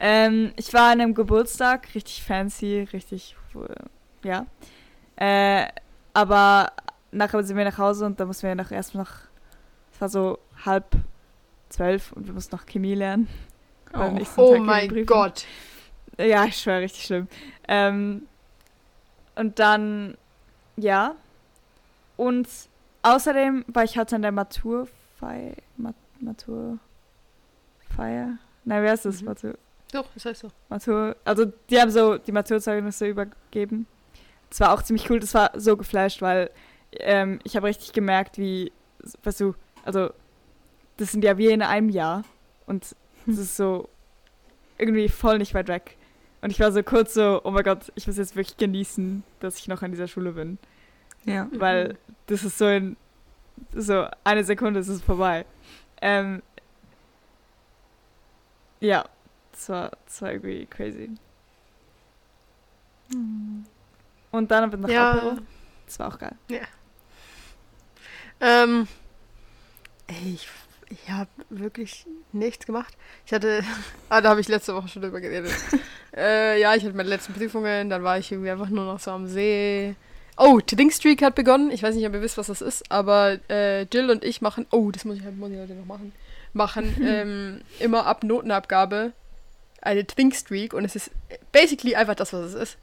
Ähm, 0.00 0.52
ich 0.56 0.74
war 0.74 0.90
an 0.90 1.00
einem 1.00 1.14
Geburtstag, 1.14 1.94
richtig 1.94 2.24
fancy, 2.24 2.86
richtig, 2.92 3.36
äh, 3.54 4.28
ja. 4.28 4.44
Äh, 5.14 5.68
aber 6.12 6.72
nachher 7.12 7.42
sind 7.44 7.56
wir 7.56 7.64
nach 7.64 7.78
Hause 7.78 8.04
und 8.04 8.18
da 8.18 8.26
mussten 8.26 8.48
wir 8.48 8.54
noch 8.56 8.72
erst 8.72 8.96
noch, 8.96 9.10
es 9.92 10.00
war 10.00 10.08
so 10.08 10.40
halb 10.66 10.96
zwölf 11.68 12.12
und 12.12 12.26
wir 12.26 12.34
mussten 12.34 12.56
noch 12.56 12.66
Chemie 12.66 12.96
lernen. 12.96 13.28
Oh. 13.94 14.10
Oh 14.36 14.58
mein. 14.58 15.06
Gott. 15.06 15.46
Ja, 16.18 16.44
ich 16.44 16.56
schwöre, 16.56 16.80
richtig 16.80 17.04
schlimm. 17.04 17.28
Ähm, 17.68 18.26
und 19.36 19.58
dann, 19.58 20.18
ja. 20.76 21.14
Und 22.16 22.48
außerdem 23.04 23.64
war 23.68 23.84
ich 23.84 23.96
heute 23.96 24.16
an 24.16 24.22
der 24.22 24.32
Maturfeier. 24.32 25.54
Mat 25.76 25.94
Maturfeier? 26.20 26.78
Nein, 28.64 28.82
wer 28.82 28.94
ist 28.94 29.04
das? 29.04 29.20
Mhm. 29.20 29.26
Matur, 29.26 29.54
Doch, 29.92 30.06
das 30.14 30.24
heißt 30.24 30.40
so. 30.40 30.48
Matur. 30.68 31.16
Also, 31.24 31.46
die 31.70 31.80
haben 31.80 31.90
so 31.90 32.18
die 32.18 32.32
Maturzeugnisse 32.32 33.06
übergeben. 33.06 33.86
Das 34.50 34.60
war 34.60 34.72
auch 34.72 34.82
ziemlich 34.82 35.08
cool. 35.10 35.20
Das 35.20 35.34
war 35.34 35.50
so 35.54 35.76
geflasht, 35.76 36.22
weil 36.22 36.50
ähm, 36.92 37.40
ich 37.44 37.56
habe 37.56 37.66
richtig 37.66 37.92
gemerkt, 37.92 38.38
wie, 38.38 38.72
weißt 39.22 39.40
du, 39.40 39.54
also, 39.84 40.10
das 40.96 41.12
sind 41.12 41.24
ja 41.24 41.36
wir 41.38 41.50
in 41.50 41.62
einem 41.62 41.90
Jahr. 41.90 42.24
Und 42.66 42.96
das 43.26 43.38
ist 43.38 43.56
so 43.56 43.88
irgendwie 44.78 45.08
voll 45.08 45.38
nicht 45.38 45.54
weit 45.54 45.68
weg. 45.68 45.96
Und 46.40 46.50
ich 46.50 46.60
war 46.60 46.72
so 46.72 46.82
kurz 46.82 47.14
so, 47.14 47.40
oh 47.44 47.50
mein 47.50 47.64
Gott, 47.64 47.90
ich 47.94 48.06
muss 48.06 48.16
jetzt 48.16 48.36
wirklich 48.36 48.56
genießen, 48.56 49.24
dass 49.40 49.58
ich 49.58 49.68
noch 49.68 49.82
an 49.82 49.92
dieser 49.92 50.08
Schule 50.08 50.32
bin. 50.32 50.58
Ja. 51.24 51.48
Weil 51.52 51.96
das 52.26 52.44
ist 52.44 52.58
so 52.58 52.68
in 52.68 52.96
so 53.74 54.06
eine 54.24 54.44
Sekunde 54.44 54.80
ist 54.80 54.88
es 54.88 55.02
vorbei. 55.02 55.44
Ähm, 56.00 56.42
ja, 58.80 59.04
das 59.52 59.68
war, 59.68 59.92
das 60.04 60.22
war 60.22 60.32
irgendwie 60.32 60.66
crazy. 60.66 61.10
Und 64.30 64.50
dann 64.50 64.70
bin 64.70 64.80
ich 64.80 64.86
nach 64.86 64.92
Ja. 64.92 65.12
Apero. 65.12 65.38
Das 65.86 65.98
war 65.98 66.08
auch 66.08 66.18
geil. 66.18 66.36
Ähm, 68.40 68.88
ey, 70.06 70.34
ich, 70.34 70.48
ich 70.88 71.10
habe 71.10 71.30
wirklich 71.50 72.06
nichts 72.32 72.66
gemacht. 72.66 72.96
Ich 73.26 73.32
hatte, 73.32 73.62
ah, 74.08 74.20
da 74.20 74.30
habe 74.30 74.40
ich 74.40 74.48
letzte 74.48 74.74
Woche 74.74 74.88
schon 74.88 75.02
drüber 75.02 75.20
geredet. 75.20 75.52
äh, 76.16 76.60
ja, 76.60 76.74
ich 76.74 76.84
hatte 76.84 76.96
meine 76.96 77.08
letzten 77.08 77.32
Prüfungen, 77.32 77.90
dann 77.90 78.02
war 78.02 78.18
ich 78.18 78.32
irgendwie 78.32 78.50
einfach 78.50 78.68
nur 78.68 78.84
noch 78.84 78.98
so 79.00 79.12
am 79.12 79.26
See. 79.26 79.94
Oh, 80.36 80.60
Drink 80.66 80.92
Streak 80.92 81.22
hat 81.22 81.34
begonnen. 81.34 81.70
Ich 81.70 81.82
weiß 81.82 81.94
nicht, 81.94 82.06
ob 82.06 82.14
ihr 82.14 82.22
wisst, 82.22 82.38
was 82.38 82.48
das 82.48 82.60
ist, 82.60 82.90
aber 82.90 83.38
äh, 83.48 83.82
Jill 83.82 84.10
und 84.10 84.24
ich 84.24 84.40
machen, 84.40 84.66
oh, 84.72 84.90
das 84.90 85.04
muss 85.04 85.16
ich, 85.18 85.22
muss 85.24 85.50
ich 85.50 85.58
heute 85.58 85.74
noch 85.74 85.86
machen, 85.86 86.12
machen 86.52 86.94
ähm, 87.06 87.60
immer 87.78 88.06
ab 88.06 88.24
Notenabgabe 88.24 89.12
eine 89.80 90.04
Drink 90.04 90.34
Streak 90.34 90.72
und 90.74 90.84
es 90.84 90.96
ist 90.96 91.10
basically 91.52 91.94
einfach 91.94 92.14
das, 92.14 92.32
was 92.32 92.46
es 92.46 92.54
ist. 92.54 92.76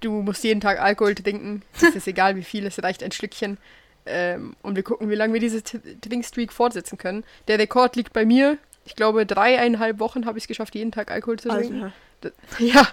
Du 0.00 0.10
musst 0.22 0.42
jeden 0.42 0.60
Tag 0.60 0.80
Alkohol 0.80 1.14
trinken. 1.14 1.62
Es 1.80 1.94
ist 1.94 2.08
egal, 2.08 2.34
wie 2.36 2.42
viel, 2.42 2.66
es 2.66 2.82
reicht 2.82 3.02
ein 3.04 3.12
Schlückchen. 3.12 3.56
Ähm, 4.04 4.56
und 4.62 4.74
wir 4.74 4.82
gucken, 4.82 5.08
wie 5.08 5.14
lange 5.14 5.32
wir 5.32 5.38
diese 5.40 5.62
T- 5.62 5.78
Trinkstreak 6.00 6.52
fortsetzen 6.52 6.98
können. 6.98 7.22
Der 7.46 7.60
Rekord 7.60 7.94
liegt 7.94 8.12
bei 8.12 8.24
mir. 8.26 8.58
Ich 8.84 8.96
glaube, 8.96 9.24
dreieinhalb 9.26 10.00
Wochen 10.00 10.26
habe 10.26 10.38
ich 10.38 10.44
es 10.44 10.48
geschafft, 10.48 10.74
jeden 10.74 10.90
Tag 10.90 11.12
Alkohol 11.12 11.38
zu 11.38 11.48
trinken. 11.48 11.92
D- 12.24 12.32
Ja, 12.58 12.88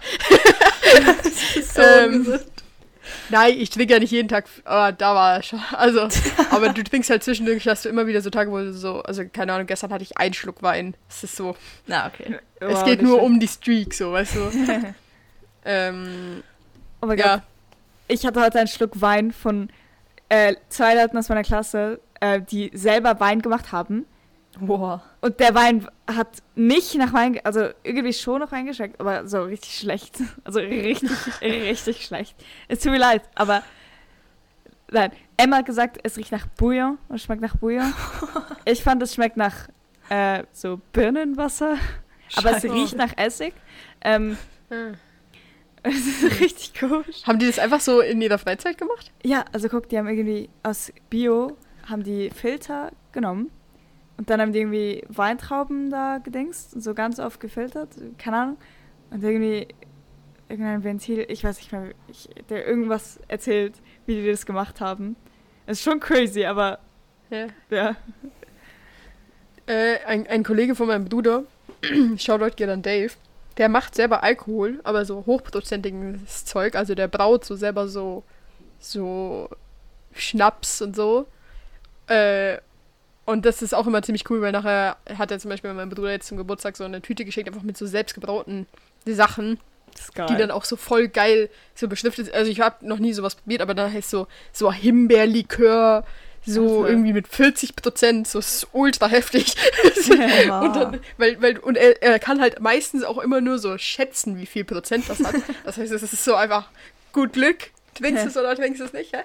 So 1.63 1.81
Ähm, 1.81 2.13
ungesund. 2.13 2.45
Nein, 3.29 3.55
ich 3.57 3.69
trinke 3.69 3.93
ja 3.93 3.99
nicht 3.99 4.11
jeden 4.11 4.27
Tag. 4.27 4.45
Aber 4.65 4.91
da 4.91 5.15
war 5.15 5.35
er 5.35 5.43
schon. 5.43 5.61
Also, 5.71 6.07
aber 6.51 6.69
du 6.69 6.83
trinkst 6.83 7.09
halt 7.09 7.23
zwischendurch, 7.23 7.67
hast 7.67 7.85
du 7.85 7.89
immer 7.89 8.07
wieder 8.07 8.21
so 8.21 8.29
Tage, 8.29 8.51
wo 8.51 8.57
du 8.57 8.73
so, 8.73 9.01
also 9.01 9.23
keine 9.31 9.53
Ahnung, 9.53 9.67
gestern 9.67 9.91
hatte 9.91 10.03
ich 10.03 10.17
einen 10.17 10.33
Schluck 10.33 10.61
Wein. 10.61 10.95
Es 11.09 11.23
ist 11.23 11.35
so, 11.35 11.55
Na, 11.87 12.07
okay. 12.07 12.39
es 12.59 12.83
geht 12.85 13.01
nur 13.01 13.21
um 13.21 13.39
die 13.39 13.47
Streak, 13.47 13.93
so, 13.93 14.11
weißt 14.13 14.35
du. 14.35 14.51
ähm, 15.65 16.43
Oh 17.01 17.07
mein 17.07 17.17
ja, 17.17 17.35
Gott. 17.35 17.43
Ich 18.07 18.25
hatte 18.25 18.41
heute 18.41 18.59
einen 18.59 18.67
Schluck 18.67 19.01
Wein 19.01 19.31
von 19.31 19.69
äh, 20.29 20.55
zwei 20.69 20.95
Leuten 20.95 21.17
aus 21.17 21.29
meiner 21.29 21.43
Klasse, 21.43 21.99
äh, 22.19 22.41
die 22.41 22.71
selber 22.73 23.19
Wein 23.19 23.41
gemacht 23.41 23.71
haben. 23.71 24.05
Boah. 24.59 25.03
Und 25.21 25.39
der 25.39 25.55
Wein 25.55 25.87
hat 26.07 26.27
nicht 26.55 26.95
nach 26.95 27.13
Wein, 27.13 27.39
also 27.43 27.69
irgendwie 27.83 28.13
schon 28.13 28.39
nach 28.39 28.51
Wein 28.51 28.65
geschmeckt, 28.65 28.99
aber 28.99 29.27
so 29.27 29.43
richtig 29.43 29.77
schlecht. 29.77 30.17
Also 30.43 30.59
richtig, 30.59 31.11
richtig 31.41 32.05
schlecht. 32.05 32.35
Es 32.67 32.79
tut 32.79 32.91
mir 32.91 32.99
leid, 32.99 33.23
aber 33.35 33.63
nein. 34.91 35.11
Emma 35.37 35.57
hat 35.57 35.65
gesagt, 35.65 35.99
es 36.03 36.17
riecht 36.17 36.31
nach 36.31 36.47
Bouillon 36.47 36.97
und 37.07 37.19
schmeckt 37.19 37.41
nach 37.41 37.55
Bouillon. 37.57 37.93
Ich 38.65 38.83
fand, 38.83 39.01
es 39.01 39.13
schmeckt 39.15 39.37
nach 39.37 39.67
äh, 40.09 40.43
so 40.51 40.81
Birnenwasser, 40.93 41.77
aber 42.35 42.57
es 42.57 42.63
riecht 42.63 42.95
nach 42.95 43.17
Essig. 43.17 43.53
Ähm, 44.01 44.37
Ah. 44.71 44.91
es 45.83 45.95
ist 46.23 46.41
richtig 46.41 46.79
komisch. 46.79 47.25
haben 47.25 47.39
die 47.39 47.47
das 47.47 47.57
einfach 47.57 47.79
so 47.79 48.01
in 48.01 48.21
ihrer 48.21 48.37
Freizeit 48.37 48.77
gemacht? 48.77 49.11
Ja, 49.23 49.45
also 49.51 49.69
guck, 49.69 49.89
die 49.89 49.97
haben 49.97 50.07
irgendwie 50.07 50.49
aus 50.61 50.91
Bio, 51.09 51.57
haben 51.89 52.03
die 52.03 52.29
Filter 52.29 52.91
genommen 53.13 53.49
und 54.19 54.29
dann 54.29 54.41
haben 54.41 54.51
die 54.51 54.59
irgendwie 54.59 55.05
Weintrauben 55.07 55.89
da 55.89 56.17
gedingst 56.17 56.81
so 56.81 56.93
ganz 56.93 57.21
oft 57.21 57.39
gefiltert, 57.39 57.91
keine 58.17 58.37
Ahnung. 58.37 58.57
Und 59.11 59.23
irgendwie 59.23 59.69
irgendein 60.49 60.83
Ventil, 60.83 61.25
ich 61.29 61.41
weiß 61.41 61.55
nicht 61.55 61.71
mehr, 61.71 61.93
ich, 62.09 62.27
der 62.49 62.67
irgendwas 62.67 63.21
erzählt, 63.29 63.75
wie 64.07 64.15
die 64.15 64.27
das 64.27 64.45
gemacht 64.45 64.81
haben. 64.81 65.15
Es 65.67 65.77
ist 65.77 65.85
schon 65.85 66.01
crazy, 66.01 66.43
aber 66.43 66.79
Ja. 67.29 67.47
ja. 67.69 67.95
Äh, 69.67 69.99
ein, 70.05 70.27
ein 70.27 70.43
Kollege 70.43 70.75
von 70.75 70.87
meinem 70.87 71.05
Bruder, 71.05 71.43
Shoutout 72.17 72.57
geht 72.57 72.67
an 72.67 72.81
Dave, 72.81 73.13
der 73.55 73.69
macht 73.69 73.95
selber 73.95 74.21
Alkohol, 74.21 74.81
aber 74.83 75.05
so 75.05 75.25
hochprozentiges 75.27 76.43
Zeug. 76.43 76.75
Also 76.75 76.93
der 76.93 77.07
braut 77.07 77.45
so 77.45 77.55
selber 77.55 77.87
so, 77.87 78.25
so 78.79 79.49
Schnaps 80.11 80.81
und 80.81 80.93
so. 80.93 81.25
Äh, 82.07 82.57
und 83.29 83.45
das 83.45 83.61
ist 83.61 83.75
auch 83.75 83.85
immer 83.85 84.01
ziemlich 84.01 84.29
cool, 84.29 84.41
weil 84.41 84.51
nachher 84.51 84.97
hat 85.17 85.29
er 85.29 85.37
zum 85.37 85.49
Beispiel 85.49 85.71
meinem 85.73 85.89
Bruder 85.89 86.11
jetzt 86.11 86.27
zum 86.27 86.37
Geburtstag 86.37 86.75
so 86.75 86.83
eine 86.83 87.01
Tüte 87.01 87.25
geschickt, 87.25 87.47
einfach 87.47 87.61
mit 87.61 87.77
so 87.77 87.85
selbstgebrauten 87.85 88.65
Sachen, 89.05 89.59
die 90.29 90.35
dann 90.35 90.49
auch 90.49 90.65
so 90.65 90.75
voll 90.75 91.07
geil 91.07 91.49
so 91.75 91.87
beschriftet 91.87 92.25
sind. 92.25 92.35
Also 92.35 92.49
ich 92.49 92.59
habe 92.59 92.85
noch 92.87 92.97
nie 92.97 93.13
sowas 93.13 93.35
probiert, 93.35 93.61
aber 93.61 93.75
dann 93.75 93.93
heißt 93.93 94.09
so, 94.09 94.27
so 94.51 94.73
Himbeerlikör, 94.73 96.05
so 96.43 96.61
Also. 96.61 96.87
irgendwie 96.87 97.13
mit 97.13 97.27
40 97.27 97.75
Prozent, 97.75 98.27
so 98.27 98.39
ist 98.39 98.67
ultra 98.71 99.07
heftig. 99.07 99.55
Emma. 100.09 100.61
und 100.65 100.75
dann, 100.75 100.99
weil, 101.17 101.39
weil, 101.41 101.59
und 101.59 101.77
er, 101.77 102.01
er 102.01 102.17
kann 102.17 102.41
halt 102.41 102.59
meistens 102.59 103.03
auch 103.03 103.19
immer 103.19 103.41
nur 103.41 103.59
so 103.59 103.77
schätzen, 103.77 104.39
wie 104.39 104.47
viel 104.47 104.63
Prozent 104.63 105.07
das 105.07 105.19
hat. 105.19 105.35
Das 105.65 105.77
heißt, 105.77 105.91
es 105.91 106.01
ist 106.01 106.23
so 106.23 106.33
einfach 106.33 106.69
gut 107.13 107.33
Glück. 107.33 107.71
Trinkst 107.93 108.23
du 108.23 108.29
es 108.29 108.37
oder 108.37 108.55
trinkst 108.55 108.79
du 108.81 108.85
es 108.85 108.93
nicht, 108.93 109.13
hä? 109.13 109.23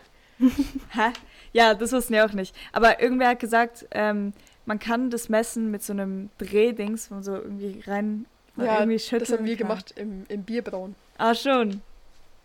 Hä? 0.90 1.12
Ja, 1.54 1.72
das 1.74 1.92
wussten 1.92 2.12
wir 2.12 2.26
auch 2.26 2.32
nicht. 2.32 2.54
Aber 2.72 3.00
irgendwer 3.00 3.28
hat 3.28 3.40
gesagt, 3.40 3.86
ähm, 3.92 4.34
man 4.66 4.78
kann 4.78 5.08
das 5.10 5.28
messen 5.30 5.70
mit 5.70 5.82
so 5.82 5.92
einem 5.94 6.28
Drehdings, 6.38 7.10
wo 7.10 7.14
man 7.14 7.22
so 7.24 7.34
irgendwie 7.36 7.82
rein 7.86 8.26
Ja, 8.56 8.80
irgendwie 8.80 8.96
Das 8.96 9.06
schütteln 9.06 9.38
haben 9.38 9.46
wir 9.46 9.56
kann. 9.56 9.68
gemacht 9.68 9.94
im, 9.96 10.24
im 10.28 10.42
Bierbrauen. 10.42 10.94
Ah, 11.16 11.34
schon. 11.34 11.80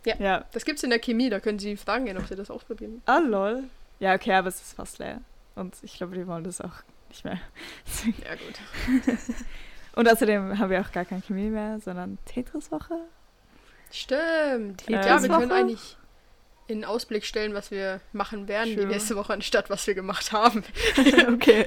Ja. 0.05 0.15
Ja. 0.19 0.45
Das 0.53 0.63
gibt's 0.63 0.83
in 0.83 0.91
der 0.91 0.99
Chemie, 0.99 1.29
da 1.29 1.39
können 1.41 1.59
Sie 1.59 1.75
fragen 1.75 2.05
gehen, 2.05 2.17
ob 2.17 2.27
Sie 2.27 2.35
das 2.35 2.49
ausprobieren. 2.49 3.01
Ah, 3.05 3.17
lol. 3.19 3.63
Ja, 3.99 4.13
okay, 4.15 4.33
aber 4.33 4.47
es 4.47 4.61
ist 4.61 4.73
fast 4.73 4.99
leer. 4.99 5.19
Und 5.55 5.75
ich 5.81 5.95
glaube, 5.95 6.15
die 6.15 6.25
wollen 6.27 6.43
das 6.45 6.61
auch 6.61 6.83
nicht 7.09 7.25
mehr. 7.25 7.39
Ja, 8.23 8.35
gut. 8.35 9.07
Und 9.95 10.07
außerdem 10.09 10.57
haben 10.59 10.69
wir 10.69 10.79
auch 10.81 10.91
gar 10.91 11.03
keine 11.03 11.21
Chemie 11.21 11.49
mehr, 11.49 11.79
sondern 11.79 12.17
Tetris-Woche. 12.25 12.93
Stimmt. 13.91 14.87
Äh, 14.87 14.93
ja, 14.93 15.21
wir 15.21 15.29
können 15.29 15.51
eigentlich 15.51 15.97
in 16.69 16.85
Ausblick 16.85 17.25
stellen, 17.25 17.53
was 17.53 17.71
wir 17.71 17.99
machen 18.13 18.47
werden 18.47 18.73
Sure. 18.73 18.85
die 18.85 18.93
nächste 18.93 19.15
Woche, 19.15 19.33
anstatt 19.33 19.69
was 19.69 19.85
wir 19.87 19.95
gemacht 19.95 20.31
haben. 20.31 20.63
okay. 21.33 21.65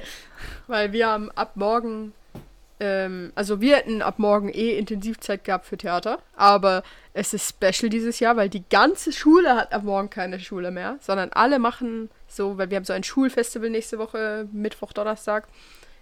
Weil 0.67 0.93
wir 0.93 1.07
haben 1.07 1.29
ab 1.31 1.51
morgen 1.55 2.13
ähm, 2.79 3.31
also 3.35 3.61
wir 3.61 3.77
hätten 3.77 4.01
ab 4.01 4.19
morgen 4.19 4.49
eh 4.49 4.77
Intensivzeit 4.77 5.43
gehabt 5.43 5.65
für 5.65 5.77
Theater, 5.77 6.19
aber 6.35 6.83
es 7.13 7.33
ist 7.33 7.47
special 7.47 7.89
dieses 7.89 8.19
Jahr, 8.19 8.35
weil 8.35 8.49
die 8.49 8.63
ganze 8.69 9.11
Schule 9.13 9.55
hat 9.55 9.71
ab 9.71 9.83
morgen 9.83 10.09
keine 10.09 10.39
Schule 10.39 10.71
mehr, 10.71 10.97
sondern 10.99 11.31
alle 11.31 11.59
machen 11.59 12.09
so, 12.27 12.57
weil 12.57 12.69
wir 12.69 12.77
haben 12.77 12.85
so 12.85 12.93
ein 12.93 13.03
Schulfestival 13.03 13.69
nächste 13.69 13.99
Woche, 13.99 14.49
Mittwoch, 14.51 14.91
Donnerstag, 14.91 15.47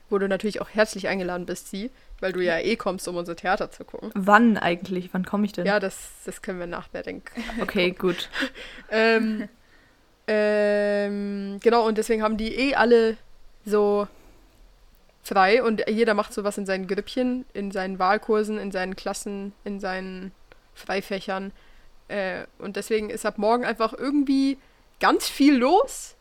wo 0.10 0.18
du 0.18 0.28
natürlich 0.28 0.62
auch 0.62 0.70
herzlich 0.70 1.08
eingeladen 1.08 1.46
bist, 1.46 1.70
sie, 1.70 1.92
weil 2.22 2.32
du 2.32 2.40
ja 2.40 2.60
eh 2.60 2.76
kommst, 2.78 3.08
um 3.08 3.18
unser 3.18 3.36
Theater 3.36 3.70
zu 3.72 3.84
gucken. 3.84 4.12
Wann 4.14 4.58
eigentlich? 4.58 5.14
Wann 5.14 5.26
komme 5.26 5.46
ich 5.46 5.52
denn? 5.52 5.66
Ja, 5.66 5.80
das, 5.80 6.12
das 6.26 6.42
können 6.42 6.60
wir 6.60 6.68
nachher 6.68 7.04
denken. 7.04 7.44
Okay, 7.62 7.92
gut. 7.92 8.30
ähm, 8.90 9.50
ähm, 10.28 11.60
genau, 11.62 11.86
und 11.88 11.98
deswegen 11.98 12.24
haben 12.24 12.38
die 12.38 12.56
eh 12.56 12.76
alle 12.76 13.18
so 13.66 14.08
frei 15.24 15.64
und 15.64 15.84
jeder 15.88 16.14
macht 16.14 16.34
sowas 16.34 16.58
in 16.58 16.66
seinen 16.66 16.88
Grüppchen, 16.88 17.46
in 17.54 17.72
seinen 17.72 18.00
Wahlkursen, 18.00 18.58
in 18.58 18.72
seinen 18.72 18.96
Klassen, 18.96 19.54
in 19.64 19.80
seinen 19.80 20.32
Freifächern. 20.74 21.52
Äh, 22.08 22.46
und 22.60 22.76
deswegen 22.76 23.10
ist 23.10 23.26
ab 23.26 23.38
morgen 23.38 23.66
einfach 23.66 23.94
irgendwie 23.94 24.58
ganz 25.00 25.28
viel 25.28 25.56
los. 25.56 26.16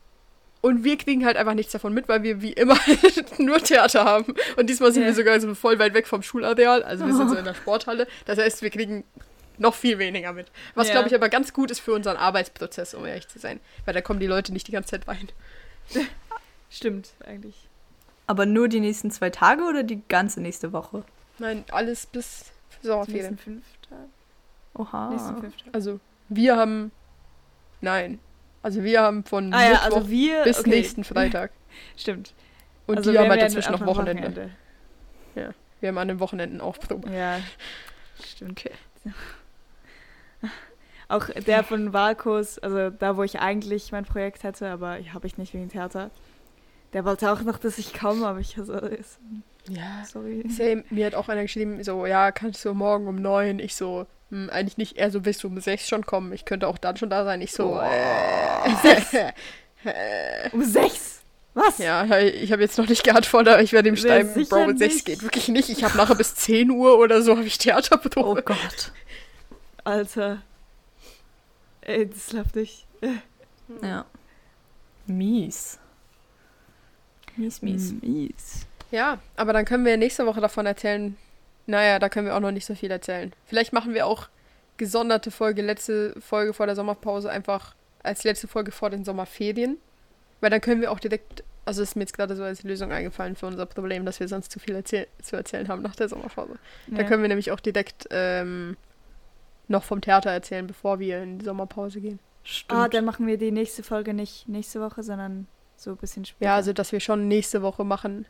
Und 0.61 0.83
wir 0.83 0.97
kriegen 0.97 1.25
halt 1.25 1.37
einfach 1.37 1.55
nichts 1.55 1.71
davon 1.71 1.93
mit, 1.93 2.07
weil 2.07 2.21
wir 2.23 2.41
wie 2.41 2.53
immer 2.53 2.77
nur 3.39 3.57
Theater 3.59 4.05
haben. 4.05 4.35
Und 4.57 4.69
diesmal 4.69 4.91
sind 4.91 5.01
Ja. 5.03 5.07
wir 5.09 5.15
sogar 5.15 5.39
so 5.41 5.55
voll 5.55 5.79
weit 5.79 5.93
weg 5.95 6.05
vom 6.07 6.21
Schulareal. 6.21 6.83
Also 6.83 7.05
wir 7.07 7.15
sind 7.15 7.29
so 7.29 7.35
in 7.37 7.45
der 7.45 7.55
Sporthalle. 7.55 8.07
Das 8.25 8.37
heißt, 8.37 8.61
wir 8.61 8.69
kriegen 8.69 9.03
noch 9.57 9.73
viel 9.73 9.97
weniger 9.99 10.33
mit. 10.33 10.51
Was, 10.75 10.87
Ja. 10.87 10.93
glaube 10.93 11.07
ich, 11.07 11.15
aber 11.15 11.29
ganz 11.29 11.53
gut 11.53 11.71
ist 11.71 11.79
für 11.79 11.93
unseren 11.93 12.17
Arbeitsprozess, 12.17 12.93
um 12.93 13.05
ehrlich 13.05 13.27
zu 13.27 13.39
sein. 13.39 13.59
Weil 13.85 13.93
da 13.95 14.01
kommen 14.01 14.19
die 14.19 14.27
Leute 14.27 14.53
nicht 14.53 14.67
die 14.67 14.71
ganze 14.71 14.91
Zeit 14.91 15.07
rein. 15.07 15.29
Stimmt, 16.69 17.11
eigentlich. 17.25 17.67
Aber 18.27 18.45
nur 18.45 18.67
die 18.69 18.79
nächsten 18.79 19.11
zwei 19.11 19.29
Tage 19.29 19.63
oder 19.63 19.83
die 19.83 20.01
ganze 20.07 20.41
nächste 20.41 20.71
Woche? 20.73 21.03
Nein, 21.39 21.65
alles 21.71 22.05
bis 22.05 22.45
Die 22.81 22.87
Sommerferien. 22.87 23.31
nächsten 23.31 23.37
fünf 23.37 23.63
Tage. 23.89 24.09
Oha. 24.75 25.09
Nächsten 25.09 25.37
fünf 25.41 25.57
Tage. 25.57 25.69
Also 25.73 25.99
wir 26.29 26.55
haben. 26.55 26.91
Nein. 27.81 28.19
Also 28.63 28.83
wir 28.83 29.01
haben 29.01 29.23
von 29.23 29.53
Ah 29.53 29.63
ja, 29.63 29.69
Mittwoch 29.71 29.83
also 29.97 30.09
wir. 30.09 30.43
bis 30.43 30.59
okay. 30.59 30.69
nächsten 30.69 31.03
Freitag. 31.03 31.51
Stimmt. 31.97 32.33
Und 32.87 32.97
also 32.97 33.11
die 33.11 33.17
haben 33.17 33.29
halt 33.29 33.41
dazwischen 33.41 33.71
noch 33.71 33.81
am 33.81 33.87
Wochenende. 33.87 34.51
Wir 35.33 35.87
haben 35.87 35.97
an 35.97 36.07
den 36.09 36.19
Wochenenden 36.19 36.61
auch 36.61 36.77
Probe. 36.77 37.09
Ja, 37.11 37.39
stimmt. 38.23 38.51
Okay. 38.51 38.71
Auch 41.07 41.25
der 41.27 41.63
von 41.63 41.91
Wahlkurs, 41.91 42.59
also 42.59 42.89
da, 42.91 43.17
wo 43.17 43.23
ich 43.23 43.39
eigentlich 43.39 43.91
mein 43.91 44.05
Projekt 44.05 44.43
hätte, 44.43 44.69
aber 44.69 44.97
habe 45.13 45.27
ich 45.27 45.37
nicht 45.37 45.53
wegen 45.53 45.69
Theater. 45.69 46.11
Der 46.93 47.03
wollte 47.03 47.31
auch 47.31 47.41
noch, 47.41 47.57
dass 47.57 47.77
ich 47.77 47.93
komme, 47.93 48.27
aber 48.27 48.39
ich 48.39 48.55
so, 48.55 48.73
ist, 48.73 49.19
Ja. 49.67 50.03
sorry. 50.05 50.43
Same, 50.49 50.83
mir 50.89 51.05
hat 51.07 51.15
auch 51.15 51.29
einer 51.29 51.41
geschrieben, 51.41 51.83
so, 51.83 52.05
ja, 52.05 52.31
kannst 52.31 52.63
du 52.63 52.73
morgen 52.73 53.07
um 53.07 53.15
neun? 53.15 53.59
Ich 53.59 53.75
so, 53.75 54.05
hm, 54.31 54.49
eigentlich 54.49 54.77
nicht, 54.77 54.97
er 54.97 55.11
so, 55.11 55.23
willst 55.25 55.43
du 55.43 55.47
um 55.47 55.59
sechs 55.59 55.87
schon 55.87 56.05
kommen? 56.05 56.33
Ich 56.33 56.45
könnte 56.45 56.67
auch 56.67 56.77
dann 56.79 56.97
schon 56.97 57.09
da 57.11 57.23
sein. 57.23 57.41
Ich 57.41 57.51
so, 57.51 57.75
Oh. 57.75 57.81
äh, 59.85 60.49
Um 60.51 60.63
sechs? 60.63 61.21
Was? 61.53 61.79
ja, 61.79 62.05
ich 62.19 62.51
habe 62.53 62.61
jetzt 62.61 62.77
noch 62.77 62.87
nicht 62.87 63.03
geantwortet, 63.03 63.53
aber 63.53 63.61
ich 63.63 63.73
werde 63.73 63.89
ihm 63.89 63.97
schreiben, 63.97 64.31
Bro, 64.47 64.63
um 64.63 64.77
sechs 64.77 65.03
geht 65.03 65.21
wirklich 65.21 65.49
nicht. 65.49 65.67
Ich 65.69 65.83
habe 65.83 65.97
nachher 65.97 66.15
bis 66.15 66.33
10 66.35 66.71
Uhr 66.71 66.97
oder 66.97 67.21
so 67.21 67.33
habe 67.35 67.43
ich 67.45 67.55
Oh 67.59 67.63
Theaterprobe. 67.63 68.41
Gott. 68.43 68.93
Alter. 69.83 70.41
Ey, 71.81 72.07
das 72.07 72.27
klappt 72.27 72.55
nicht. 72.55 72.85
Ja. 73.81 74.05
Mies. 75.07 75.77
Mies, 77.35 77.61
mies. 77.61 77.93
Mies. 78.01 78.67
Ja, 78.91 79.17
aber 79.35 79.51
dann 79.51 79.65
können 79.65 79.83
wir 79.83 79.97
nächste 79.97 80.25
Woche 80.25 80.39
davon 80.39 80.65
erzählen. 80.65 81.17
Naja, 81.71 81.99
da 81.99 82.09
können 82.09 82.27
wir 82.27 82.35
auch 82.35 82.39
noch 82.41 82.51
nicht 82.51 82.65
so 82.65 82.75
viel 82.75 82.91
erzählen. 82.91 83.31
Vielleicht 83.45 83.71
machen 83.73 83.93
wir 83.93 84.05
auch 84.05 84.27
gesonderte 84.77 85.31
Folge, 85.31 85.61
letzte 85.61 86.19
Folge 86.19 86.53
vor 86.53 86.65
der 86.65 86.75
Sommerpause, 86.75 87.29
einfach 87.31 87.75
als 88.03 88.23
letzte 88.23 88.47
Folge 88.47 88.71
vor 88.71 88.89
den 88.89 89.05
Sommerferien. 89.05 89.77
Weil 90.41 90.49
dann 90.49 90.59
können 90.59 90.81
wir 90.81 90.91
auch 90.91 90.99
direkt, 90.99 91.43
also 91.65 91.81
ist 91.81 91.95
mir 91.95 92.01
jetzt 92.01 92.13
gerade 92.15 92.35
so 92.35 92.43
als 92.43 92.63
Lösung 92.63 92.91
eingefallen 92.91 93.35
für 93.35 93.45
unser 93.45 93.65
Problem, 93.67 94.05
dass 94.05 94.19
wir 94.19 94.27
sonst 94.27 94.51
zu 94.51 94.59
viel 94.59 94.75
erzähl 94.75 95.07
zu 95.21 95.35
erzählen 95.37 95.67
haben 95.69 95.81
nach 95.81 95.95
der 95.95 96.09
Sommerpause. 96.09 96.55
Da 96.87 97.01
Ja. 97.03 97.07
können 97.07 97.21
wir 97.21 97.29
nämlich 97.29 97.51
auch 97.51 97.59
direkt 97.59 98.07
ähm, 98.11 98.75
noch 99.67 99.83
vom 99.83 100.01
Theater 100.01 100.31
erzählen, 100.31 100.67
bevor 100.67 100.99
wir 100.99 101.21
in 101.23 101.39
die 101.39 101.45
Sommerpause 101.45 102.01
gehen. 102.01 102.19
Stimmt. 102.43 102.79
Ah, 102.81 102.87
dann 102.89 103.05
machen 103.05 103.27
wir 103.27 103.37
die 103.37 103.51
nächste 103.51 103.83
Folge 103.83 104.13
nicht 104.13 104.49
nächste 104.49 104.81
Woche, 104.81 105.03
sondern 105.03 105.47
so 105.77 105.91
ein 105.91 105.97
bisschen 105.97 106.25
später. 106.25 106.49
Ja, 106.49 106.55
also 106.55 106.73
dass 106.73 106.91
wir 106.91 106.99
schon 106.99 107.27
nächste 107.27 107.61
Woche 107.61 107.83
machen, 107.85 108.25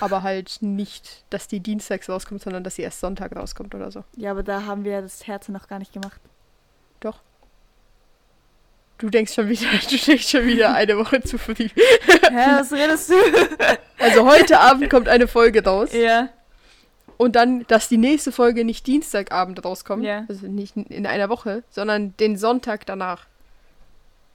aber 0.00 0.22
halt 0.22 0.58
nicht, 0.60 1.24
dass 1.30 1.48
die 1.48 1.60
dienstags 1.60 2.08
rauskommt, 2.08 2.42
sondern 2.42 2.64
dass 2.64 2.76
sie 2.76 2.82
erst 2.82 3.00
Sonntag 3.00 3.34
rauskommt 3.34 3.74
oder 3.74 3.90
so. 3.90 4.04
Ja, 4.16 4.30
aber 4.30 4.42
da 4.42 4.64
haben 4.64 4.84
wir 4.84 5.02
das 5.02 5.26
Herz 5.26 5.48
noch 5.48 5.68
gar 5.68 5.78
nicht 5.78 5.92
gemacht. 5.92 6.20
Du 8.98 9.10
denkst 9.10 9.34
schon 9.34 9.48
wieder, 9.48 9.66
du 9.90 9.96
denkst 9.96 10.28
schon 10.28 10.46
wieder 10.46 10.74
eine 10.74 10.96
Woche 10.96 11.20
zu 11.22 11.38
früh. 11.38 11.54
Hä, 11.54 11.70
was 12.30 12.72
redest 12.72 13.10
du? 13.10 13.14
Also 13.98 14.26
heute 14.26 14.60
Abend 14.60 14.88
kommt 14.88 15.08
eine 15.08 15.26
Folge 15.26 15.64
raus 15.64 15.92
ja. 15.92 16.28
und 17.16 17.36
dann, 17.36 17.66
dass 17.66 17.88
die 17.88 17.96
nächste 17.96 18.32
Folge 18.32 18.64
nicht 18.64 18.86
Dienstagabend 18.86 19.64
rauskommt, 19.64 20.04
Ja. 20.04 20.24
also 20.28 20.46
nicht 20.46 20.76
in 20.76 21.06
einer 21.06 21.28
Woche, 21.28 21.64
sondern 21.70 22.16
den 22.18 22.36
Sonntag 22.36 22.86
danach. 22.86 23.26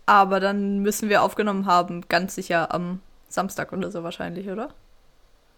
Aber 0.06 0.40
dann 0.40 0.80
müssen 0.80 1.08
wir 1.08 1.24
aufgenommen 1.24 1.66
haben, 1.66 2.04
ganz 2.10 2.36
sicher 2.36 2.74
am 2.74 3.00
Samstag 3.30 3.72
oder 3.72 3.92
so 3.92 4.04
wahrscheinlich, 4.04 4.50
oder? 4.50 4.70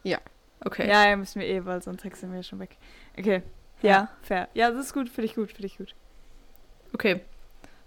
Ja. 0.04 0.20
Okay. 0.64 0.88
Ja, 0.88 1.10
ja, 1.10 1.16
müssen 1.16 1.39
wir 1.41 1.47
eh, 1.47 1.66
weil 1.66 1.82
Sonntag 1.82 2.16
sind 2.16 2.34
wir 2.34 2.43
schon 2.43 2.60
weg. 2.60 2.78
Okay. 3.18 3.41
Ja, 3.82 3.89
Ja. 3.89 4.10
fair. 4.22 4.47
Ja, 4.54 4.70
das 4.72 4.86
ist 4.88 4.93
gut, 4.93 5.10
für 5.10 5.22
dich 5.22 5.36
gut, 5.36 5.52
für 5.52 5.62
dich 5.62 5.78
gut. 5.78 5.95
Okay. 6.93 7.22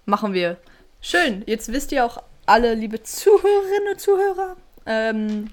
Machen 0.06 0.32
wir. 0.32 0.56
Schön. 1.00 1.42
Jetzt 1.46 1.72
wisst 1.72 1.92
ihr 1.92 2.04
auch 2.04 2.22
alle, 2.46 2.74
liebe 2.74 3.02
Zuhörerinnen 3.02 3.92
und 3.92 4.00
Zuhörer, 4.00 4.56
ähm, 4.86 5.50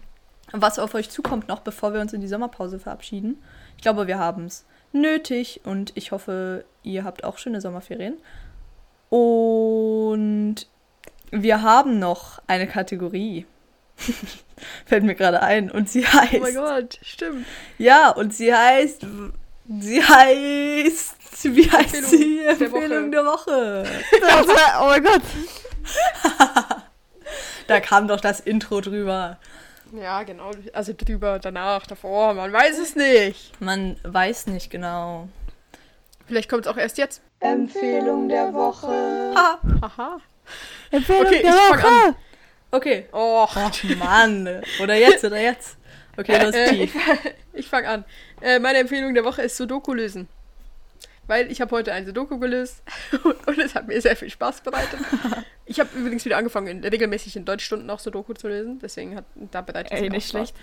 was 0.52 0.80
auf 0.80 0.94
euch 0.96 1.10
zukommt 1.10 1.48
noch, 1.48 1.60
bevor 1.60 1.94
wir 1.94 2.02
uns 2.02 2.14
in 2.14 2.22
die 2.22 2.28
Sommerpause 2.28 2.80
verabschieden. 2.80 3.42
Ich 3.78 3.84
glaube, 3.84 4.08
wir 4.08 4.18
haben 4.20 4.46
es 4.46 4.66
nötig 4.92 5.62
und 5.64 5.94
ich 5.96 6.12
hoffe, 6.12 6.66
ihr 6.84 7.04
habt 7.04 7.24
auch 7.24 7.38
schöne 7.38 7.62
Sommerferien. 7.62 8.18
Und 9.10 10.56
wir 11.32 11.62
haben 11.62 12.00
noch 12.00 12.42
eine 12.48 12.68
Kategorie. 12.68 13.46
Fällt 14.86 15.04
mir 15.04 15.16
gerade 15.16 15.42
ein. 15.42 15.72
Und 15.72 15.90
sie 15.90 16.06
heißt. 16.06 16.36
Oh 16.36 16.40
mein 16.40 16.56
Gott, 16.56 17.00
stimmt. 17.02 17.46
Ja, 17.78 18.10
und 18.10 18.34
sie 18.34 18.54
heißt. 18.54 19.06
Sie 19.80 20.04
heißt. 20.04 21.16
Wie 21.44 21.72
heißt 21.72 21.96
Empfehlung 21.96 22.10
sie? 22.10 22.36
der 22.44 22.50
Empfehlung 22.68 23.12
der 23.12 23.26
Woche. 23.26 23.84
oh 24.82 24.86
mein 24.88 25.04
Gott. 25.04 25.22
Da 27.68 27.80
kam 27.80 28.08
doch 28.08 28.20
das 28.20 28.42
Intro 28.42 28.82
drüber. 28.82 29.38
Ja, 29.94 30.24
genau. 30.24 30.52
Also 30.74 30.94
drüber, 30.98 31.40
danach, 31.40 31.88
davor, 31.88 32.34
man 32.34 32.52
weiß 32.52 32.78
es 32.78 32.96
nicht. 32.98 33.54
Man 33.62 33.98
weiß 34.04 34.48
nicht 34.48 34.70
genau. 34.70 35.30
Vielleicht 36.28 36.50
kommt 36.50 36.66
es 36.66 36.72
auch 36.72 36.78
erst 36.78 36.98
jetzt. 36.98 37.22
Empfehlung 37.40 38.28
der 38.28 38.54
Woche. 38.54 39.34
Ha, 39.36 39.60
Haha. 39.82 40.20
Empfehlung 40.92 41.26
Okay, 41.28 41.42
der 41.42 41.52
ich 41.52 41.56
fang 41.62 41.80
Woche. 41.80 41.88
an. 42.08 42.16
Okay. 42.72 43.06
Oh, 43.12 43.46
Ach 43.50 43.84
Mann. 43.98 44.62
Oder 44.82 44.96
jetzt, 44.96 45.24
oder 45.24 45.40
jetzt. 45.40 45.78
Okay, 46.18 46.44
los, 46.44 46.54
Äh, 46.54 46.70
tief. 46.70 46.96
ich 47.54 47.68
fange 47.68 47.88
an. 47.88 48.06
Äh, 48.42 48.60
meine 48.60 48.80
Empfehlung 48.80 49.14
der 49.14 49.24
Woche 49.24 49.42
ist 49.44 49.58
Sudoku 49.58 49.94
lösen. 49.94 50.28
Weil 51.28 51.52
ich 51.52 51.62
habe 51.62 51.76
heute 51.76 51.94
ein 51.94 52.06
Sudoku 52.06 52.40
gelöst 52.40 52.82
und 53.24 53.58
es 53.58 53.76
hat 53.76 53.88
mir 53.88 54.02
sehr 54.02 54.16
viel 54.16 54.30
Spaß 54.30 54.62
bereitet. 54.62 55.00
Ich 55.68 55.80
habe 55.80 55.90
übrigens 55.98 56.26
wieder 56.26 56.36
angefangen, 56.36 56.68
in, 56.68 56.84
regelmäßig 56.84 57.38
in 57.38 57.46
Deutschstunden 57.46 57.90
auch 57.90 58.00
Sudoku 58.00 58.34
zu 58.34 58.50
lösen. 58.50 58.80
Deswegen 58.80 59.16
hat 59.16 59.24
da 59.36 59.62
bereitet 59.62 59.94
es 59.94 60.00
Ey, 60.00 60.10
mir 60.10 60.18
nicht 60.18 60.28
schlecht. 60.30 60.54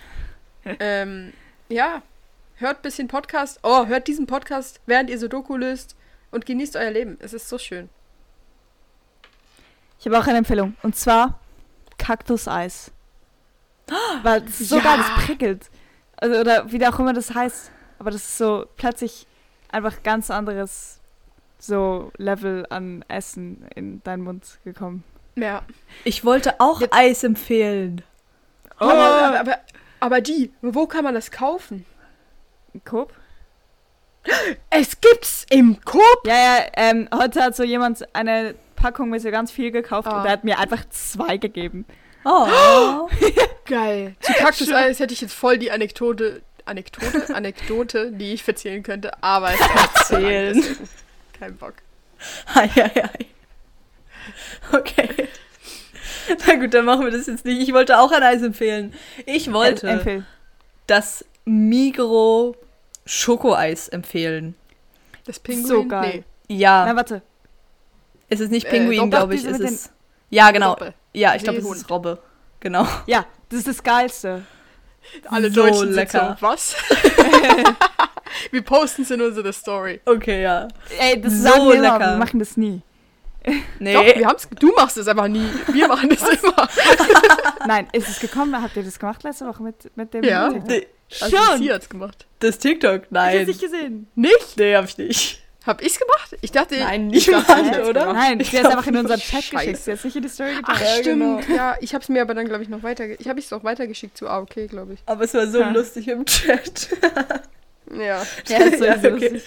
Ähm, 0.80 1.32
ja, 1.70 2.02
hört 2.56 2.80
ein 2.80 2.82
bisschen 2.82 3.09
Podcast. 3.09 3.59
Oh, 3.62 3.86
hört 3.86 4.06
diesen 4.06 4.26
Podcast, 4.26 4.82
während 4.84 5.09
ihr 5.09 5.18
Sudoku 5.18 5.56
löst 5.56 5.96
und 6.30 6.44
genießt 6.44 6.76
euer 6.76 6.90
Leben. 6.90 7.16
Es 7.20 7.32
ist 7.32 7.48
so 7.48 7.56
schön. 7.56 7.88
Ich 9.98 10.04
habe 10.04 10.18
auch 10.18 10.26
eine 10.26 10.38
Empfehlung. 10.38 10.76
Und 10.82 10.94
zwar 10.94 11.40
Kaktuseis. 11.99 12.90
Weil 14.22 14.42
das 14.42 14.61
ist 14.61 14.70
so 14.70 14.76
Ja. 14.78 14.82
geil, 14.82 14.99
das 14.99 15.24
prickelt. 15.26 15.70
Also, 16.16 16.40
oder 16.40 16.70
wie 16.72 16.84
auch 16.86 16.99
immer 16.99 17.12
das 17.12 17.34
heißt. 17.34 17.70
Aber 17.99 18.11
das 18.11 18.22
ist 18.22 18.38
so 18.38 18.66
plötzlich 18.76 19.26
einfach 19.70 20.03
ganz 20.03 20.30
anderes 20.30 21.01
so 21.59 22.12
Level 22.16 22.64
an 22.70 23.05
Essen 23.09 23.66
in 23.74 24.03
deinen 24.05 24.22
Mund 24.22 24.59
gekommen. 24.64 25.03
Ja. 25.36 25.62
Ich 26.05 26.24
wollte 26.24 26.61
auch 26.61 26.80
Jetzt- 26.80 26.94
Eis 26.94 27.24
empfehlen. 27.24 28.03
Oh. 28.80 28.84
Aber, 28.84 29.03
aber, 29.05 29.40
aber, 29.40 29.59
aber 30.01 30.20
die, 30.20 30.53
wo 30.62 30.86
kann 30.86 31.03
man 31.05 31.14
das 31.14 31.30
kaufen? 31.30 31.84
Coop? 32.84 33.12
Es 34.70 35.01
gibt's 35.01 35.46
im 35.51 35.80
Coop. 35.84 36.20
Ja, 36.26 36.34
ja, 36.36 36.66
ähm, 36.74 37.09
heute 37.14 37.42
hat 37.42 37.57
so 37.57 37.64
jemand 37.64 38.07
eine 38.14 38.55
Packung 38.79 39.11
mit 39.11 39.20
so 39.22 39.31
ganz 39.31 39.51
viel 39.51 39.70
gekauft 39.70 40.09
Ah. 40.09 40.20
und 40.20 40.26
er 40.26 40.33
hat 40.33 40.45
mir 40.45 40.59
einfach 40.59 40.89
zwei 40.91 41.37
gegeben. 41.37 41.85
Oh. 42.24 43.09
Geil. 43.66 44.14
Zu 44.20 44.33
Kaktuseis 44.35 44.99
hätte 45.01 45.12
ich 45.14 45.20
jetzt 45.20 45.35
voll 45.35 45.59
die 45.59 45.70
Anekdote, 45.70 46.43
Anekdote, 46.64 47.26
Anekdote, 47.35 48.12
die 48.12 48.33
ich 48.35 48.47
erzählen 48.47 48.83
könnte, 48.83 49.22
aber 49.22 49.51
es 49.53 49.61
Erzählen. 49.61 50.64
kein 51.39 51.57
Bock. 51.57 51.74
Ei, 52.55 52.68
ei, 52.76 53.05
ei. 53.05 53.26
Okay. 54.72 55.29
Na 56.47 56.55
gut, 56.57 56.74
dann 56.74 56.85
machen 56.85 57.05
wir 57.05 57.11
das 57.11 57.26
jetzt 57.26 57.45
nicht. 57.45 57.61
Ich 57.66 57.72
wollte 57.72 57.99
auch 57.99 58.12
ein 58.12 58.22
Eis 58.22 58.43
empfehlen. 58.43 58.93
Ich 59.24 59.53
wollte 59.53 59.87
Em- 59.89 59.95
empfehl. 59.99 60.26
das 60.87 61.24
Migro 61.45 62.55
Schokoeis 63.07 63.89
empfehlen. 63.89 64.55
Das 65.24 65.39
Pinguin? 65.39 65.66
So 65.66 65.87
geil. 65.87 66.24
Ja, 66.49 66.85
Na, 66.87 66.97
warte. 66.97 67.22
Es 68.29 68.41
ist 68.41 68.51
nicht 68.51 68.66
Äh, 68.66 68.70
Pinguin, 68.70 69.11
doch, 69.11 69.18
glaube 69.18 69.35
ich. 69.35 69.45
Es 69.45 69.59
ist. 69.61 69.93
Ja, 70.31 70.51
genau. 70.51 70.72
Robbe. 70.72 70.95
Ja, 71.14 71.35
ich 71.35 71.43
glaube, 71.43 71.59
es 71.59 71.64
ist 71.66 71.91
Robbe. 71.91 72.18
Genau. 72.61 72.87
Ja, 73.07 73.24
das 73.49 73.61
ist 73.61 73.68
das 73.68 73.83
Geilste. 73.83 74.43
Alle 75.26 75.51
So 75.51 75.62
Deutschen 75.62 75.93
lecker. 75.93 76.29
sind 76.29 76.39
so, 76.41 76.47
was? 76.47 76.74
wir 78.51 78.62
posten 78.62 79.03
es 79.03 79.11
in 79.11 79.20
unsere 79.22 79.53
Story. 79.53 80.01
Okay, 80.05 80.43
ja. 80.43 80.68
Ey, 80.99 81.20
das 81.20 81.33
So 81.35 81.43
sagen 81.45 81.66
wir 81.68 81.74
immer, 81.74 81.99
lecker. 81.99 82.11
wir 82.12 82.16
machen 82.18 82.39
das 82.39 82.57
nie. 82.57 82.83
Nee. 83.79 83.95
Doch, 83.95 84.05
wir 84.05 84.26
haben's, 84.26 84.47
du 84.61 84.72
machst 84.76 84.99
es 84.99 85.09
einfach 85.09 85.29
nie. 85.29 85.47
Wir 85.72 85.89
machen 85.89 86.11
es 86.12 86.22
immer. 86.43 86.68
Nein, 87.66 87.89
ist 87.93 88.09
es 88.09 88.20
gekommen? 88.20 88.61
Habt 88.61 88.76
ihr 88.76 88.83
das 88.83 88.99
gemacht 88.99 89.22
letzte 89.22 89.47
Woche 89.47 89.62
mit, 89.62 89.97
mit 89.97 90.12
dem 90.12 90.24
Ja. 90.24 90.49
TikTok? 90.51 90.68
nee. 90.68 90.87
Also 91.22 91.37
Schon. 91.39 91.59
sie 91.59 91.72
hat's 91.72 91.89
gemacht. 91.89 92.26
Das 92.41 92.59
TikTok? 92.59 92.93
Ich 92.97 93.01
hab's 93.01 93.11
Nein. 93.11 93.47
nicht 93.47 93.61
gesehen. 93.62 94.09
Nicht? 94.14 94.57
Nee, 94.59 94.76
hab 94.76 94.85
ich 94.85 94.99
nicht. 94.99 95.43
Hab 95.69 95.83
ich's 95.83 95.99
gemacht? 96.01 96.37
Ich 96.41 96.51
dachte, 96.51 96.77
Nein, 96.79 97.12
ich 97.12 97.27
niemand, 97.29 97.49
oder? 97.89 98.12
Nein, 98.12 98.41
Ich 98.41 98.51
sie 98.51 98.57
hat 98.57 98.62
glaub, 98.64 98.77
einfach 98.79 98.87
in 98.89 98.97
unseren 98.97 99.21
Chat 99.21 99.45
Scheiße. 99.45 99.57
geschickt. 99.57 99.85
Sie 99.85 99.93
hat 99.93 100.05
nicht 100.05 100.16
in 100.16 100.23
die 100.23 100.29
Story 100.29 100.55
getan. 100.57 100.64
Ach, 100.66 100.81
Ja, 100.81 100.87
stimmt. 100.87 101.05
genau. 101.47 101.57
Ja, 101.57 101.77
ich 101.81 101.95
hab's 101.95 102.09
mir 102.09 102.23
aber 102.23 102.35
dann, 102.35 102.47
glaube 102.47 102.62
ich, 102.62 102.69
noch 102.69 102.83
weiter... 102.83 103.05
Ich 103.21 103.29
habe 103.29 103.39
es 103.39 103.53
auch 103.53 103.62
weitergeschickt 103.64 104.16
zu 104.19 104.29
AOK, 104.29 104.66
glaube 104.69 104.95
ich. 104.95 105.01
Aber 105.07 105.25
es 105.25 105.35
war 105.35 105.47
so 105.47 105.64
Ha. 105.64 105.71
lustig 105.71 106.09
im 106.09 106.25
Chat. 106.27 106.89
Ja. 107.95 108.23
Ja, 108.49 108.59
ist 108.59 108.79
so 108.81 108.85
Ja, 108.85 108.97
okay. 108.97 109.41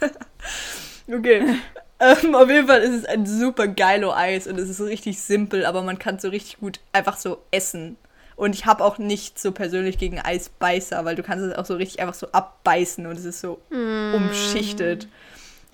Okay. 1.12 1.56
ähm, 2.00 2.34
auf 2.34 2.48
jeden 2.50 2.66
Fall 2.66 2.82
ist 2.82 2.90
es 2.94 3.04
ein 3.04 3.26
super 3.26 3.68
geilo 3.68 4.12
Eis 4.12 4.46
und 4.46 4.58
es 4.58 4.68
ist 4.68 4.78
so 4.78 4.84
richtig 4.84 5.20
simpel, 5.20 5.64
aber 5.64 5.82
man 5.82 5.98
kann 5.98 6.16
es 6.16 6.22
so 6.22 6.28
richtig 6.28 6.58
gut 6.58 6.80
einfach 6.92 7.16
so 7.16 7.38
essen. 7.52 7.96
Und 8.34 8.54
ich 8.54 8.66
habe 8.66 8.84
auch 8.84 8.98
nicht 8.98 9.38
so 9.38 9.52
persönlich 9.52 9.96
gegen 9.98 10.20
Eisbeißer, 10.20 11.04
weil 11.04 11.14
du 11.16 11.22
kannst 11.22 11.44
es 11.44 11.54
auch 11.56 11.64
so 11.64 11.74
richtig 11.76 12.00
einfach 12.00 12.14
so 12.14 12.26
abbeißen 12.32 13.06
und 13.06 13.16
es 13.18 13.24
ist 13.24 13.40
so 13.40 13.60
umschichtet 13.70 15.08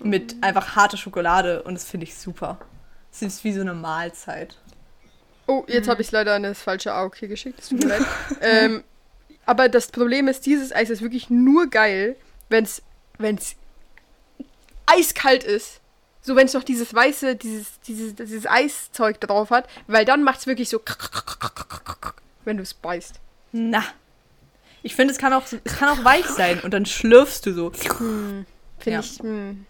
mit 0.03 0.35
einfach 0.41 0.75
harter 0.75 0.97
Schokolade 0.97 1.63
und 1.63 1.73
das 1.75 1.85
finde 1.85 2.05
ich 2.05 2.15
super. 2.15 2.59
Es 3.11 3.21
ist 3.21 3.43
wie 3.43 3.53
so 3.53 3.61
eine 3.61 3.73
Mahlzeit. 3.73 4.57
Oh, 5.47 5.63
jetzt 5.67 5.87
habe 5.87 6.01
ich 6.01 6.11
leider 6.11 6.35
an 6.35 6.43
das 6.43 6.61
falsche 6.61 6.93
AOK 6.93 7.19
geschickt. 7.21 7.59
Es 7.59 7.69
tut 7.69 7.79
mir 7.83 7.87
leid. 7.97 8.05
Ähm, 8.41 8.83
aber 9.45 9.69
das 9.69 9.87
Problem 9.87 10.27
ist, 10.27 10.45
dieses 10.45 10.71
Eis 10.73 10.89
ist 10.89 11.01
wirklich 11.01 11.29
nur 11.29 11.67
geil, 11.67 12.15
wenn's, 12.49 12.81
wenn's 13.17 13.55
eiskalt 14.85 15.43
ist. 15.43 15.79
So, 16.21 16.35
wenn 16.37 16.45
es 16.45 16.53
noch 16.53 16.63
dieses 16.63 16.93
weiße, 16.93 17.35
dieses, 17.35 17.79
dieses, 17.81 18.15
dieses 18.15 18.47
Eiszeug 18.47 19.19
drauf 19.19 19.49
hat, 19.49 19.67
weil 19.87 20.05
dann 20.05 20.23
macht's 20.23 20.47
wirklich 20.47 20.69
so, 20.69 20.81
wenn 22.45 22.57
du 22.57 22.63
es 22.63 22.73
beißt. 22.73 23.15
Na. 23.51 23.83
Ich 24.81 24.95
finde, 24.95 25.13
es 25.13 25.17
kann 25.19 25.33
auch, 25.33 25.43
es 25.63 25.75
kann 25.77 25.89
auch 25.89 26.03
weich 26.05 26.25
sein 26.25 26.59
und 26.61 26.71
dann 26.73 26.85
schlürfst 26.85 27.45
du 27.45 27.53
so. 27.53 27.69
Finde 27.71 28.45
Ja. 28.85 28.99
ich. 29.01 29.19
Hm. 29.19 29.65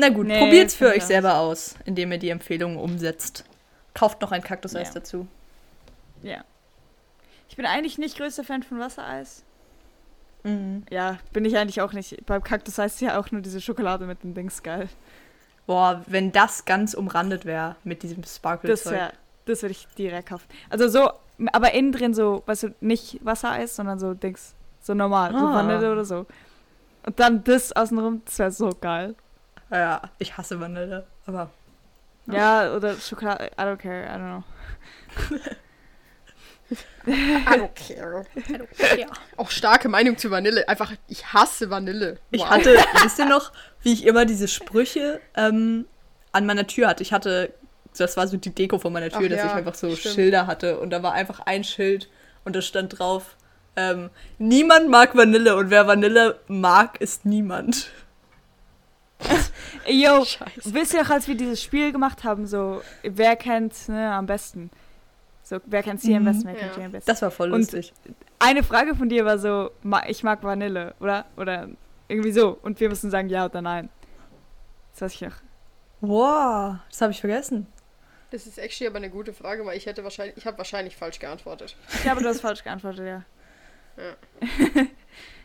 Na 0.00 0.08
gut, 0.08 0.26
Nee, 0.26 0.38
probiert's 0.38 0.74
für 0.74 0.88
euch 0.88 1.04
selber 1.04 1.36
aus, 1.38 1.74
indem 1.84 2.10
ihr 2.12 2.18
die 2.18 2.30
Empfehlungen 2.30 2.78
umsetzt. 2.78 3.44
Kauft 3.94 4.20
noch 4.22 4.32
ein 4.32 4.42
Kaktuseis 4.42 4.88
Ja. 4.88 4.94
dazu. 4.94 5.26
Ja. 6.22 6.44
Ich 7.48 7.56
bin 7.56 7.66
eigentlich 7.66 7.98
nicht 7.98 8.16
größter 8.16 8.44
Fan 8.44 8.62
von 8.62 8.78
Wassereis. 8.78 9.42
Mhm. 10.44 10.84
Ja, 10.90 11.18
bin 11.34 11.44
ich 11.44 11.56
eigentlich 11.58 11.82
auch 11.82 11.92
nicht. 11.92 12.24
Beim 12.24 12.42
Kaktus 12.42 12.78
heißt 12.78 13.00
ja 13.02 13.18
auch 13.20 13.30
nur 13.30 13.42
diese 13.42 13.60
Schokolade 13.60 14.06
mit 14.06 14.22
dem 14.22 14.32
Dings 14.34 14.62
geil. 14.62 14.88
Boah, 15.66 16.02
wenn 16.06 16.32
das 16.32 16.64
ganz 16.64 16.94
umrandet 16.94 17.44
wäre 17.44 17.76
mit 17.84 18.02
diesem 18.02 18.22
Das 18.22 18.36
Sparkle-Zeug. 18.36 18.92
wär, 18.92 19.12
das 19.44 19.60
würde 19.62 19.72
ich 19.72 19.86
direkt 19.98 20.30
kaufen. 20.30 20.46
Also 20.70 20.88
so, 20.88 21.10
aber 21.52 21.74
innen 21.74 21.92
drin 21.92 22.14
so, 22.14 22.42
weißt 22.46 22.62
du, 22.64 22.74
nicht 22.80 23.18
Wassereis, 23.24 23.76
sondern 23.76 23.98
so 23.98 24.14
Dings. 24.14 24.54
So 24.80 24.94
normal, 24.94 25.32
so 25.32 25.38
Ah. 25.46 25.54
Vanille 25.56 25.92
oder 25.92 26.04
so. 26.06 26.24
Und 27.04 27.20
dann 27.20 27.44
das 27.44 27.72
außenrum, 27.72 28.22
das 28.24 28.38
wäre 28.38 28.50
so 28.50 28.70
geil. 28.80 29.14
Ja, 29.70 30.02
ich 30.18 30.36
hasse 30.36 30.58
Vanille, 30.60 31.06
aber 31.26 31.50
Ja, 32.26 32.74
oder 32.74 32.96
Schokolade, 32.96 33.46
I 33.56 33.60
don't 33.62 33.76
care, 33.76 34.04
I 34.04 34.08
don't 34.18 34.28
know. 34.28 34.44
Auch 39.36 39.50
starke 39.50 39.88
Meinung 39.88 40.16
zu 40.18 40.30
Vanille. 40.30 40.68
Einfach, 40.68 40.92
ich 41.08 41.32
hasse 41.32 41.70
Vanille. 41.70 42.18
ich 42.30 42.42
Wow. 42.42 42.50
hatte, 42.50 42.76
wisst 43.02 43.18
ihr 43.18 43.26
noch, 43.26 43.52
wie 43.82 43.92
ich 43.92 44.06
immer 44.06 44.24
diese 44.24 44.48
Sprüche 44.48 45.20
ähm, 45.36 45.86
an 46.32 46.46
meiner 46.46 46.66
Tür 46.66 46.88
hatte? 46.88 47.02
Ich 47.02 47.12
hatte, 47.12 47.52
das 47.96 48.16
war 48.16 48.26
so 48.28 48.36
die 48.36 48.54
Deko 48.54 48.78
von 48.78 48.92
meiner 48.92 49.08
Tür, 49.08 49.22
Ach 49.24 49.28
dass 49.30 49.38
ja, 49.38 49.46
ich 49.46 49.52
einfach 49.52 49.74
so 49.74 49.94
stimmt. 49.96 50.14
Schilder 50.14 50.46
hatte 50.46 50.78
und 50.78 50.90
da 50.90 51.02
war 51.02 51.12
einfach 51.12 51.40
ein 51.40 51.64
Schild 51.64 52.08
und 52.44 52.54
da 52.54 52.62
stand 52.62 52.98
drauf, 52.98 53.36
ähm, 53.76 54.10
niemand 54.38 54.88
mag 54.88 55.16
Vanille 55.16 55.56
und 55.56 55.70
wer 55.70 55.86
Vanille 55.86 56.40
mag, 56.48 57.00
ist 57.00 57.24
niemand. 57.24 57.90
Yo, 59.86 60.24
Scheiße. 60.24 60.74
wisst 60.74 60.94
ihr 60.94 61.02
noch, 61.02 61.10
als 61.10 61.28
wir 61.28 61.34
dieses 61.36 61.62
Spiel 61.62 61.92
gemacht 61.92 62.24
haben, 62.24 62.46
so, 62.46 62.82
wer 63.02 63.36
kennt 63.36 63.88
ne, 63.88 64.12
am 64.12 64.26
besten? 64.26 64.70
So, 65.42 65.58
wer 65.66 65.82
kennt 65.82 66.00
sie 66.00 66.14
am 66.14 66.22
Mhm. 66.22 66.26
besten, 66.26 66.46
wer 66.46 66.54
Ja. 66.54 66.60
kennt 66.60 66.74
sie 66.74 66.82
am 66.84 66.92
besten? 66.92 67.10
Das 67.10 67.22
war 67.22 67.30
voll 67.30 67.52
Und- 67.52 67.60
lustig. 67.60 67.92
Eine 68.38 68.62
Frage 68.62 68.94
von 68.94 69.08
dir 69.08 69.24
war 69.24 69.38
so, 69.38 69.70
ich 70.08 70.22
mag 70.22 70.42
Vanille, 70.42 70.94
oder? 71.00 71.26
Oder 71.36 71.68
irgendwie 72.08 72.32
so. 72.32 72.58
Und 72.62 72.80
wir 72.80 72.88
mussten 72.88 73.10
sagen 73.10 73.28
ja 73.28 73.44
oder 73.46 73.60
nein. 73.60 73.90
Das 74.92 75.02
weiß 75.02 75.14
ich 75.14 75.20
noch. 75.20 75.34
Wow, 76.00 76.76
das 76.88 77.00
habe 77.02 77.12
ich 77.12 77.20
vergessen. 77.20 77.66
Das 78.30 78.46
ist 78.46 78.58
actually 78.58 78.88
aber 78.88 78.96
eine 78.98 79.10
gute 79.10 79.34
Frage, 79.34 79.66
weil 79.66 79.76
ich 79.76 79.86
hätte 79.86 80.04
wahrscheinlich, 80.04 80.36
ich 80.38 80.46
habe 80.46 80.56
wahrscheinlich 80.56 80.96
falsch 80.96 81.18
geantwortet. 81.18 81.76
Ich 81.92 82.02
glaube, 82.02 82.22
du 82.22 82.28
hast 82.28 82.40
falsch 82.40 82.62
geantwortet, 82.64 83.06
ja. 83.06 83.24
Ja. 84.02 84.14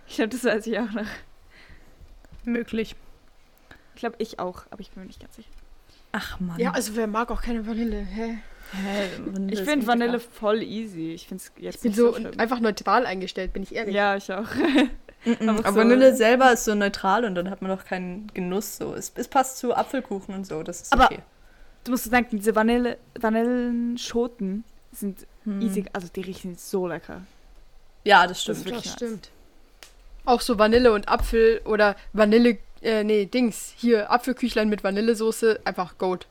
ich 0.08 0.16
glaube, 0.16 0.30
das 0.30 0.44
weiß 0.46 0.68
ich 0.68 0.80
auch 0.80 0.92
noch. 0.92 1.08
Möglich. 2.46 2.96
Ich 3.96 4.00
glaube, 4.00 4.16
ich 4.20 4.40
auch, 4.40 4.64
aber 4.70 4.82
ich 4.82 4.92
bin 4.92 5.02
mir 5.04 5.08
nicht 5.08 5.20
ganz 5.22 5.36
sicher. 5.36 5.50
Ach 6.12 6.40
man. 6.40 6.60
Ja, 6.60 6.72
also 6.72 6.96
wer 6.96 7.08
mag 7.08 7.32
auch 7.32 7.42
keine 7.42 7.66
Vanille? 7.66 7.98
Hä? 8.00 8.38
Hä, 8.72 9.10
Vanille 9.26 9.54
Ich 9.54 9.62
finde 9.68 9.88
Vanille 9.88 10.12
lecker. 10.14 10.24
voll 10.34 10.62
easy. 10.64 11.14
Ich 11.14 11.28
finde 11.28 11.44
es 11.44 11.52
jetzt 11.58 11.76
Ich 11.76 11.82
bin 11.82 11.92
nicht 11.92 11.98
so 11.98 12.14
so 12.14 12.38
einfach 12.38 12.60
neutral 12.60 13.06
eingestellt, 13.06 13.54
bin 13.54 13.64
ich 13.64 13.74
ehrlich. 13.76 13.94
Ja, 13.96 14.16
ich 14.16 14.32
auch. 14.32 14.48
Einfach 15.26 15.58
Aber 15.66 15.72
so- 15.72 15.76
Vanille 15.78 16.16
selber 16.16 16.52
ist 16.54 16.66
so 16.66 16.76
neutral 16.76 17.26
und 17.26 17.34
dann 17.34 17.50
hat 17.50 17.62
man 17.64 17.72
doch 17.76 17.84
keinen 17.84 18.28
Genuss. 18.36 18.78
So. 18.78 18.94
Es, 18.94 19.12
es 19.16 19.28
passt 19.28 19.58
zu 19.58 19.74
Apfelkuchen 19.76 20.36
und 20.36 20.46
so, 20.46 20.62
das 20.62 20.82
ist 20.82 20.94
Aber- 20.94 21.06
okay. 21.06 21.20
Du 21.84 21.92
musst 21.92 22.12
denken, 22.12 22.38
diese 22.38 22.56
Vanille, 22.56 22.98
Vanillenschoten 23.20 24.64
sind 24.92 25.26
Hm. 25.44 25.62
easy, 25.62 25.86
also 25.94 26.08
die 26.16 26.22
riechen 26.22 26.56
so 26.56 26.88
lecker. 26.88 27.22
Ja, 28.04 28.26
das 28.28 28.42
stimmt. 28.42 28.58
Das 28.60 28.64
Das 28.66 28.86
nice. 28.86 28.94
stimmt. 28.94 29.30
Auch 30.26 30.42
so 30.42 30.58
Vanille 30.58 30.92
und 30.92 31.08
Apfel 31.10 31.62
oder 31.66 31.96
Vanille, 32.14 32.58
äh, 32.86 33.04
nee, 33.04 33.26
Dings. 33.26 33.74
Hier, 33.78 34.12
Apfelküchlein 34.12 34.70
mit 34.70 34.84
Vanillesoße, 34.84 35.60
einfach 35.66 35.98
Goat. 35.98 36.28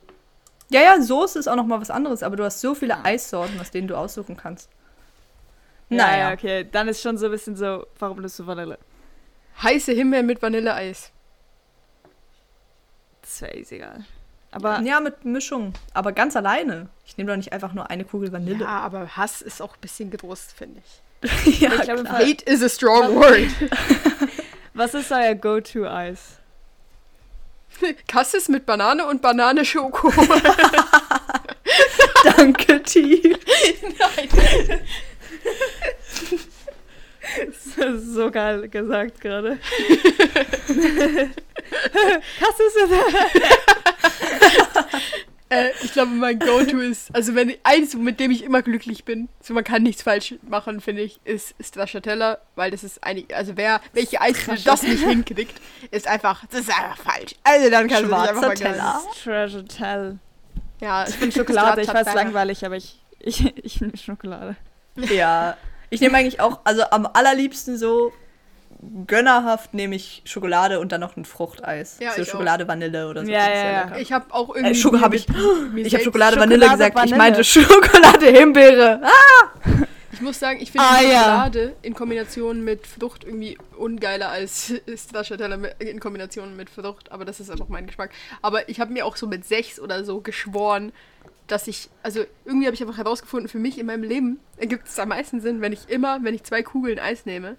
Ja, 0.71 0.81
ja, 0.81 1.01
Soße 1.01 1.39
ist 1.39 1.49
auch 1.49 1.57
noch 1.57 1.67
mal 1.67 1.81
was 1.81 1.91
anderes, 1.91 2.23
aber 2.23 2.37
du 2.37 2.45
hast 2.45 2.61
so 2.61 2.75
viele. 2.75 3.05
Eissorten, 3.05 3.61
aus 3.61 3.71
denen 3.71 3.89
du 3.89 3.97
aussuchen 3.97 4.37
kannst. 4.37 4.71
Ja, 5.91 5.97
Naja. 5.99 6.29
ja, 6.29 6.33
okay. 6.33 6.67
Dann 6.71 6.89
ist 6.89 7.03
schon 7.03 7.19
so 7.19 7.27
ein 7.27 7.33
bisschen 7.33 7.57
so, 7.57 7.87
warum 7.99 8.19
nimmst 8.21 8.39
du 8.39 8.47
Vanille? 8.47 8.79
Heiße 9.63 9.93
Himbeeren 9.93 10.27
mit 10.27 10.41
Vanilleeis. 10.43 11.13
Das 13.23 13.43
wäre 13.43 13.57
easy 13.57 13.77
egal. 13.77 14.05
Aber 14.51 14.81
Ja, 14.81 15.01
mit 15.01 15.25
Mischung. 15.25 15.75
Aber 15.93 16.13
ganz 16.13 16.37
alleine. 16.37 16.89
Ich 17.05 17.17
nehme 17.17 17.31
doch 17.31 17.37
nicht 17.37 17.53
einfach 17.53 17.73
nur 17.73 17.91
eine 17.91 18.05
Kugel 18.05 18.33
Vanille. 18.33 18.65
Ja, 18.65 18.81
aber 18.81 19.17
Hass 19.17 19.43
ist 19.43 19.61
auch 19.61 19.75
ein 19.75 19.81
bisschen 19.81 20.11
gedrost, 20.11 20.53
finde 20.53 20.81
ich. 20.81 21.03
Ja, 21.61 21.73
ich. 21.75 21.87
Fall, 21.87 22.07
Hate 22.07 22.45
is 22.45 22.63
a 22.63 22.69
strong 22.69 23.15
word. 23.17 23.49
was 24.75 24.95
ist 24.95 25.11
euer 25.11 25.35
Go-To-Eis? 25.35 26.39
Kassis 28.09 28.49
mit 28.49 28.67
Banane 28.67 29.07
und 29.07 29.23
Banane 29.23 29.65
Schoko. 29.65 30.13
Danke, 32.37 32.83
T. 32.83 33.37
Das 37.77 37.95
ist 37.95 38.15
so 38.15 38.31
geil 38.31 38.69
gesagt 38.69 39.21
gerade. 39.21 39.59
Krass 42.39 42.61
ist. 42.61 42.79
Äh, 45.55 45.71
ich 45.83 45.93
glaube, 45.93 46.11
mein 46.13 46.39
Go-To 46.39 46.79
ist, 46.79 47.15
also 47.15 47.35
wenn 47.35 47.55
eins, 47.63 47.95
mit 47.95 48.21
dem 48.21 48.31
ich 48.31 48.43
immer 48.43 48.63
glücklich 48.63 49.05
bin, 49.05 49.29
so 49.41 49.55
man 49.55 49.65
kann 49.65 49.83
nichts 49.83 50.03
falsch 50.03 50.35
machen, 50.43 50.81
finde 50.81 51.03
ich, 51.03 51.21
ist 51.25 51.55
Stracciatella, 51.61 52.39
weil 52.55 52.71
das 52.71 52.85
ist 52.85 53.03
einig, 53.05 53.35
also 53.35 53.57
wer, 53.57 53.81
welche 53.93 54.21
Eiscreme 54.21 54.59
das 54.65 54.83
nicht 54.83 55.05
hinkriegt, 55.05 55.61
ist 55.91 56.07
einfach, 56.07 56.45
das 56.51 56.61
ist 56.61 56.71
einfach 56.71 56.99
falsch. 56.99 57.35
Also 57.43 57.71
dann 57.71 57.89
du 57.89 57.95
dich 57.95 57.97
einfach 58.05 58.33
Schwarzer 58.33 58.43
vergessen. 58.57 58.75
Teller. 59.23 59.65
Tell. 59.69 60.19
Ja, 60.81 61.07
Ich 61.09 61.17
bin 61.19 61.33
Schokolade, 61.33 61.81
ich 61.83 61.89
weiß 61.89 61.93
Stracciatella. 62.01 62.23
langweilig, 62.23 62.65
aber 62.65 62.77
ich, 62.77 63.01
ich, 63.21 63.57
ich 63.65 63.79
bin 63.81 63.97
Schokolade. 63.97 64.57
Ja, 64.97 65.57
Ich 65.91 66.01
nehme 66.01 66.17
eigentlich 66.19 66.41
auch, 66.41 66.61
also 66.65 66.83
am 66.91 67.07
allerliebsten 67.07 67.79
so 67.79 68.13
gönnerhaft 69.07 69.75
nehme 69.75 69.97
ich 69.97 70.23
Schokolade 70.25 70.81
und 70.81 70.93
dann 70.93 71.01
noch 71.01 71.17
ein 71.17 71.25
Fruchteis. 71.25 71.99
Ja, 72.01 72.13
so 72.13 72.23
ich 72.23 72.29
auch. 72.29 72.33
Schokolade, 72.33 72.69
Vanille 72.69 73.09
oder 73.09 73.25
so. 73.25 73.31
Ja, 73.31 73.47
ich 73.47 73.55
ja, 73.55 73.73
ja. 73.91 73.97
Ich 73.97 74.13
habe 74.13 74.27
auch 74.33 74.55
irgendwie. 74.55 74.73
Äh, 74.73 74.75
Schoko 74.75 75.01
habe 75.01 75.17
ich. 75.17 75.27
Ich 75.77 75.95
habe 75.95 76.05
Schokolade, 76.05 76.35
Schokolade, 76.35 76.41
Vanille 76.41 76.69
gesagt. 76.71 76.91
Ich 76.91 76.95
Vanille. 76.97 77.17
meinte 77.17 77.45
Schokolade, 77.45 78.27
Himbeere. 78.27 79.01
Ah! 79.03 79.81
Ich 80.13 80.21
muss 80.21 80.39
sagen, 80.39 80.61
ich 80.63 80.71
finde 80.71 80.87
Ah, 80.89 81.03
ja. 81.03 81.19
Schokolade 81.23 81.77
in 81.83 81.95
Kombination 81.95 82.63
mit 82.63 82.87
Frucht 82.87 83.25
irgendwie 83.25 83.59
ungeiler 83.77 84.29
als 84.29 84.73
Stracciatella 84.97 85.57
in 85.81 85.99
Kombination 85.99 86.57
mit 86.57 86.71
Frucht. 86.71 87.11
Aber 87.11 87.25
das 87.25 87.41
ist 87.41 87.51
einfach 87.51 87.69
mein 87.69 87.87
Geschmack. 87.87 88.11
Aber 88.41 88.69
ich 88.69 88.79
habe 88.79 88.93
mir 88.93 89.07
auch 89.07 89.17
so 89.17 89.27
mit 89.27 89.45
sechs 89.45 89.81
oder 89.81 90.05
so 90.05 90.21
geschworen, 90.21 90.93
dass 91.47 91.69
ich, 91.69 91.91
also 92.03 92.25
irgendwie 92.45 92.67
habe 92.67 92.75
ich 92.75 92.83
einfach 92.83 92.97
herausgefunden, 92.97 93.49
für 93.49 93.59
mich 93.59 93.79
in 93.79 93.87
meinem 93.87 94.03
Leben 94.03 94.41
ergibt 94.57 94.89
es 94.89 94.99
am 94.99 95.11
meisten 95.11 95.41
Sinn, 95.41 95.61
wenn 95.61 95.73
ich 95.73 95.89
immer, 95.89 96.23
wenn 96.23 96.35
ich 96.35 96.43
zwei 96.45 96.63
Kugeln 96.63 96.99
Eis 96.99 97.27
nehme, 97.27 97.57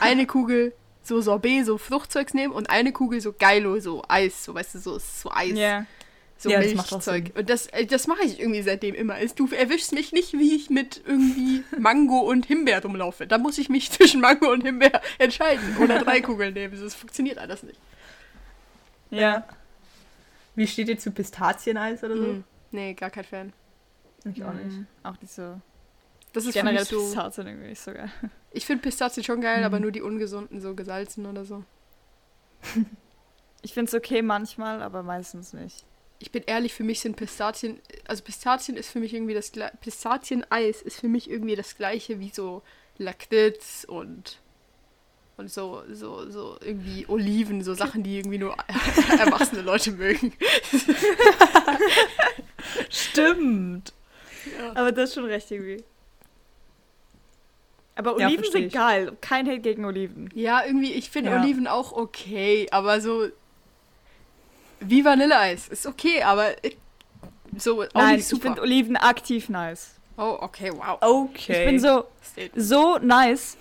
eine 0.00 0.26
Kugel 0.26 0.72
so 1.02 1.20
Sorbet, 1.20 1.66
so 1.66 1.78
Fruchtzeugs 1.78 2.34
nehme 2.34 2.54
und 2.54 2.70
eine 2.70 2.92
Kugel 2.92 3.20
so 3.20 3.32
Geilo, 3.32 3.78
so 3.80 4.02
Eis, 4.08 4.44
so 4.44 4.54
weißt 4.54 4.74
du, 4.74 4.78
so, 4.78 4.98
so 4.98 5.30
Eis. 5.32 5.56
Ja. 5.56 5.86
So 6.38 6.50
Ja, 6.50 6.60
das 6.60 6.74
Milchzeug. 6.74 7.30
Und 7.36 7.48
das, 7.48 7.66
äh, 7.68 7.86
das 7.86 8.08
mache 8.08 8.24
ich 8.24 8.40
irgendwie 8.40 8.62
seitdem 8.62 8.96
immer. 8.96 9.14
Du 9.36 9.46
erwischst 9.46 9.92
mich 9.92 10.10
nicht, 10.10 10.32
wie 10.32 10.56
ich 10.56 10.70
mit 10.70 11.00
irgendwie 11.06 11.62
Mango 11.78 12.18
und 12.18 12.46
Himbeer 12.46 12.82
rumlaufe. 12.82 13.28
Da 13.28 13.38
muss 13.38 13.58
ich 13.58 13.68
mich 13.68 13.90
zwischen 13.92 14.20
Mango 14.20 14.50
und 14.50 14.62
Himbeer 14.62 15.00
entscheiden. 15.18 15.76
Oder 15.80 16.00
drei 16.00 16.20
Kugeln 16.22 16.54
nehmen. 16.54 16.80
Das 16.80 16.94
funktioniert 16.94 17.38
alles 17.38 17.62
nicht. 17.62 17.78
Ja. 19.10 19.44
Wie 20.56 20.66
steht 20.66 20.88
ihr 20.88 20.98
zu 20.98 21.12
Pistazieneis 21.12 22.02
oder 22.02 22.16
so? 22.16 22.22
Mhm. 22.22 22.44
Nee, 22.72 22.94
gar 22.94 23.10
kein 23.10 23.24
Fan. 23.24 23.52
Ich 24.24 24.42
auch 24.44 24.52
nicht. 24.54 24.66
Mhm. 24.76 24.86
Auch 25.02 25.20
nicht 25.20 25.32
so. 25.32 25.60
Das 26.32 26.44
ist 26.46 26.52
für 26.52 26.58
Generell 26.60 26.80
mich 26.80 26.88
so. 26.88 26.98
Pistazien 27.00 27.46
irgendwie 27.46 27.68
nicht 27.68 27.80
so 27.80 27.92
geil. 27.92 28.10
Ich 28.54 28.66
finde 28.66 28.82
Pistazien 28.82 29.24
schon 29.24 29.40
geil, 29.40 29.60
Mhm. 29.60 29.64
aber 29.64 29.80
nur 29.80 29.92
die 29.92 30.02
ungesunden, 30.02 30.60
so 30.60 30.74
gesalzen 30.74 31.26
oder 31.26 31.44
so. 31.44 31.64
Ich 33.64 33.74
finde 33.74 33.88
es 33.88 33.94
okay 33.94 34.22
manchmal, 34.22 34.82
aber 34.82 35.04
meistens 35.04 35.52
nicht. 35.52 35.84
Ich 36.18 36.32
bin 36.32 36.42
ehrlich, 36.46 36.74
für 36.74 36.82
mich 36.82 36.98
sind 37.00 37.16
Pistazien, 37.16 37.80
also 38.08 38.22
Pistazien 38.24 38.76
ist 38.76 38.90
für 38.90 38.98
mich 38.98 39.14
irgendwie 39.14 39.34
das 39.34 39.52
gleiche, 39.52 39.76
Pistazieneis 39.76 40.82
ist 40.82 40.98
für 40.98 41.06
mich 41.08 41.30
irgendwie 41.30 41.54
das 41.54 41.76
gleiche 41.76 42.18
wie 42.18 42.30
so 42.30 42.62
Lakritz 42.98 43.84
und 43.88 44.38
und 45.36 45.50
so, 45.50 45.82
so, 45.92 46.28
so 46.30 46.58
irgendwie 46.60 47.06
Oliven, 47.08 47.62
so 47.62 47.72
Sachen, 47.74 48.02
die 48.02 48.18
irgendwie 48.18 48.38
nur 48.38 48.54
erwachsene 49.18 49.62
Leute 49.62 49.92
mögen. 49.92 50.32
Stimmt. 52.90 53.92
Aber 54.74 54.92
das 54.92 55.10
ist 55.10 55.14
schon 55.14 55.24
recht 55.26 55.50
irgendwie. 55.50 55.82
Aber 57.94 58.18
Ja, 58.18 58.26
Oliven 58.26 58.44
versteh 58.44 58.58
sind 58.58 58.66
ich. 58.68 58.72
geil. 58.72 59.16
Kein 59.20 59.46
Hate 59.46 59.60
gegen 59.60 59.84
Oliven. 59.84 60.30
Ja, 60.34 60.64
irgendwie, 60.64 60.92
ich 60.92 61.10
finde 61.10 61.30
Ja. 61.30 61.40
Oliven 61.40 61.66
auch 61.66 61.92
okay, 61.92 62.66
aber 62.70 63.00
so 63.00 63.28
wie 64.80 65.04
Vanilleeis 65.04 65.68
ist 65.68 65.86
okay, 65.86 66.22
aber 66.22 66.52
ich- 66.64 66.76
so 67.56 67.82
auch 67.82 67.86
Nein, 67.94 68.12
nicht 68.16 68.20
ich 68.22 68.28
super. 68.28 68.42
finde 68.44 68.62
Oliven 68.62 68.96
aktiv 68.96 69.48
nice. 69.50 69.96
oh, 70.16 70.38
okay, 70.40 70.72
wow. 70.74 70.98
Okay. 71.00 71.60
Ich 71.64 71.66
bin 71.66 71.78
so, 71.78 72.04
so 72.56 72.98
nice. 72.98 73.56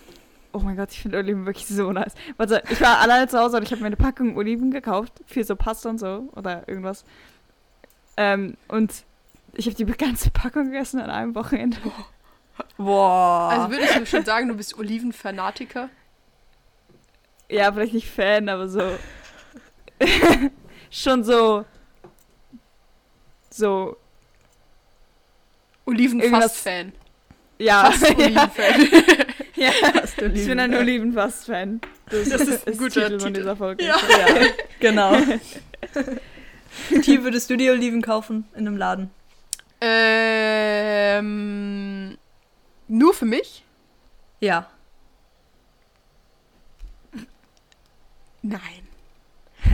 Oh 0.53 0.59
mein 0.59 0.75
Gott, 0.77 0.91
ich 0.91 1.01
finde 1.01 1.17
Oliven 1.17 1.45
wirklich 1.45 1.67
so 1.67 1.91
nice. 1.91 2.13
Warte, 2.37 2.63
ich 2.69 2.79
war 2.81 2.99
alleine 2.99 3.27
zu 3.27 3.37
Hause 3.37 3.57
und 3.57 3.63
ich 3.63 3.71
habe 3.71 3.81
mir 3.81 3.87
eine 3.87 3.95
Packung 3.97 4.35
Oliven 4.37 4.71
gekauft 4.71 5.13
für 5.25 5.43
so 5.43 5.55
Pasta 5.55 5.89
und 5.89 5.97
so 5.99 6.29
oder 6.35 6.67
irgendwas. 6.67 7.03
Ähm, 8.21 8.55
und 8.67 8.91
ich 9.53 9.65
habe 9.65 9.75
die 9.75 9.85
ganze 9.85 10.29
Packung 10.29 10.65
gegessen 10.65 10.99
an 11.01 11.09
einem 11.09 11.33
Wochenende. 11.33 11.77
Boah. 12.77 13.49
Also 13.51 13.71
würdest 13.71 13.95
du 13.97 14.05
schon 14.05 14.25
sagen, 14.25 14.47
du 14.49 14.53
bist 14.53 14.77
Olivenfanatiker? 14.77 15.89
Ja, 17.49 17.71
vielleicht 17.73 17.93
nicht 17.95 18.07
Fan, 18.07 18.47
aber 18.47 18.67
so. 18.69 18.97
schon 20.91 21.23
so. 21.23 21.65
So. 23.49 23.97
Olivenfast-Fan. 25.85 26.91
Ja, 27.57 27.91
Fast 27.91 28.03
ja, 28.07 28.15
Olivenfan. 28.15 28.87
ja. 29.55 29.71
Hast 29.99 30.21
du 30.21 30.25
Ich 30.27 30.45
bin 30.45 30.59
ein 30.59 30.75
Olivenfast-Fan. 30.75 31.81
Das, 32.09 32.29
Das 32.29 32.41
ist 32.41 32.67
ein 32.67 32.77
guter 32.77 32.89
Titel 33.07 33.19
von 33.19 33.27
Titel. 33.29 33.33
dieser 33.33 33.55
Folge. 33.55 33.83
Ja. 33.83 33.95
Ja, 33.97 34.45
genau. 34.79 35.17
T, 37.01 37.23
würdest 37.23 37.49
du 37.49 37.57
dir 37.57 37.73
Oliven 37.73 38.01
kaufen 38.01 38.45
in 38.53 38.67
einem 38.67 38.77
Laden? 38.77 39.11
ähm, 41.21 42.17
nur 42.87 43.13
für 43.13 43.25
mich? 43.25 43.65
Ja. 44.39 44.69
Nein. 48.43 48.61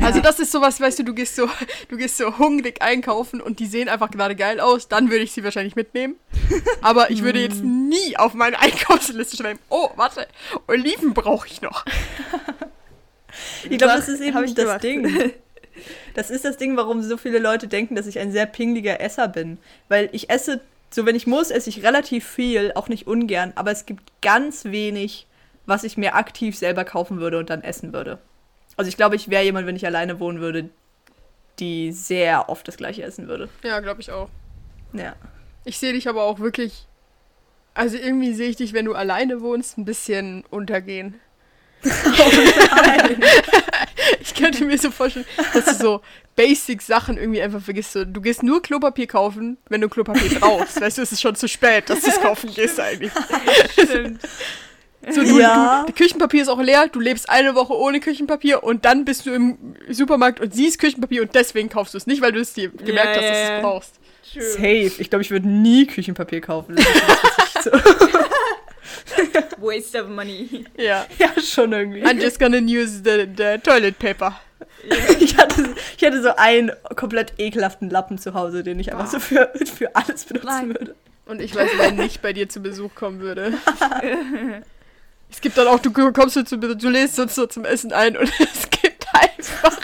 Also 0.02 0.20
das 0.20 0.40
ist 0.40 0.52
sowas, 0.52 0.80
weißt 0.80 1.00
du, 1.00 1.04
du 1.04 1.14
gehst 1.14 1.36
so, 1.36 1.50
du 1.90 1.98
gehst 1.98 2.18
so 2.18 2.38
hungrig 2.38 2.82
einkaufen 2.82 3.42
und 3.42 3.60
die 3.60 3.66
sehen 3.66 3.90
einfach 3.90 4.12
gerade 4.12 4.36
geil 4.36 4.60
aus, 4.60 4.88
dann 4.88 5.10
würde 5.10 5.24
ich 5.24 5.32
sie 5.32 5.44
wahrscheinlich 5.44 5.76
mitnehmen. 5.76 6.16
Aber 6.82 7.10
ich 7.10 7.24
würde 7.24 7.40
jetzt 7.40 7.64
nie 7.64 8.16
auf 8.18 8.34
meine 8.34 8.60
Einkaufsliste 8.60 9.38
schreiben, 9.38 9.60
oh, 9.70 9.90
warte, 9.96 10.28
Oliven 10.68 11.14
brauche 11.14 11.48
ich 11.48 11.62
noch. 11.62 11.86
Ich 13.70 13.78
glaube, 13.78 13.94
das 13.96 14.08
ist 14.08 14.22
eben 14.22 14.34
das 14.34 14.56
gemacht. 14.56 14.84
Ding. 14.84 15.34
Das 16.14 16.30
ist 16.30 16.46
das 16.46 16.58
Ding, 16.58 16.78
warum 16.78 17.02
so 17.02 17.18
viele 17.18 17.40
Leute 17.40 17.68
denken, 17.68 17.96
dass 17.96 18.08
ich 18.08 18.20
ein 18.20 18.32
sehr 18.32 18.46
pingliger 18.46 19.00
Esser 19.00 19.28
bin. 19.28 19.58
Weil 19.88 20.10
ich 20.12 20.30
esse, 20.30 20.62
so 20.90 21.06
wenn 21.06 21.16
ich 21.16 21.28
muss, 21.28 21.52
esse 21.52 21.70
ich 21.70 21.84
relativ 21.84 22.28
viel, 22.28 22.72
auch 22.76 22.90
nicht 22.90 23.08
ungern, 23.08 23.54
aber 23.56 23.72
es 23.72 23.86
gibt 23.86 24.12
ganz 24.22 24.66
wenig, 24.66 25.28
was 25.66 25.84
ich 25.84 25.98
mir 25.98 26.16
aktiv 26.16 26.58
selber 26.58 26.86
kaufen 26.86 27.20
würde 27.20 27.38
und 27.38 27.50
dann 27.50 27.62
essen 27.64 27.94
würde. 27.94 28.20
Also 28.78 28.90
ich 28.90 28.98
glaube, 28.98 29.16
ich 29.16 29.30
wäre 29.30 29.44
jemand, 29.44 29.68
wenn 29.68 29.76
ich 29.76 29.86
alleine 29.86 30.20
wohnen 30.20 30.40
würde, 30.40 30.70
die 31.60 31.92
sehr 31.92 32.50
oft 32.50 32.68
das 32.68 32.78
gleiche 32.78 33.04
essen 33.04 33.28
würde. 33.28 33.50
Ja, 33.64 33.80
glaube 33.80 34.02
ich 34.02 34.12
auch. 34.12 34.30
Ja. 34.94 35.16
Ich 35.66 35.80
sehe 35.80 35.94
dich 35.94 36.08
aber 36.08 36.24
auch 36.24 36.40
wirklich, 36.40 36.88
also 37.74 37.98
irgendwie 37.98 38.34
sehe 38.34 38.50
ich 38.50 38.56
dich, 38.56 38.74
wenn 38.74 38.86
du 38.86 38.94
alleine 38.94 39.42
wohnst, 39.42 39.78
ein 39.78 39.86
bisschen 39.86 40.44
untergehen. 40.50 41.20
ich 44.22 44.34
könnte 44.36 44.66
mir 44.66 44.78
so 44.78 44.92
vorstellen, 44.92 45.26
dass 45.54 45.66
du 45.66 45.74
so 45.74 46.02
Basic-Sachen 46.36 47.18
irgendwie 47.18 47.42
einfach 47.42 47.62
vergisst. 47.62 47.96
Du 47.96 48.22
gehst 48.22 48.44
nur 48.44 48.62
Klopapier 48.62 49.08
kaufen, 49.08 49.58
wenn 49.70 49.82
du 49.82 49.90
Klopapier 49.90 50.40
brauchst. 50.40 50.80
Weißt 50.80 50.98
du, 50.98 51.02
es 51.02 51.12
ist 51.12 51.22
schon 51.22 51.36
zu 51.36 51.48
spät, 51.48 51.90
dass 51.90 52.02
du 52.02 52.10
es 52.10 52.22
kaufen 52.22 52.54
gehst 52.54 52.80
eigentlich. 52.80 53.12
Stimmt. 53.72 54.22
So, 55.10 55.24
du, 55.24 55.40
Ja. 55.40 55.86
du, 55.88 55.94
Küchenpapier 55.94 56.42
ist 56.42 56.50
auch 56.50 56.62
leer, 56.62 56.88
du 56.88 57.00
lebst 57.00 57.30
eine 57.30 57.56
Woche 57.56 57.74
ohne 57.74 58.00
Küchenpapier 58.00 58.64
und 58.64 58.84
dann 58.84 59.06
bist 59.06 59.26
du 59.26 59.34
im 59.34 59.58
Supermarkt 59.90 60.40
und 60.42 60.54
siehst 60.54 60.80
Küchenpapier 60.80 61.22
und 61.22 61.34
deswegen 61.34 61.70
kaufst 61.70 61.94
du 61.94 61.98
es. 61.98 62.08
Nicht, 62.08 62.22
weil 62.22 62.32
du 62.34 62.40
es 62.40 62.54
dir 62.54 62.70
gemerkt 62.70 63.16
hast, 63.16 63.24
ja, 63.24 63.30
dass 63.30 63.48
du 63.50 63.56
es 63.56 63.62
brauchst. 63.62 63.94
Safe. 64.54 64.92
Ich 65.00 65.10
glaube, 65.10 65.22
ich 65.22 65.32
würde 65.32 65.48
nie 65.48 65.88
Küchenpapier 65.88 66.42
kaufen. 66.42 66.76
Das 66.76 66.86
ist 66.86 67.64
so, 67.64 67.72
Waste 69.58 70.02
of 70.02 70.10
money. 70.10 70.66
Ja. 70.78 71.06
ja, 71.20 71.30
schon 71.42 71.74
irgendwie. 71.74 72.04
I'm 72.04 72.22
just 72.22 72.40
gonna 72.40 72.58
use 72.58 73.02
the, 73.04 73.28
the 73.36 73.58
toilet 73.64 73.98
paper. 74.00 74.40
Ich 75.20 75.36
hatte, 75.38 75.76
ich 75.98 76.06
hatte 76.06 76.22
so 76.22 76.36
einen 76.38 76.72
komplett 76.96 77.34
ekelhaften 77.40 77.90
Lappen 77.90 78.18
zu 78.18 78.34
Hause, 78.34 78.64
den 78.64 78.80
ich 78.80 78.94
einfach 78.94 79.08
so 79.08 79.20
für, 79.20 79.52
für 79.76 79.96
alles 79.96 80.24
benutzen 80.24 80.48
Nein. 80.48 80.68
würde. 80.70 80.96
Und 81.26 81.42
ich 81.42 81.54
weiß, 81.54 81.70
wer 81.78 81.92
nicht 81.92 82.22
bei 82.22 82.32
dir 82.32 82.48
zu 82.48 82.62
Besuch 82.62 82.96
kommen 82.96 83.20
würde. 83.20 83.54
es 85.30 85.42
gibt 85.42 85.58
dann 85.58 85.68
auch, 85.68 85.80
du 85.80 85.92
kommst 85.92 86.36
so 86.36 86.44
zu 86.44 86.58
du 86.58 86.90
lädst 86.90 87.20
uns 87.20 87.36
so 87.36 87.48
zum 87.48 87.66
Essen 87.66 87.92
ein 87.92 88.16
und 88.16 88.32
es 88.40 88.70
gibt 88.70 89.08
einfach, 89.14 89.78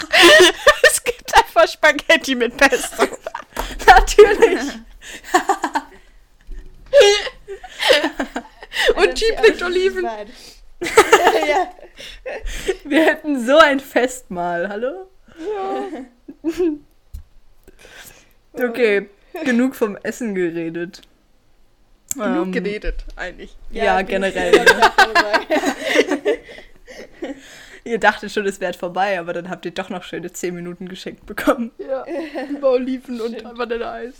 es 0.83 1.03
gibt 1.03 1.35
einfach 1.35 1.67
Spaghetti 1.67 2.35
mit 2.35 2.55
Pesto. 2.55 3.07
Natürlich. 3.85 4.61
Und 8.95 9.19
Jeep 9.19 9.37
bringt 9.37 9.61
Oliven. 9.61 10.07
Wir 12.83 13.05
hätten 13.05 13.45
so 13.45 13.57
ein 13.57 13.79
Festmahl. 13.79 14.69
Hallo? 14.69 15.07
Okay, 18.53 19.09
genug 19.45 19.75
vom 19.75 19.97
Essen 19.97 20.35
geredet. 20.35 21.01
Genug 22.15 22.47
Ähm, 22.47 22.51
geredet, 22.51 23.05
eigentlich. 23.15 23.55
Ja, 23.71 23.99
ich 23.99 24.07
generell. 24.07 24.53
Ihr 27.85 27.99
dachtet 27.99 28.31
schon, 28.31 28.45
es 28.45 28.61
wäre 28.61 28.73
vorbei, 28.73 29.19
aber 29.19 29.33
dann 29.33 29.49
habt 29.49 29.65
ihr 29.65 29.71
doch 29.71 29.89
noch 29.89 30.03
schöne 30.03 30.31
10 30.31 30.53
Minuten 30.53 30.87
geschenkt 30.87 31.25
bekommen. 31.25 31.71
Ja, 31.79 32.05
über 32.49 32.71
Oliven 32.71 33.19
und 33.19 33.43
Vanilleeis. 33.57 34.13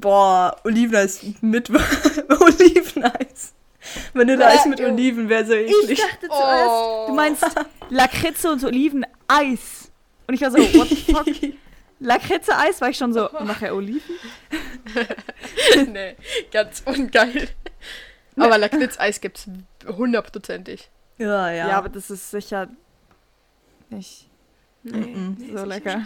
Boah, 0.00 0.56
Oliveneis 0.64 1.20
mit 1.40 1.70
Oliveneis. 1.70 3.54
Vanilleeis 4.12 4.66
mit 4.66 4.80
Oliven 4.80 5.28
wäre 5.28 5.46
so 5.46 5.54
Ich 5.54 5.72
eklig. 5.84 6.00
dachte 6.00 6.26
Oh. 6.28 6.34
zuerst, 6.36 7.08
du 7.08 7.14
meinst 7.14 7.44
Lakritze 7.90 8.50
und 8.52 8.62
Oliven-Eis. 8.64 9.90
Und 10.26 10.34
ich 10.34 10.40
war 10.42 10.50
so, 10.50 10.58
what 10.58 10.88
the 10.88 10.96
fuck? 10.96 11.26
Lakritze-Eis 12.00 12.80
war 12.80 12.90
ich 12.90 12.96
schon 12.98 13.12
so, 13.12 13.28
nachher 13.44 13.74
Oliven? 13.74 14.14
nee, 15.92 16.16
ganz 16.52 16.82
ungeil. 16.84 17.48
Aber 18.36 18.58
Lakritz-Eis 18.58 19.20
gibt's 19.20 19.46
hundertprozentig. 19.86 20.90
Ja, 21.16 21.50
ja. 21.50 21.68
Ja, 21.68 21.78
aber 21.78 21.88
das 21.88 22.10
ist 22.10 22.30
sicher 22.30 22.68
nicht 23.90 24.26
Mhm. 24.84 25.36
so 25.56 25.64
lecker. 25.64 26.02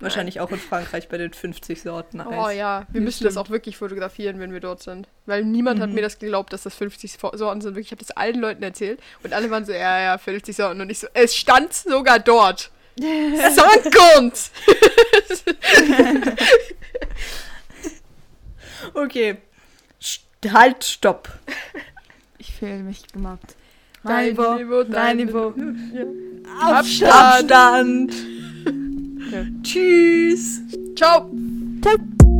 Wahrscheinlich 0.00 0.38
auch 0.40 0.50
in 0.52 0.58
Frankreich 0.58 1.08
bei 1.08 1.18
den 1.18 1.32
50 1.32 1.82
Sorten 1.82 2.20
Eis. 2.20 2.26
Oh 2.30 2.50
ja, 2.50 2.86
wir 2.92 3.00
müssen 3.00 3.24
das 3.24 3.36
auch 3.36 3.50
wirklich 3.50 3.76
fotografieren, 3.76 4.38
wenn 4.38 4.52
wir 4.52 4.60
dort 4.60 4.80
sind. 4.82 5.08
Weil 5.26 5.44
niemand 5.44 5.80
hat 5.80 5.88
Mhm. 5.88 5.96
mir 5.96 6.02
das 6.02 6.18
geglaubt, 6.20 6.52
dass 6.52 6.62
das 6.62 6.74
50 6.76 7.14
Fo- 7.18 7.36
Sorten 7.36 7.60
sind. 7.60 7.72
Wirklich, 7.74 7.86
ich 7.88 7.92
habe 7.92 8.04
das 8.04 8.12
allen 8.16 8.40
Leuten 8.40 8.62
erzählt 8.62 9.00
und 9.24 9.32
alle 9.32 9.50
waren 9.50 9.64
so, 9.64 9.72
ja, 9.72 10.00
ja, 10.00 10.16
50 10.18 10.54
Sorten. 10.54 10.80
Und 10.80 10.90
ich 10.90 11.00
so, 11.00 11.08
es 11.14 11.34
stand 11.34 11.72
sogar 11.74 12.18
dort. 12.20 12.70
Sandgrund! 13.00 14.50
Okay. 18.94 19.38
St 20.00 20.22
halt, 20.52 20.84
stopp. 20.84 21.28
Ich 22.38 22.54
fühle 22.54 22.78
mich 22.78 23.06
gemobbt. 23.12 23.56
Dein 24.04 24.30
Niveau, 24.30 24.54
Niveau, 24.54 24.82
dein 24.84 24.92
dein 24.92 25.16
Niveau. 25.16 25.52
Abstand. 26.60 28.14
Okay. 29.26 29.46
Tschüss. 29.62 30.62
Ciao! 30.96 31.30
Ciao. 31.82 32.37